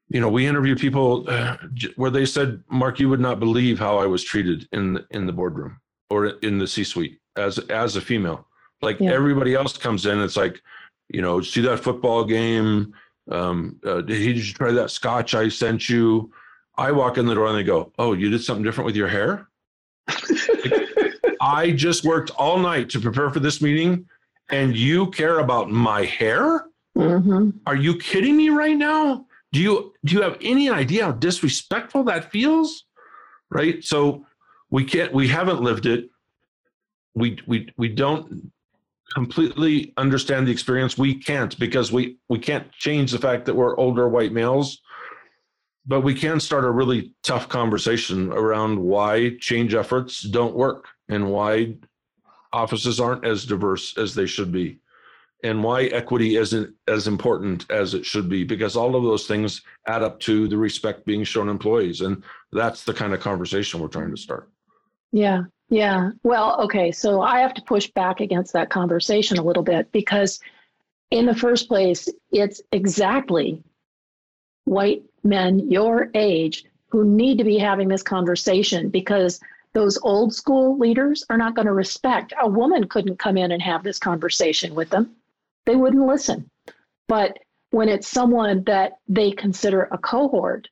you 0.10 0.20
know 0.20 0.30
we 0.30 0.48
interview 0.48 0.76
people 0.76 1.26
uh, 1.30 1.58
where 1.96 2.10
they 2.10 2.26
said 2.26 2.64
mark 2.70 3.00
you 3.00 3.08
would 3.10 3.20
not 3.20 3.40
believe 3.40 3.78
how 3.78 3.98
i 3.98 4.06
was 4.06 4.24
treated 4.24 4.68
in 4.72 4.94
the, 4.94 5.06
in 5.12 5.26
the 5.26 5.32
boardroom 5.32 5.80
or 6.10 6.28
in 6.28 6.58
the 6.58 6.68
c 6.68 6.84
suite 6.84 7.20
as 7.36 7.60
as 7.70 7.96
a 7.96 8.02
female 8.02 8.48
like 8.82 9.00
yeah. 9.00 9.12
everybody 9.12 9.54
else 9.54 9.78
comes 9.78 10.06
in 10.06 10.20
it's 10.20 10.36
like 10.36 10.62
you 11.10 11.22
know 11.22 11.42
see 11.42 11.62
that 11.62 11.80
football 11.80 12.24
game 12.24 12.94
um, 13.30 13.80
uh, 13.86 14.02
did, 14.02 14.18
he, 14.18 14.34
did 14.34 14.48
you 14.48 14.54
try 14.54 14.72
that 14.72 14.92
scotch 14.92 15.36
i 15.36 15.48
sent 15.48 15.88
you 15.90 16.32
i 16.78 16.92
walk 16.92 17.18
in 17.18 17.26
the 17.26 17.34
door 17.34 17.48
and 17.48 17.58
they 17.58 17.64
go 17.64 17.92
oh 18.00 18.14
you 18.14 18.30
did 18.30 18.44
something 18.44 18.64
different 18.64 18.86
with 18.86 18.96
your 18.96 19.08
hair 19.08 19.48
I 21.42 21.72
just 21.72 22.04
worked 22.04 22.32
all 22.32 22.60
night 22.60 22.90
to 22.92 23.00
prepare 23.00 23.30
for 23.30 23.40
this 23.40 23.62
meeting, 23.62 24.06
and 24.50 24.76
you 24.76 25.10
care 25.12 25.40
about 25.40 25.70
my 25.70 26.04
hair? 26.04 26.66
Mm-hmm. 26.98 27.52
Are 27.66 27.76
you 27.76 27.98
kidding 27.98 28.36
me 28.36 28.50
right 28.50 28.78
now? 28.78 29.26
Do 29.52 29.60
you 29.60 29.94
do 30.06 30.16
you 30.16 30.22
have 30.22 30.38
any 30.42 30.70
idea 30.70 31.06
how 31.06 31.12
disrespectful 31.12 32.04
that 32.06 32.32
feels? 32.32 32.86
Right. 33.50 33.84
So 33.84 34.26
we 34.70 34.84
can't. 34.84 35.14
We 35.14 35.28
haven't 35.28 35.62
lived 35.62 35.86
it. 35.86 36.10
We 37.16 37.40
we 37.48 37.72
we 37.78 37.90
don't 37.90 38.52
completely 39.14 39.94
understand 39.98 40.48
the 40.48 40.52
experience. 40.52 40.98
We 40.98 41.16
can't 41.16 41.58
because 41.60 41.92
we 41.92 42.18
we 42.30 42.40
can't 42.40 42.72
change 42.72 43.12
the 43.12 43.20
fact 43.20 43.46
that 43.46 43.56
we're 43.56 43.78
older 43.78 44.08
white 44.08 44.32
males. 44.32 44.82
But 45.86 46.02
we 46.02 46.14
can 46.14 46.40
start 46.40 46.66
a 46.66 46.72
really 46.72 47.14
tough 47.24 47.50
conversation 47.50 48.32
around 48.32 48.78
why 48.80 49.38
change 49.40 49.74
efforts 49.74 50.22
don't 50.22 50.56
work 50.56 50.88
and 51.08 51.32
why 51.32 51.78
offices 52.54 53.00
aren't 53.00 53.26
as 53.26 53.46
diverse 53.46 53.98
as 53.98 54.14
they 54.14 54.28
should 54.28 54.52
be. 54.52 54.80
And 55.42 55.64
why 55.64 55.86
equity 55.86 56.36
isn't 56.36 56.76
as 56.88 57.08
important 57.08 57.66
as 57.72 57.94
it 57.94 58.06
should 58.06 58.28
be 58.28 58.44
because 58.44 58.76
all 58.76 58.96
of 58.96 59.04
those 59.04 59.26
things 59.26 59.62
add 59.88 60.04
up 60.04 60.20
to 60.22 60.50
the 60.50 60.58
respect 60.58 61.06
being 61.06 61.24
shown 61.24 61.48
employees. 61.48 62.02
And 62.02 62.24
that's 62.52 62.84
the 62.84 62.94
kind 62.94 63.14
of 63.14 63.22
conversation 63.22 63.80
we're 63.80 63.88
trying 63.88 64.12
to 64.12 64.18
start. 64.18 64.52
Yeah 65.12 65.44
yeah 65.70 66.12
well 66.24 66.60
okay 66.62 66.92
so 66.92 67.22
i 67.22 67.40
have 67.40 67.54
to 67.54 67.62
push 67.62 67.88
back 67.92 68.20
against 68.20 68.54
that 68.54 68.70
conversation 68.70 69.38
a 69.38 69.44
little 69.44 69.64
bit 69.64 69.92
because 69.92 70.40
in 71.12 71.26
the 71.26 71.36
first 71.36 71.68
place 71.68 72.10
it's 72.32 72.62
exactly 72.72 73.62
white 74.66 75.04
men 75.24 75.70
your 75.70 76.10
age 76.14 76.66
who 76.90 77.04
need 77.04 77.38
to 77.38 77.44
be 77.44 77.58
having 77.58 77.88
this 77.88 78.04
conversation 78.04 78.90
because 78.90 79.40
those 79.74 80.00
old 80.02 80.34
school 80.34 80.78
leaders 80.78 81.24
are 81.30 81.38
not 81.38 81.56
going 81.56 81.68
to 81.68 81.74
respect. 81.74 82.34
A 82.42 82.50
woman 82.50 82.88
couldn't 82.88 83.20
come 83.20 83.38
in 83.38 83.52
and 83.52 83.62
have 83.62 83.84
this 83.84 84.00
conversation 84.00 84.76
with 84.76 84.90
them, 84.90 85.16
they 85.66 85.76
wouldn't 85.76 86.08
listen. 86.08 86.50
But 87.08 87.40
when 87.72 87.90
it's 87.90 88.08
someone 88.08 88.64
that 88.64 88.94
they 89.08 89.32
consider 89.32 89.88
a 89.92 89.98
cohort, 89.98 90.68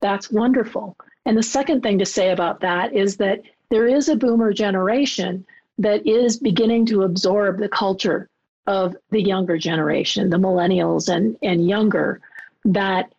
that's 0.00 0.30
wonderful. 0.30 0.96
And 1.24 1.38
the 1.38 1.42
second 1.42 1.82
thing 1.82 2.00
to 2.00 2.06
say 2.06 2.30
about 2.30 2.60
that 2.60 2.92
is 2.92 3.16
that 3.18 3.42
there 3.72 3.86
is 3.86 4.10
a 4.10 4.16
boomer 4.16 4.52
generation 4.52 5.46
that 5.78 6.06
is 6.06 6.38
beginning 6.38 6.84
to 6.84 7.04
absorb 7.04 7.58
the 7.58 7.70
culture 7.70 8.28
of 8.66 8.94
the 9.08 9.22
younger 9.22 9.56
generation, 9.56 10.28
the 10.28 10.36
millennials 10.36 11.08
and, 11.08 11.38
and 11.42 11.66
younger, 11.66 12.20
that 12.66 13.14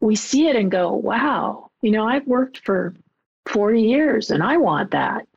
we 0.00 0.16
see 0.16 0.48
it 0.48 0.56
and 0.56 0.72
go, 0.72 0.92
wow, 0.92 1.70
you 1.82 1.92
know, 1.92 2.04
I've 2.04 2.26
worked 2.26 2.64
for 2.64 2.96
40 3.46 3.80
years 3.80 4.32
and 4.32 4.42
I 4.42 4.56
want 4.56 4.90
that. 4.90 5.28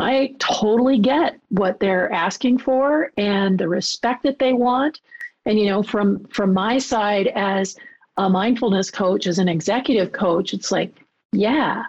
I 0.00 0.34
totally 0.40 0.98
get 0.98 1.38
what 1.50 1.78
they're 1.78 2.10
asking 2.10 2.58
for 2.58 3.12
and 3.16 3.56
the 3.56 3.68
respect 3.68 4.24
that 4.24 4.40
they 4.40 4.52
want. 4.52 4.98
And 5.46 5.56
you 5.56 5.66
know, 5.66 5.84
from 5.84 6.24
from 6.24 6.52
my 6.52 6.78
side 6.78 7.28
as 7.28 7.76
a 8.16 8.28
mindfulness 8.28 8.90
coach, 8.90 9.28
as 9.28 9.38
an 9.38 9.48
executive 9.48 10.10
coach, 10.10 10.54
it's 10.54 10.72
like, 10.72 10.92
yeah, 11.30 11.84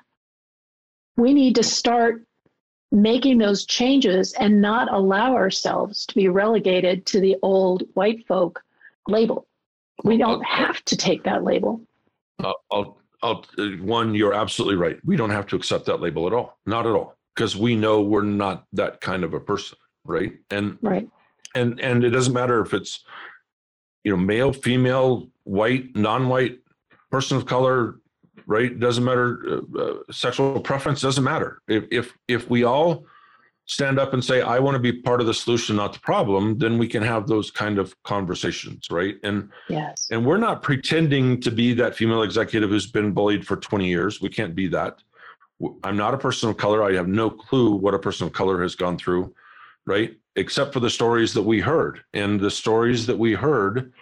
we 1.17 1.33
need 1.33 1.55
to 1.55 1.63
start 1.63 2.23
making 2.91 3.37
those 3.37 3.65
changes 3.65 4.33
and 4.33 4.61
not 4.61 4.91
allow 4.91 5.33
ourselves 5.33 6.05
to 6.05 6.15
be 6.15 6.27
relegated 6.27 7.05
to 7.05 7.19
the 7.19 7.37
old 7.41 7.83
white 7.93 8.25
folk 8.27 8.61
label. 9.07 9.47
We 10.03 10.17
don't 10.17 10.43
have 10.43 10.83
to 10.85 10.97
take 10.97 11.23
that 11.23 11.43
label. 11.43 11.81
Uh, 12.43 12.53
I'll, 12.71 12.97
I'll, 13.21 13.45
one, 13.79 14.13
you're 14.13 14.33
absolutely 14.33 14.75
right. 14.75 14.97
We 15.05 15.15
don't 15.15 15.29
have 15.29 15.47
to 15.47 15.55
accept 15.55 15.85
that 15.85 16.01
label 16.01 16.27
at 16.27 16.33
all. 16.33 16.57
Not 16.65 16.85
at 16.85 16.93
all. 16.93 17.15
Because 17.35 17.55
we 17.55 17.75
know 17.75 18.01
we're 18.01 18.23
not 18.23 18.65
that 18.73 18.99
kind 18.99 19.23
of 19.23 19.33
a 19.33 19.39
person. 19.39 19.77
Right. 20.03 20.33
And, 20.49 20.77
right. 20.81 21.07
And, 21.55 21.79
and 21.79 22.03
it 22.03 22.09
doesn't 22.09 22.33
matter 22.33 22.61
if 22.61 22.73
it's, 22.73 23.05
you 24.03 24.11
know, 24.11 24.17
male, 24.17 24.51
female, 24.51 25.29
white, 25.43 25.95
non-white, 25.95 26.59
person 27.11 27.37
of 27.37 27.45
color, 27.45 28.00
right? 28.51 28.77
Doesn't 28.77 29.03
matter. 29.03 29.39
Uh, 29.47 29.79
uh, 29.79 29.93
sexual 30.11 30.59
preference 30.59 31.01
doesn't 31.01 31.23
matter. 31.23 31.61
If, 31.67 31.85
if, 31.89 32.17
if 32.27 32.49
we 32.49 32.65
all 32.65 33.05
stand 33.65 33.97
up 33.97 34.13
and 34.13 34.23
say, 34.23 34.41
I 34.41 34.59
want 34.59 34.75
to 34.75 34.79
be 34.79 34.91
part 34.91 35.21
of 35.21 35.27
the 35.27 35.33
solution, 35.33 35.77
not 35.77 35.93
the 35.93 35.99
problem, 35.99 36.57
then 36.57 36.77
we 36.77 36.87
can 36.87 37.01
have 37.01 37.27
those 37.27 37.49
kind 37.49 37.79
of 37.79 37.95
conversations, 38.03 38.87
right? 38.91 39.15
And 39.23 39.49
yes. 39.69 40.07
and 40.11 40.25
we're 40.25 40.37
not 40.37 40.61
pretending 40.61 41.39
to 41.41 41.51
be 41.51 41.73
that 41.75 41.95
female 41.95 42.23
executive 42.23 42.69
who's 42.69 42.91
been 42.91 43.13
bullied 43.13 43.47
for 43.47 43.55
20 43.55 43.87
years. 43.87 44.21
We 44.21 44.27
can't 44.27 44.53
be 44.53 44.67
that. 44.67 44.99
I'm 45.83 45.95
not 45.95 46.13
a 46.13 46.17
person 46.17 46.49
of 46.49 46.57
color. 46.57 46.83
I 46.83 46.93
have 46.93 47.07
no 47.07 47.29
clue 47.29 47.75
what 47.75 47.93
a 47.93 47.99
person 47.99 48.27
of 48.27 48.33
color 48.33 48.61
has 48.61 48.75
gone 48.75 48.97
through, 48.97 49.33
right? 49.85 50.17
Except 50.35 50.73
for 50.73 50.81
the 50.81 50.89
stories 50.89 51.33
that 51.33 51.43
we 51.43 51.61
heard. 51.61 52.03
And 52.13 52.39
the 52.39 52.51
stories 52.51 53.05
that 53.05 53.17
we 53.17 53.33
heard 53.33 53.93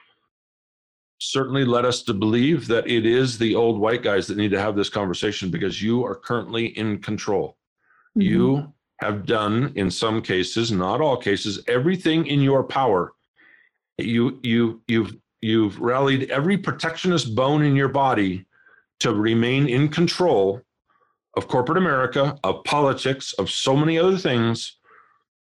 certainly 1.20 1.66
led 1.66 1.86
us 1.86 2.02
to 2.04 2.14
believe 2.14 2.68
that 2.68 2.88
it 2.88 3.06
is 3.06 3.38
the 3.38 3.54
old 3.54 3.80
white 3.80 4.02
guys 4.02 4.26
that 4.28 4.38
need 4.38 4.52
to 4.52 4.60
have 4.60 4.76
this 4.76 4.90
conversation 4.90 5.52
because 5.52 5.82
you 5.82 6.04
are 6.06 6.16
currently 6.16 6.68
in 6.78 7.00
control. 7.02 7.58
Mm-hmm. 8.18 8.22
You 8.22 8.74
have 9.02 9.26
done 9.26 9.72
in 9.76 9.92
some 9.92 10.22
cases, 10.22 10.72
not 10.72 11.02
all 11.02 11.18
cases, 11.18 11.64
everything 11.68 12.26
in 12.26 12.42
your 12.42 12.64
power. 12.64 13.14
You 13.98 14.40
you 14.44 14.82
you've 14.88 15.16
you've 15.42 15.80
rallied 15.80 16.32
every 16.32 16.58
protectionist 16.58 17.36
bone 17.36 17.64
in 17.64 17.76
your 17.76 17.90
body 17.90 18.46
to 19.02 19.14
remain 19.14 19.68
in 19.68 19.90
control 19.90 20.62
of 21.36 21.48
corporate 21.48 21.78
America, 21.78 22.38
of 22.44 22.64
politics, 22.64 23.34
of 23.34 23.50
so 23.50 23.76
many 23.76 23.98
other 23.98 24.18
things 24.18 24.78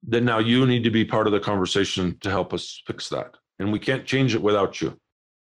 that 0.09 0.23
now 0.23 0.39
you 0.39 0.67
need 0.67 0.85
to 0.85 0.91
be 0.91 1.05
part 1.05 1.27
of 1.27 1.33
the 1.33 1.41
conversation 1.41 2.19
to 2.21 2.31
help 2.31 2.53
us 2.53 2.83
fix 2.87 3.09
that. 3.09 3.35
And 3.59 3.73
we 3.73 3.79
can't 3.79 4.05
change 4.05 4.35
it 4.35 4.43
without 4.43 4.81
you. 4.81 4.99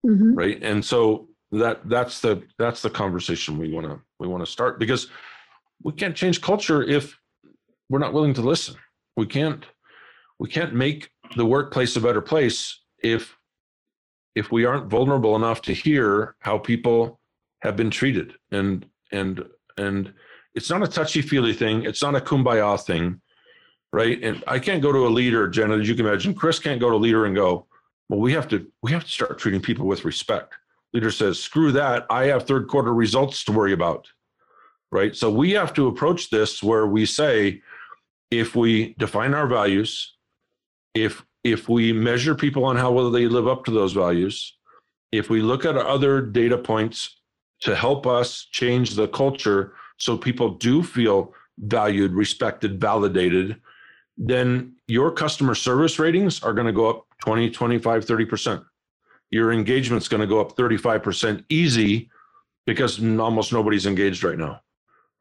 Mm-hmm. 0.07 0.35
Right. 0.35 0.63
And 0.63 0.85
so 0.85 1.29
that 1.53 1.89
that's 1.89 2.21
the 2.21 2.43
that's 2.59 2.83
the 2.83 2.91
conversation 2.91 3.59
we 3.59 3.73
want 3.73 3.87
to 3.87 4.01
we 4.19 4.27
want 4.27 4.45
to 4.45 4.51
start 4.51 4.79
because 4.79 5.09
we 5.83 5.93
can't 5.93 6.17
change 6.17 6.41
culture 6.41 6.83
if 6.83 7.19
we're 7.89 7.99
not 7.99 8.13
willing 8.13 8.35
to 8.35 8.43
listen. 8.43 8.77
We 9.17 9.27
can't 9.27 9.65
we 10.39 10.49
can't 10.49 10.75
make 10.75 11.11
the 11.37 11.47
workplace 11.47 11.95
a 11.97 12.01
better 12.01 12.21
place 12.21 12.81
if 13.03 13.37
if 14.35 14.51
we 14.51 14.65
aren't 14.65 14.89
vulnerable 14.89 15.37
enough 15.37 15.61
to 15.63 15.73
hear 15.73 16.37
how 16.41 16.59
people 16.59 17.21
have 17.61 17.77
been 17.77 17.91
treated 17.91 18.35
and 18.51 18.87
and 19.13 19.45
and 19.77 20.13
it's 20.55 20.71
not 20.71 20.83
a 20.83 20.87
touchy 20.87 21.23
feely 21.23 21.53
thing 21.53 21.85
it's 21.85 22.03
not 22.03 22.17
a 22.17 22.21
kumbaya 22.21 22.81
thing 22.83 23.21
right 23.93 24.23
and 24.23 24.43
i 24.47 24.59
can't 24.59 24.83
go 24.83 24.93
to 24.93 25.07
a 25.07 25.09
leader 25.09 25.49
janet 25.49 25.81
as 25.81 25.89
you 25.89 25.95
can 25.95 26.07
imagine 26.07 26.35
chris 26.35 26.59
can't 26.59 26.81
go 26.81 26.91
to 26.91 26.97
a 26.97 27.05
leader 27.07 27.27
and 27.27 27.37
go 27.37 27.67
well 28.09 28.21
we 28.21 28.33
have 28.33 28.49
to 28.49 28.67
we 28.83 28.93
have 28.93 29.05
to 29.05 29.11
start 29.11 29.39
treating 29.39 29.61
people 29.61 29.87
with 29.87 30.05
respect. 30.05 30.55
Leader 30.93 31.11
says 31.11 31.39
screw 31.39 31.73
that. 31.73 32.07
I 32.11 32.25
have 32.27 32.47
third 32.47 32.69
quarter 32.69 32.93
results 32.93 33.45
to 33.45 33.53
worry 33.53 33.73
about. 33.73 34.09
Right? 34.91 35.17
So 35.17 35.31
we 35.31 35.53
have 35.53 35.73
to 35.75 35.87
approach 35.87 36.29
this 36.29 36.63
where 36.63 36.87
we 36.87 37.07
say 37.07 37.63
if 38.31 38.55
we 38.55 38.95
define 38.99 39.33
our 39.35 39.47
values, 39.47 40.15
if 40.95 41.25
if 41.45 41.69
we 41.69 41.93
measure 41.93 42.35
people 42.35 42.65
on 42.65 42.77
how 42.77 42.93
well 42.93 43.11
they 43.11 43.27
live 43.27 43.49
up 43.49 43.65
to 43.65 43.71
those 43.71 43.93
values, 43.93 44.57
if 45.11 45.29
we 45.29 45.43
look 45.43 45.65
at 45.65 45.77
other 45.77 46.21
data 46.21 46.57
points 46.57 47.21
to 47.61 47.75
help 47.75 48.07
us 48.07 48.47
change 48.51 48.95
the 48.95 49.09
culture 49.09 49.75
so 49.97 50.17
people 50.17 50.51
do 50.51 50.83
feel 50.83 51.33
valued, 51.59 52.13
respected, 52.13 52.81
validated, 52.81 53.61
then 54.17 54.75
your 54.89 55.11
customer 55.13 55.55
service 55.55 55.99
ratings 55.99 56.43
are 56.43 56.53
going 56.53 56.67
to 56.67 56.73
go 56.73 56.91
up 56.91 57.07
20, 57.23 57.51
25, 57.51 58.05
30%. 58.05 58.65
Your 59.31 59.53
engagement's 59.53 60.09
going 60.09 60.21
to 60.21 60.27
go 60.27 60.41
up 60.41 60.57
35% 60.57 61.45
easy 61.49 62.11
because 62.67 62.99
almost 63.19 63.53
nobody's 63.53 63.87
engaged 63.87 64.23
right 64.23 64.39
now 64.39 64.61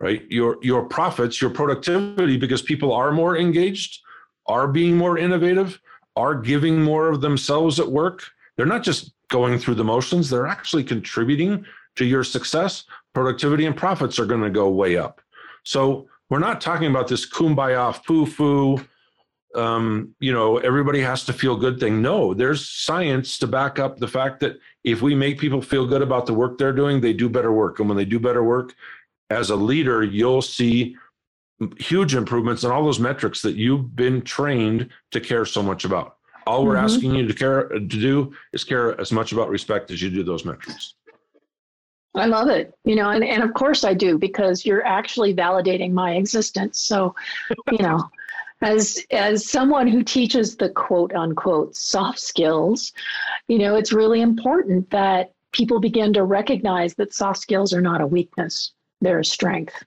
right? 0.01 0.23
Your 0.29 0.57
your 0.61 0.83
profits, 0.83 1.39
your 1.39 1.51
productivity, 1.51 2.35
because 2.35 2.61
people 2.61 2.91
are 2.91 3.11
more 3.11 3.37
engaged, 3.37 4.01
are 4.47 4.67
being 4.67 4.97
more 4.97 5.17
innovative, 5.17 5.79
are 6.15 6.35
giving 6.35 6.81
more 6.81 7.09
of 7.09 7.21
themselves 7.21 7.79
at 7.79 7.89
work. 7.89 8.23
They're 8.57 8.65
not 8.65 8.83
just 8.83 9.13
going 9.29 9.59
through 9.59 9.75
the 9.75 9.83
motions; 9.83 10.29
they're 10.29 10.47
actually 10.47 10.83
contributing 10.83 11.65
to 11.95 12.05
your 12.05 12.23
success. 12.23 12.83
productivity 13.13 13.65
and 13.65 13.75
profits 13.75 14.17
are 14.19 14.25
going 14.25 14.41
to 14.41 14.49
go 14.49 14.69
way 14.69 14.97
up. 14.97 15.21
So 15.63 16.07
we're 16.29 16.39
not 16.39 16.61
talking 16.61 16.89
about 16.89 17.07
this 17.07 17.29
kumbaya 17.29 17.93
foo 18.05 18.25
foo, 18.25 18.77
um, 19.55 20.15
you 20.19 20.31
know, 20.31 20.57
everybody 20.57 21.01
has 21.01 21.23
to 21.25 21.33
feel 21.33 21.55
good 21.55 21.79
thing. 21.79 22.01
No, 22.01 22.33
there's 22.33 22.69
science 22.69 23.37
to 23.39 23.47
back 23.47 23.79
up 23.79 23.97
the 23.97 24.07
fact 24.07 24.39
that 24.41 24.57
if 24.83 25.01
we 25.01 25.13
make 25.13 25.39
people 25.39 25.61
feel 25.61 25.85
good 25.85 26.01
about 26.01 26.25
the 26.25 26.33
work 26.33 26.57
they're 26.57 26.73
doing, 26.73 27.01
they 27.01 27.13
do 27.13 27.29
better 27.29 27.51
work. 27.51 27.79
And 27.79 27.89
when 27.89 27.97
they 27.97 28.05
do 28.05 28.19
better 28.19 28.43
work, 28.43 28.73
as 29.29 29.49
a 29.49 29.55
leader, 29.55 30.03
you'll 30.03 30.41
see 30.41 30.95
huge 31.77 32.15
improvements 32.15 32.63
in 32.63 32.71
all 32.71 32.83
those 32.83 32.99
metrics 32.99 33.41
that 33.41 33.55
you've 33.55 33.95
been 33.95 34.21
trained 34.21 34.89
to 35.11 35.19
care 35.19 35.45
so 35.45 35.61
much 35.61 35.85
about. 35.85 36.17
All 36.47 36.65
we're 36.65 36.75
mm-hmm. 36.75 36.85
asking 36.85 37.15
you 37.15 37.27
to 37.27 37.33
care 37.33 37.67
to 37.67 37.79
do 37.79 38.33
is 38.51 38.63
care 38.63 38.99
as 38.99 39.11
much 39.11 39.31
about 39.31 39.49
respect 39.49 39.91
as 39.91 40.01
you 40.01 40.09
do 40.09 40.23
those 40.23 40.43
metrics. 40.43 40.95
I 42.15 42.25
love 42.25 42.49
it. 42.49 42.73
You 42.83 42.95
know, 42.95 43.11
and, 43.11 43.23
and 43.23 43.43
of 43.43 43.53
course 43.53 43.83
I 43.83 43.93
do 43.93 44.17
because 44.17 44.65
you're 44.65 44.85
actually 44.85 45.33
validating 45.33 45.91
my 45.91 46.15
existence. 46.15 46.81
So, 46.81 47.15
you 47.71 47.77
know, 47.77 48.09
as 48.61 49.03
as 49.11 49.49
someone 49.49 49.87
who 49.87 50.03
teaches 50.03 50.55
the 50.55 50.69
quote 50.69 51.13
unquote 51.13 51.75
soft 51.75 52.19
skills, 52.19 52.93
you 53.47 53.57
know, 53.57 53.75
it's 53.75 53.91
really 53.91 54.21
important 54.21 54.89
that 54.91 55.33
people 55.51 55.79
begin 55.79 56.13
to 56.13 56.23
recognize 56.23 56.93
that 56.95 57.13
soft 57.13 57.39
skills 57.39 57.73
are 57.73 57.81
not 57.81 58.01
a 58.01 58.07
weakness, 58.07 58.71
they're 59.01 59.19
a 59.19 59.25
strength. 59.25 59.83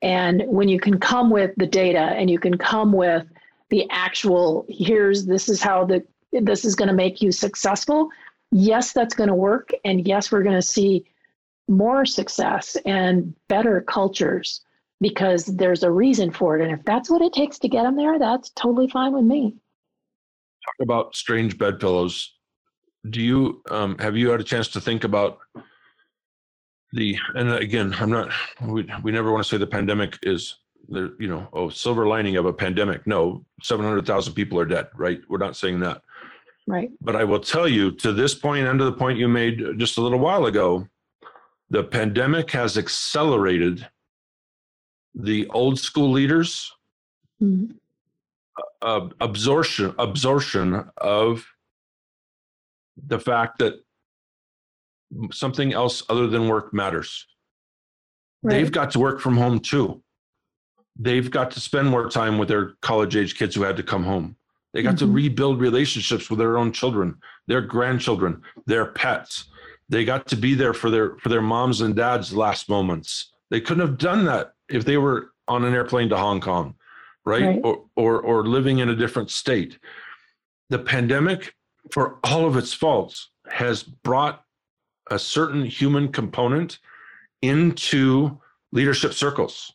And 0.00 0.42
when 0.46 0.68
you 0.68 0.80
can 0.80 0.98
come 0.98 1.30
with 1.30 1.52
the 1.56 1.66
data 1.66 1.98
and 1.98 2.30
you 2.30 2.38
can 2.38 2.58
come 2.58 2.92
with 2.92 3.26
the 3.70 3.88
actual 3.90 4.66
here's 4.68 5.26
this 5.26 5.48
is 5.48 5.62
how 5.62 5.84
the 5.84 6.04
this 6.32 6.64
is 6.64 6.74
going 6.74 6.88
to 6.88 6.94
make 6.94 7.20
you 7.20 7.30
successful, 7.30 8.08
yes, 8.50 8.92
that's 8.92 9.14
going 9.14 9.28
to 9.28 9.34
work 9.34 9.70
and 9.84 10.06
yes, 10.06 10.32
we're 10.32 10.42
going 10.42 10.56
to 10.56 10.62
see 10.62 11.04
more 11.68 12.04
success 12.04 12.76
and 12.86 13.34
better 13.48 13.80
cultures 13.80 14.62
because 15.02 15.44
there's 15.44 15.82
a 15.82 15.90
reason 15.90 16.30
for 16.30 16.56
it. 16.56 16.62
And 16.62 16.72
if 16.72 16.82
that's 16.86 17.10
what 17.10 17.20
it 17.20 17.34
takes 17.34 17.58
to 17.58 17.68
get 17.68 17.82
them 17.82 17.96
there, 17.96 18.18
that's 18.18 18.50
totally 18.50 18.88
fine 18.88 19.12
with 19.12 19.24
me. 19.24 19.56
Talk 20.64 20.76
about 20.80 21.14
strange 21.14 21.58
bedfellows. 21.58 22.32
Do 23.10 23.20
you 23.20 23.62
um, 23.68 23.98
have 23.98 24.16
you 24.16 24.30
had 24.30 24.40
a 24.40 24.44
chance 24.44 24.68
to 24.68 24.80
think 24.80 25.04
about 25.04 25.38
the 26.92 27.16
and 27.34 27.50
again 27.52 27.94
i'm 27.98 28.10
not 28.10 28.30
we, 28.62 28.86
we 29.02 29.10
never 29.10 29.32
want 29.32 29.42
to 29.42 29.48
say 29.48 29.56
the 29.56 29.66
pandemic 29.66 30.18
is 30.22 30.58
the 30.88 31.14
you 31.18 31.26
know 31.26 31.48
oh 31.52 31.68
silver 31.68 32.06
lining 32.06 32.36
of 32.36 32.44
a 32.44 32.52
pandemic 32.52 33.06
no 33.06 33.44
700000 33.62 34.34
people 34.34 34.58
are 34.58 34.66
dead 34.66 34.88
right 34.94 35.20
we're 35.28 35.38
not 35.38 35.56
saying 35.56 35.80
that 35.80 36.02
right 36.66 36.90
but 37.00 37.16
i 37.16 37.24
will 37.24 37.40
tell 37.40 37.66
you 37.66 37.90
to 37.92 38.12
this 38.12 38.34
point 38.34 38.66
and 38.66 38.78
to 38.78 38.84
the 38.84 38.92
point 38.92 39.18
you 39.18 39.26
made 39.26 39.78
just 39.78 39.96
a 39.96 40.02
little 40.02 40.18
while 40.18 40.46
ago 40.46 40.86
the 41.70 41.82
pandemic 41.82 42.50
has 42.50 42.76
accelerated 42.76 43.88
the 45.14 45.46
old 45.48 45.78
school 45.78 46.10
leaders 46.10 46.72
mm-hmm. 47.42 47.72
uh, 48.80 49.08
absorption 49.20 49.94
absorption 49.98 50.88
of 50.96 51.46
the 53.06 53.18
fact 53.18 53.58
that 53.58 53.74
something 55.30 55.72
else 55.72 56.02
other 56.08 56.26
than 56.26 56.48
work 56.48 56.72
matters 56.72 57.26
right. 58.42 58.54
they've 58.54 58.72
got 58.72 58.90
to 58.90 58.98
work 58.98 59.20
from 59.20 59.36
home 59.36 59.60
too 59.60 60.02
they've 60.98 61.30
got 61.30 61.50
to 61.50 61.60
spend 61.60 61.88
more 61.88 62.08
time 62.08 62.38
with 62.38 62.48
their 62.48 62.72
college 62.80 63.16
age 63.16 63.36
kids 63.36 63.54
who 63.54 63.62
had 63.62 63.76
to 63.76 63.82
come 63.82 64.04
home 64.04 64.36
they 64.72 64.82
got 64.82 64.94
mm-hmm. 64.94 65.06
to 65.06 65.12
rebuild 65.12 65.60
relationships 65.60 66.30
with 66.30 66.38
their 66.38 66.56
own 66.56 66.72
children 66.72 67.14
their 67.46 67.60
grandchildren 67.60 68.40
their 68.66 68.86
pets 68.86 69.44
they 69.88 70.04
got 70.04 70.26
to 70.26 70.36
be 70.36 70.54
there 70.54 70.72
for 70.72 70.90
their 70.90 71.16
for 71.18 71.28
their 71.28 71.42
moms 71.42 71.82
and 71.82 71.96
dads 71.96 72.34
last 72.34 72.68
moments 72.68 73.32
they 73.50 73.60
couldn't 73.60 73.86
have 73.86 73.98
done 73.98 74.24
that 74.24 74.54
if 74.72 74.84
they 74.84 74.96
were 74.96 75.32
on 75.48 75.64
an 75.64 75.74
airplane 75.74 76.08
to 76.08 76.16
hong 76.16 76.40
kong 76.40 76.74
right, 77.24 77.42
right. 77.42 77.60
Or, 77.64 77.84
or 77.96 78.20
or 78.20 78.46
living 78.46 78.78
in 78.78 78.88
a 78.88 78.96
different 78.96 79.30
state. 79.30 79.78
The 80.70 80.78
pandemic 80.78 81.54
for 81.90 82.18
all 82.24 82.46
of 82.46 82.56
its 82.56 82.72
faults 82.72 83.30
has 83.48 83.82
brought 83.82 84.44
a 85.10 85.18
certain 85.18 85.64
human 85.64 86.10
component 86.10 86.78
into 87.42 88.40
leadership 88.72 89.12
circles. 89.12 89.72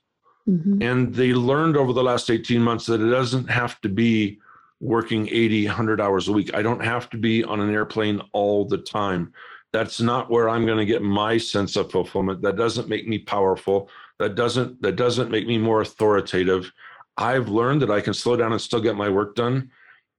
Mm-hmm. 0.49 0.81
and 0.81 1.13
they 1.13 1.33
learned 1.33 1.75
over 1.75 1.91
the 1.91 2.01
last 2.01 2.31
18 2.31 2.61
months 2.61 2.85
that 2.85 3.01
it 3.01 3.09
doesn't 3.09 3.49
have 3.49 3.81
to 3.81 3.89
be 3.89 4.39
working 4.79 5.27
80 5.27 5.65
100 5.65 5.99
hours 5.99 6.29
a 6.29 6.31
week. 6.31 6.55
I 6.55 6.61
don't 6.61 6.81
have 6.81 7.09
to 7.09 7.17
be 7.17 7.43
on 7.43 7.59
an 7.59 7.69
airplane 7.69 8.21
all 8.31 8.63
the 8.63 8.77
time. 8.77 9.33
That's 9.73 9.99
not 9.99 10.31
where 10.31 10.47
i'm 10.47 10.65
going 10.65 10.77
to 10.77 10.85
get 10.85 11.01
my 11.01 11.37
sense 11.37 11.75
of 11.75 11.91
fulfillment. 11.91 12.41
That 12.43 12.55
doesn't 12.55 12.87
make 12.87 13.05
me 13.09 13.19
powerful 13.19 13.89
that 14.19 14.35
doesn't 14.35 14.81
that 14.81 14.95
doesn't 14.95 15.31
make 15.31 15.47
me 15.47 15.57
more 15.57 15.81
authoritative 15.81 16.71
i've 17.17 17.49
learned 17.49 17.81
that 17.81 17.91
i 17.91 18.01
can 18.01 18.13
slow 18.13 18.35
down 18.35 18.51
and 18.51 18.61
still 18.61 18.81
get 18.81 18.95
my 18.95 19.09
work 19.09 19.35
done 19.35 19.69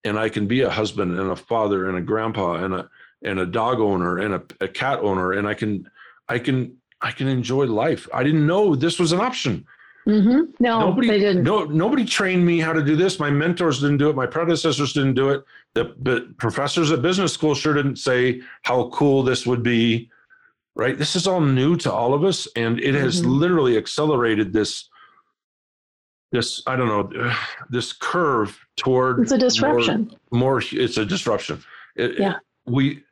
and 0.04 0.18
i 0.18 0.28
can 0.28 0.46
be 0.46 0.62
a 0.62 0.70
husband 0.70 1.18
and 1.18 1.30
a 1.30 1.36
father 1.36 1.88
and 1.88 1.98
a 1.98 2.02
grandpa 2.02 2.54
and 2.64 2.74
a 2.74 2.88
and 3.22 3.40
a 3.40 3.46
dog 3.46 3.80
owner 3.80 4.18
and 4.18 4.34
a, 4.34 4.42
a 4.60 4.68
cat 4.68 4.98
owner 5.00 5.32
and 5.32 5.46
i 5.46 5.54
can 5.54 5.88
i 6.28 6.38
can 6.38 6.76
i 7.00 7.10
can 7.10 7.28
enjoy 7.28 7.66
life 7.66 8.08
i 8.12 8.22
didn't 8.22 8.46
know 8.46 8.74
this 8.74 8.98
was 8.98 9.12
an 9.12 9.20
option 9.20 9.64
Mm-hmm. 10.08 10.52
No, 10.58 10.80
nobody, 10.80 11.06
they 11.06 11.18
didn't. 11.18 11.42
No, 11.42 11.64
nobody 11.64 12.04
trained 12.06 12.44
me 12.44 12.60
how 12.60 12.72
to 12.72 12.82
do 12.82 12.96
this. 12.96 13.20
My 13.20 13.30
mentors 13.30 13.80
didn't 13.80 13.98
do 13.98 14.08
it. 14.08 14.16
My 14.16 14.26
predecessors 14.26 14.94
didn't 14.94 15.14
do 15.14 15.28
it. 15.28 15.44
The, 15.74 15.94
the 16.00 16.34
professors 16.38 16.90
at 16.90 17.02
business 17.02 17.34
school 17.34 17.54
sure 17.54 17.74
didn't 17.74 17.96
say 17.96 18.40
how 18.62 18.88
cool 18.88 19.22
this 19.22 19.46
would 19.46 19.62
be. 19.62 20.10
Right? 20.78 20.96
This 20.96 21.16
is 21.16 21.26
all 21.26 21.40
new 21.40 21.76
to 21.76 21.92
all 21.92 22.14
of 22.14 22.24
us, 22.24 22.46
and 22.56 22.78
it 22.80 22.94
has 22.94 23.20
mm-hmm. 23.20 23.30
literally 23.30 23.76
accelerated 23.76 24.52
this. 24.52 24.88
This 26.30 26.62
I 26.66 26.76
don't 26.76 26.88
know, 26.88 27.32
this 27.70 27.92
curve 27.92 28.58
toward. 28.76 29.20
It's 29.20 29.32
a 29.32 29.38
disruption. 29.38 30.16
More, 30.30 30.60
more 30.60 30.62
it's 30.72 30.96
a 30.96 31.04
disruption. 31.04 31.62
It, 31.96 32.18
yeah. 32.18 32.36
We 32.66 33.02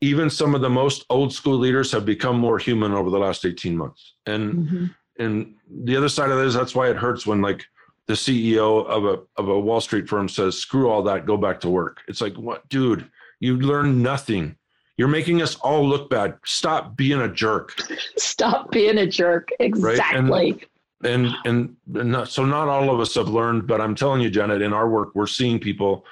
even 0.00 0.28
some 0.28 0.54
of 0.54 0.60
the 0.60 0.68
most 0.68 1.06
old 1.08 1.32
school 1.32 1.56
leaders 1.56 1.92
have 1.92 2.04
become 2.04 2.38
more 2.38 2.58
human 2.58 2.92
over 2.92 3.08
the 3.08 3.18
last 3.18 3.46
18 3.46 3.76
months 3.76 4.14
and 4.26 4.54
mm-hmm 4.54 4.84
and 5.18 5.54
the 5.84 5.96
other 5.96 6.08
side 6.08 6.30
of 6.30 6.38
this, 6.38 6.54
that's 6.54 6.74
why 6.74 6.88
it 6.90 6.96
hurts 6.96 7.26
when 7.26 7.40
like 7.40 7.64
the 8.06 8.14
CEO 8.14 8.84
of 8.86 9.04
a 9.04 9.20
of 9.36 9.48
a 9.48 9.58
Wall 9.58 9.80
Street 9.80 10.08
firm 10.08 10.28
says, 10.28 10.58
"Screw 10.58 10.90
all 10.90 11.02
that, 11.04 11.26
go 11.26 11.36
back 11.36 11.60
to 11.60 11.70
work." 11.70 12.02
It's 12.08 12.20
like, 12.20 12.34
what, 12.34 12.68
dude? 12.68 13.10
You 13.40 13.58
learn 13.58 14.02
nothing. 14.02 14.56
You're 14.96 15.08
making 15.08 15.42
us 15.42 15.56
all 15.56 15.86
look 15.86 16.08
bad. 16.08 16.38
Stop 16.44 16.96
being 16.96 17.20
a 17.20 17.28
jerk. 17.28 17.76
Stop 18.16 18.70
being 18.70 18.98
a 18.98 19.06
jerk. 19.06 19.48
Exactly. 19.58 20.52
Right? 20.52 20.68
And, 21.02 21.34
and 21.44 21.76
and, 21.94 22.12
not, 22.12 22.28
so 22.28 22.44
not 22.44 22.68
all 22.68 22.90
of 22.90 23.00
us 23.00 23.14
have 23.16 23.28
learned, 23.28 23.66
but 23.66 23.80
I'm 23.80 23.94
telling 23.94 24.20
you, 24.20 24.30
Janet, 24.30 24.62
in 24.62 24.72
our 24.72 24.88
work, 24.88 25.10
we're 25.14 25.26
seeing 25.26 25.58
people 25.58 26.04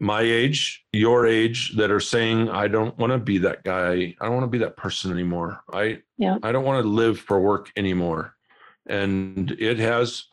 my 0.00 0.20
age, 0.20 0.84
your 0.92 1.26
age, 1.26 1.76
that 1.76 1.92
are 1.92 2.00
saying, 2.00 2.48
I 2.48 2.66
don't 2.66 2.98
want 2.98 3.12
to 3.12 3.18
be 3.18 3.38
that 3.38 3.62
guy. 3.62 4.16
I 4.20 4.24
don't 4.24 4.34
want 4.34 4.44
to 4.44 4.48
be 4.48 4.58
that 4.58 4.76
person 4.76 5.12
anymore. 5.12 5.60
I 5.72 6.02
yeah. 6.18 6.38
I 6.42 6.50
don't 6.50 6.64
want 6.64 6.82
to 6.82 6.88
live 6.88 7.20
for 7.20 7.40
work 7.40 7.70
anymore. 7.76 8.34
And 8.86 9.52
it 9.52 9.78
has 9.78 10.24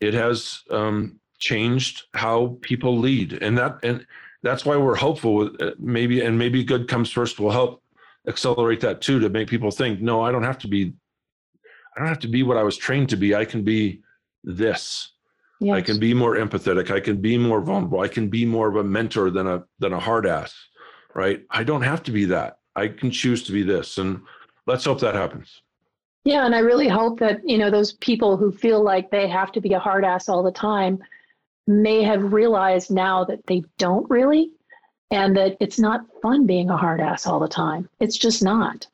it 0.00 0.14
has 0.14 0.62
um, 0.70 1.20
changed 1.38 2.04
how 2.14 2.56
people 2.62 2.96
lead. 2.98 3.34
And 3.34 3.58
that 3.58 3.78
and 3.82 4.06
that's 4.46 4.64
why 4.64 4.76
we're 4.76 4.96
hopeful 4.96 5.34
with 5.34 5.62
uh, 5.62 5.72
maybe 5.78 6.20
and 6.20 6.38
maybe 6.38 6.62
good 6.62 6.88
comes 6.88 7.10
first 7.10 7.38
will 7.38 7.50
help 7.50 7.82
accelerate 8.28 8.80
that 8.80 9.00
too 9.00 9.18
to 9.20 9.28
make 9.28 9.48
people 9.48 9.70
think, 9.70 10.00
no, 10.00 10.22
I 10.22 10.32
don't 10.32 10.42
have 10.42 10.58
to 10.58 10.68
be 10.68 10.92
I 11.96 12.00
don't 12.00 12.08
have 12.08 12.20
to 12.20 12.28
be 12.28 12.42
what 12.42 12.56
I 12.56 12.62
was 12.62 12.76
trained 12.76 13.08
to 13.10 13.16
be. 13.16 13.34
I 13.34 13.44
can 13.44 13.62
be 13.62 14.02
this 14.44 15.12
Yes. 15.60 15.74
I 15.74 15.80
can 15.80 15.98
be 15.98 16.12
more 16.12 16.36
empathetic. 16.36 16.90
I 16.90 17.00
can 17.00 17.20
be 17.20 17.38
more 17.38 17.60
vulnerable. 17.60 18.00
I 18.00 18.08
can 18.08 18.28
be 18.28 18.44
more 18.44 18.68
of 18.68 18.76
a 18.76 18.84
mentor 18.84 19.30
than 19.30 19.46
a 19.46 19.64
than 19.78 19.92
a 19.92 19.98
hard 19.98 20.26
ass, 20.26 20.54
right? 21.14 21.42
I 21.50 21.64
don't 21.64 21.82
have 21.82 22.02
to 22.04 22.12
be 22.12 22.26
that. 22.26 22.58
I 22.74 22.88
can 22.88 23.10
choose 23.10 23.42
to 23.44 23.52
be 23.52 23.62
this, 23.62 23.96
and 23.96 24.20
let's 24.66 24.84
hope 24.84 25.00
that 25.00 25.14
happens. 25.14 25.62
Yeah, 26.24 26.44
and 26.44 26.54
I 26.54 26.58
really 26.58 26.88
hope 26.88 27.18
that 27.20 27.40
you 27.48 27.56
know 27.56 27.70
those 27.70 27.94
people 27.94 28.36
who 28.36 28.52
feel 28.52 28.82
like 28.82 29.10
they 29.10 29.28
have 29.28 29.50
to 29.52 29.60
be 29.60 29.72
a 29.72 29.78
hard 29.78 30.04
ass 30.04 30.28
all 30.28 30.42
the 30.42 30.52
time 30.52 30.98
may 31.66 32.02
have 32.02 32.32
realized 32.32 32.90
now 32.90 33.24
that 33.24 33.46
they 33.46 33.64
don't 33.78 34.08
really, 34.08 34.50
and 35.10 35.36
that 35.36 35.56
it's 35.60 35.78
not 35.78 36.06
fun 36.22 36.46
being 36.46 36.70
a 36.70 36.76
hard 36.76 37.00
ass 37.00 37.26
all 37.26 37.40
the 37.40 37.48
time. 37.48 37.88
It's 38.00 38.16
just 38.16 38.42
not. 38.42 38.86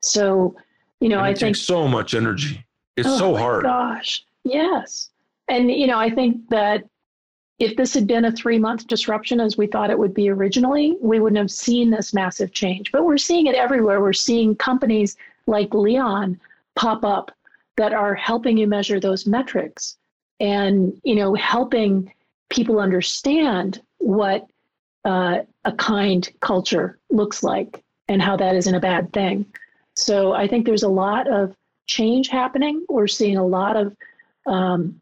So, 0.00 0.56
you 1.00 1.08
know, 1.08 1.20
I 1.20 1.34
think 1.34 1.56
so 1.56 1.86
much 1.88 2.14
energy. 2.14 2.64
It's 2.96 3.08
oh 3.08 3.18
so 3.18 3.36
hard. 3.36 3.64
Gosh, 3.64 4.24
yes. 4.44 5.10
And, 5.48 5.70
you 5.70 5.86
know, 5.86 5.98
I 5.98 6.10
think 6.10 6.48
that 6.50 6.84
if 7.58 7.76
this 7.76 7.94
had 7.94 8.06
been 8.06 8.24
a 8.24 8.32
three 8.32 8.58
month 8.58 8.86
disruption 8.86 9.40
as 9.40 9.56
we 9.56 9.66
thought 9.66 9.90
it 9.90 9.98
would 9.98 10.14
be 10.14 10.28
originally, 10.28 10.96
we 11.00 11.20
wouldn't 11.20 11.38
have 11.38 11.50
seen 11.50 11.90
this 11.90 12.12
massive 12.12 12.52
change. 12.52 12.90
But 12.90 13.04
we're 13.04 13.18
seeing 13.18 13.46
it 13.46 13.54
everywhere. 13.54 14.00
We're 14.00 14.12
seeing 14.12 14.56
companies 14.56 15.16
like 15.46 15.74
Leon 15.74 16.40
pop 16.74 17.04
up 17.04 17.30
that 17.76 17.92
are 17.92 18.14
helping 18.14 18.56
you 18.58 18.66
measure 18.66 18.98
those 18.98 19.26
metrics 19.26 19.96
and, 20.42 21.00
you 21.04 21.14
know, 21.14 21.34
helping 21.34 22.12
people 22.50 22.80
understand 22.80 23.80
what 23.98 24.46
uh, 25.04 25.38
a 25.64 25.72
kind 25.72 26.28
culture 26.40 26.98
looks 27.10 27.44
like 27.44 27.82
and 28.08 28.20
how 28.20 28.36
that 28.36 28.56
isn't 28.56 28.74
a 28.74 28.80
bad 28.80 29.12
thing. 29.12 29.46
So 29.94 30.32
I 30.32 30.48
think 30.48 30.66
there's 30.66 30.82
a 30.82 30.88
lot 30.88 31.28
of 31.28 31.54
change 31.86 32.28
happening. 32.28 32.84
We're 32.88 33.06
seeing 33.06 33.36
a 33.36 33.46
lot 33.46 33.76
of 33.76 33.96
um, 34.46 35.00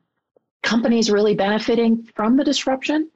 companies 0.63 1.11
really 1.11 1.35
benefiting 1.35 2.07
from 2.15 2.37
the 2.37 2.45
disruption 2.45 3.11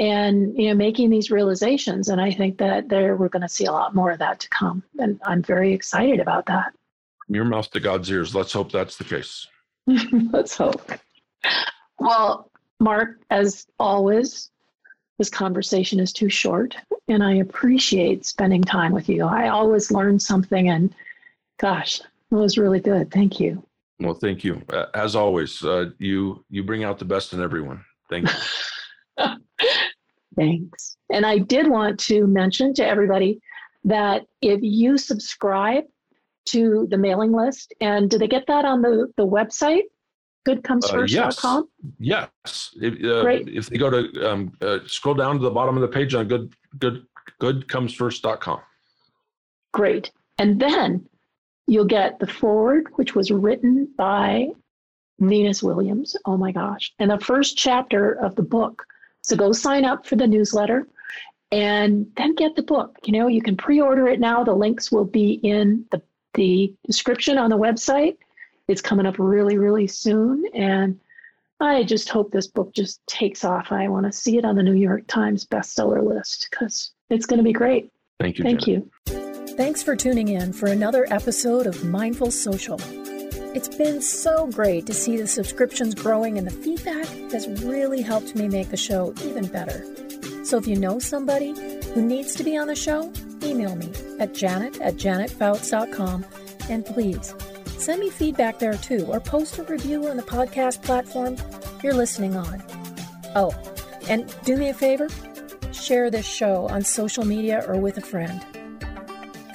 and 0.00 0.56
you 0.56 0.68
know 0.68 0.74
making 0.74 1.10
these 1.10 1.30
realizations. 1.30 2.08
And 2.08 2.20
i 2.20 2.32
think 2.32 2.58
that 2.58 2.88
there 2.88 3.16
we're 3.16 3.28
going 3.28 3.42
to 3.42 3.48
see 3.48 3.66
a 3.66 3.72
lot 3.72 3.94
more 3.94 4.10
of 4.10 4.18
that 4.18 4.40
to 4.40 4.48
come. 4.48 4.82
And 4.98 5.20
i'm 5.24 5.42
very 5.42 5.72
excited 5.72 6.20
about 6.20 6.46
that. 6.46 6.72
From 7.26 7.36
your 7.36 7.44
mouth 7.44 7.70
to 7.72 7.80
god's 7.80 8.10
ears 8.10 8.34
let's 8.34 8.52
hope 8.52 8.72
that's 8.72 8.96
the 8.96 9.04
case. 9.04 9.46
Let's 10.32 10.56
hope 10.56 10.90
well 11.98 12.50
mark 12.78 13.20
as 13.30 13.66
always 13.78 14.50
this 15.18 15.30
conversation 15.30 16.00
is 16.00 16.12
too 16.12 16.28
short 16.28 16.76
and 17.08 17.22
i 17.22 17.34
appreciate 17.34 18.24
spending 18.24 18.62
time 18.62 18.92
with 18.92 19.08
you. 19.08 19.24
I 19.24 19.48
always 19.48 19.90
learn 19.90 20.18
something 20.18 20.68
and 20.68 20.94
gosh 21.58 22.00
it 22.00 22.34
was 22.34 22.56
really 22.56 22.80
good. 22.80 23.10
Thank 23.10 23.40
you. 23.40 23.62
Well 23.98 24.14
thank 24.14 24.44
you. 24.44 24.62
As 24.94 25.16
always 25.16 25.62
uh, 25.64 25.90
you 25.98 26.44
you 26.48 26.62
bring 26.62 26.84
out 26.84 26.98
the 26.98 27.04
best 27.04 27.32
in 27.32 27.40
everyone. 27.40 27.84
Thank 28.08 28.28
you. 28.28 29.26
Thanks. 30.36 30.96
And 31.10 31.26
I 31.26 31.38
did 31.38 31.68
want 31.68 31.98
to 32.00 32.26
mention 32.26 32.72
to 32.74 32.86
everybody 32.86 33.40
that 33.84 34.26
if 34.40 34.60
you 34.62 34.96
subscribe 34.96 35.84
to 36.46 36.86
the 36.90 36.98
mailing 36.98 37.32
list, 37.32 37.74
and 37.80 38.10
do 38.10 38.18
they 38.18 38.28
get 38.28 38.46
that 38.46 38.64
on 38.64 38.80
the, 38.82 39.12
the 39.16 39.26
website? 39.26 39.82
Goodcomesfirst.com? 40.46 41.62
Uh, 41.62 41.88
yes. 41.98 42.30
yes. 42.44 42.70
If, 42.80 43.04
uh, 43.04 43.22
Great. 43.22 43.48
if 43.48 43.66
they 43.68 43.78
go 43.78 43.90
to 43.90 44.30
um, 44.30 44.52
uh, 44.60 44.78
scroll 44.86 45.14
down 45.14 45.36
to 45.36 45.42
the 45.42 45.50
bottom 45.50 45.76
of 45.76 45.82
the 45.82 45.88
page 45.88 46.14
on 46.14 46.28
good, 46.28 46.54
good, 46.78 47.06
goodcomesfirst.com. 47.40 48.60
Great. 49.72 50.10
And 50.38 50.60
then 50.60 51.06
you'll 51.66 51.84
get 51.84 52.18
the 52.18 52.26
forward, 52.26 52.88
which 52.94 53.14
was 53.14 53.30
written 53.30 53.88
by 53.96 54.48
Venus 55.18 55.62
Williams. 55.62 56.16
Oh 56.24 56.36
my 56.36 56.52
gosh. 56.52 56.92
And 56.98 57.10
the 57.10 57.20
first 57.20 57.58
chapter 57.58 58.12
of 58.12 58.34
the 58.36 58.42
book 58.42 58.86
so 59.22 59.36
go 59.36 59.52
sign 59.52 59.84
up 59.84 60.06
for 60.06 60.16
the 60.16 60.26
newsletter 60.26 60.86
and 61.52 62.06
then 62.16 62.34
get 62.34 62.56
the 62.56 62.62
book. 62.62 62.96
You 63.04 63.12
know, 63.12 63.26
you 63.26 63.42
can 63.42 63.56
pre-order 63.56 64.08
it 64.08 64.20
now. 64.20 64.44
The 64.44 64.54
links 64.54 64.90
will 64.90 65.04
be 65.04 65.32
in 65.42 65.84
the, 65.90 66.02
the 66.34 66.74
description 66.86 67.38
on 67.38 67.50
the 67.50 67.58
website. 67.58 68.16
It's 68.70 68.80
coming 68.80 69.04
up 69.04 69.16
really, 69.18 69.58
really 69.58 69.88
soon. 69.88 70.44
And 70.54 71.00
I 71.58 71.82
just 71.82 72.08
hope 72.08 72.30
this 72.30 72.46
book 72.46 72.72
just 72.72 73.04
takes 73.08 73.44
off. 73.44 73.72
I 73.72 73.88
want 73.88 74.06
to 74.06 74.12
see 74.12 74.38
it 74.38 74.44
on 74.44 74.54
the 74.54 74.62
New 74.62 74.74
York 74.74 75.08
Times 75.08 75.44
bestseller 75.44 76.06
list 76.06 76.46
because 76.48 76.92
it's 77.10 77.26
going 77.26 77.38
to 77.38 77.44
be 77.44 77.52
great. 77.52 77.90
Thank 78.20 78.38
you. 78.38 78.44
Thank 78.44 78.60
Janet. 78.60 78.88
you. 79.08 79.56
Thanks 79.56 79.82
for 79.82 79.96
tuning 79.96 80.28
in 80.28 80.52
for 80.52 80.66
another 80.66 81.04
episode 81.10 81.66
of 81.66 81.84
Mindful 81.84 82.30
Social. 82.30 82.78
It's 83.56 83.68
been 83.68 84.00
so 84.00 84.46
great 84.46 84.86
to 84.86 84.94
see 84.94 85.16
the 85.16 85.26
subscriptions 85.26 85.96
growing, 85.96 86.38
and 86.38 86.46
the 86.46 86.52
feedback 86.52 87.06
has 87.32 87.48
really 87.64 88.02
helped 88.02 88.36
me 88.36 88.46
make 88.46 88.70
the 88.70 88.76
show 88.76 89.12
even 89.24 89.48
better. 89.48 89.84
So 90.44 90.58
if 90.58 90.68
you 90.68 90.76
know 90.76 91.00
somebody 91.00 91.54
who 91.92 92.02
needs 92.02 92.36
to 92.36 92.44
be 92.44 92.56
on 92.56 92.68
the 92.68 92.76
show, 92.76 93.12
email 93.42 93.74
me 93.74 93.90
at 94.20 94.32
janet 94.32 94.80
at 94.80 94.94
janetfouts.com 94.94 96.24
and 96.68 96.86
please 96.86 97.34
send 97.80 98.00
me 98.00 98.10
feedback 98.10 98.58
there 98.58 98.74
too, 98.74 99.06
or 99.06 99.20
post 99.20 99.58
a 99.58 99.64
review 99.64 100.06
on 100.08 100.16
the 100.16 100.22
podcast 100.22 100.82
platform 100.82 101.36
you're 101.82 101.94
listening 101.94 102.36
on. 102.36 102.62
Oh, 103.34 103.54
and 104.08 104.34
do 104.44 104.56
me 104.56 104.68
a 104.68 104.74
favor 104.74 105.08
share 105.72 106.10
this 106.10 106.26
show 106.26 106.68
on 106.68 106.82
social 106.84 107.24
media 107.24 107.64
or 107.66 107.78
with 107.78 107.98
a 107.98 108.00
friend. 108.00 108.44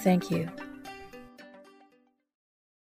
Thank 0.01 0.32
you. 0.32 0.49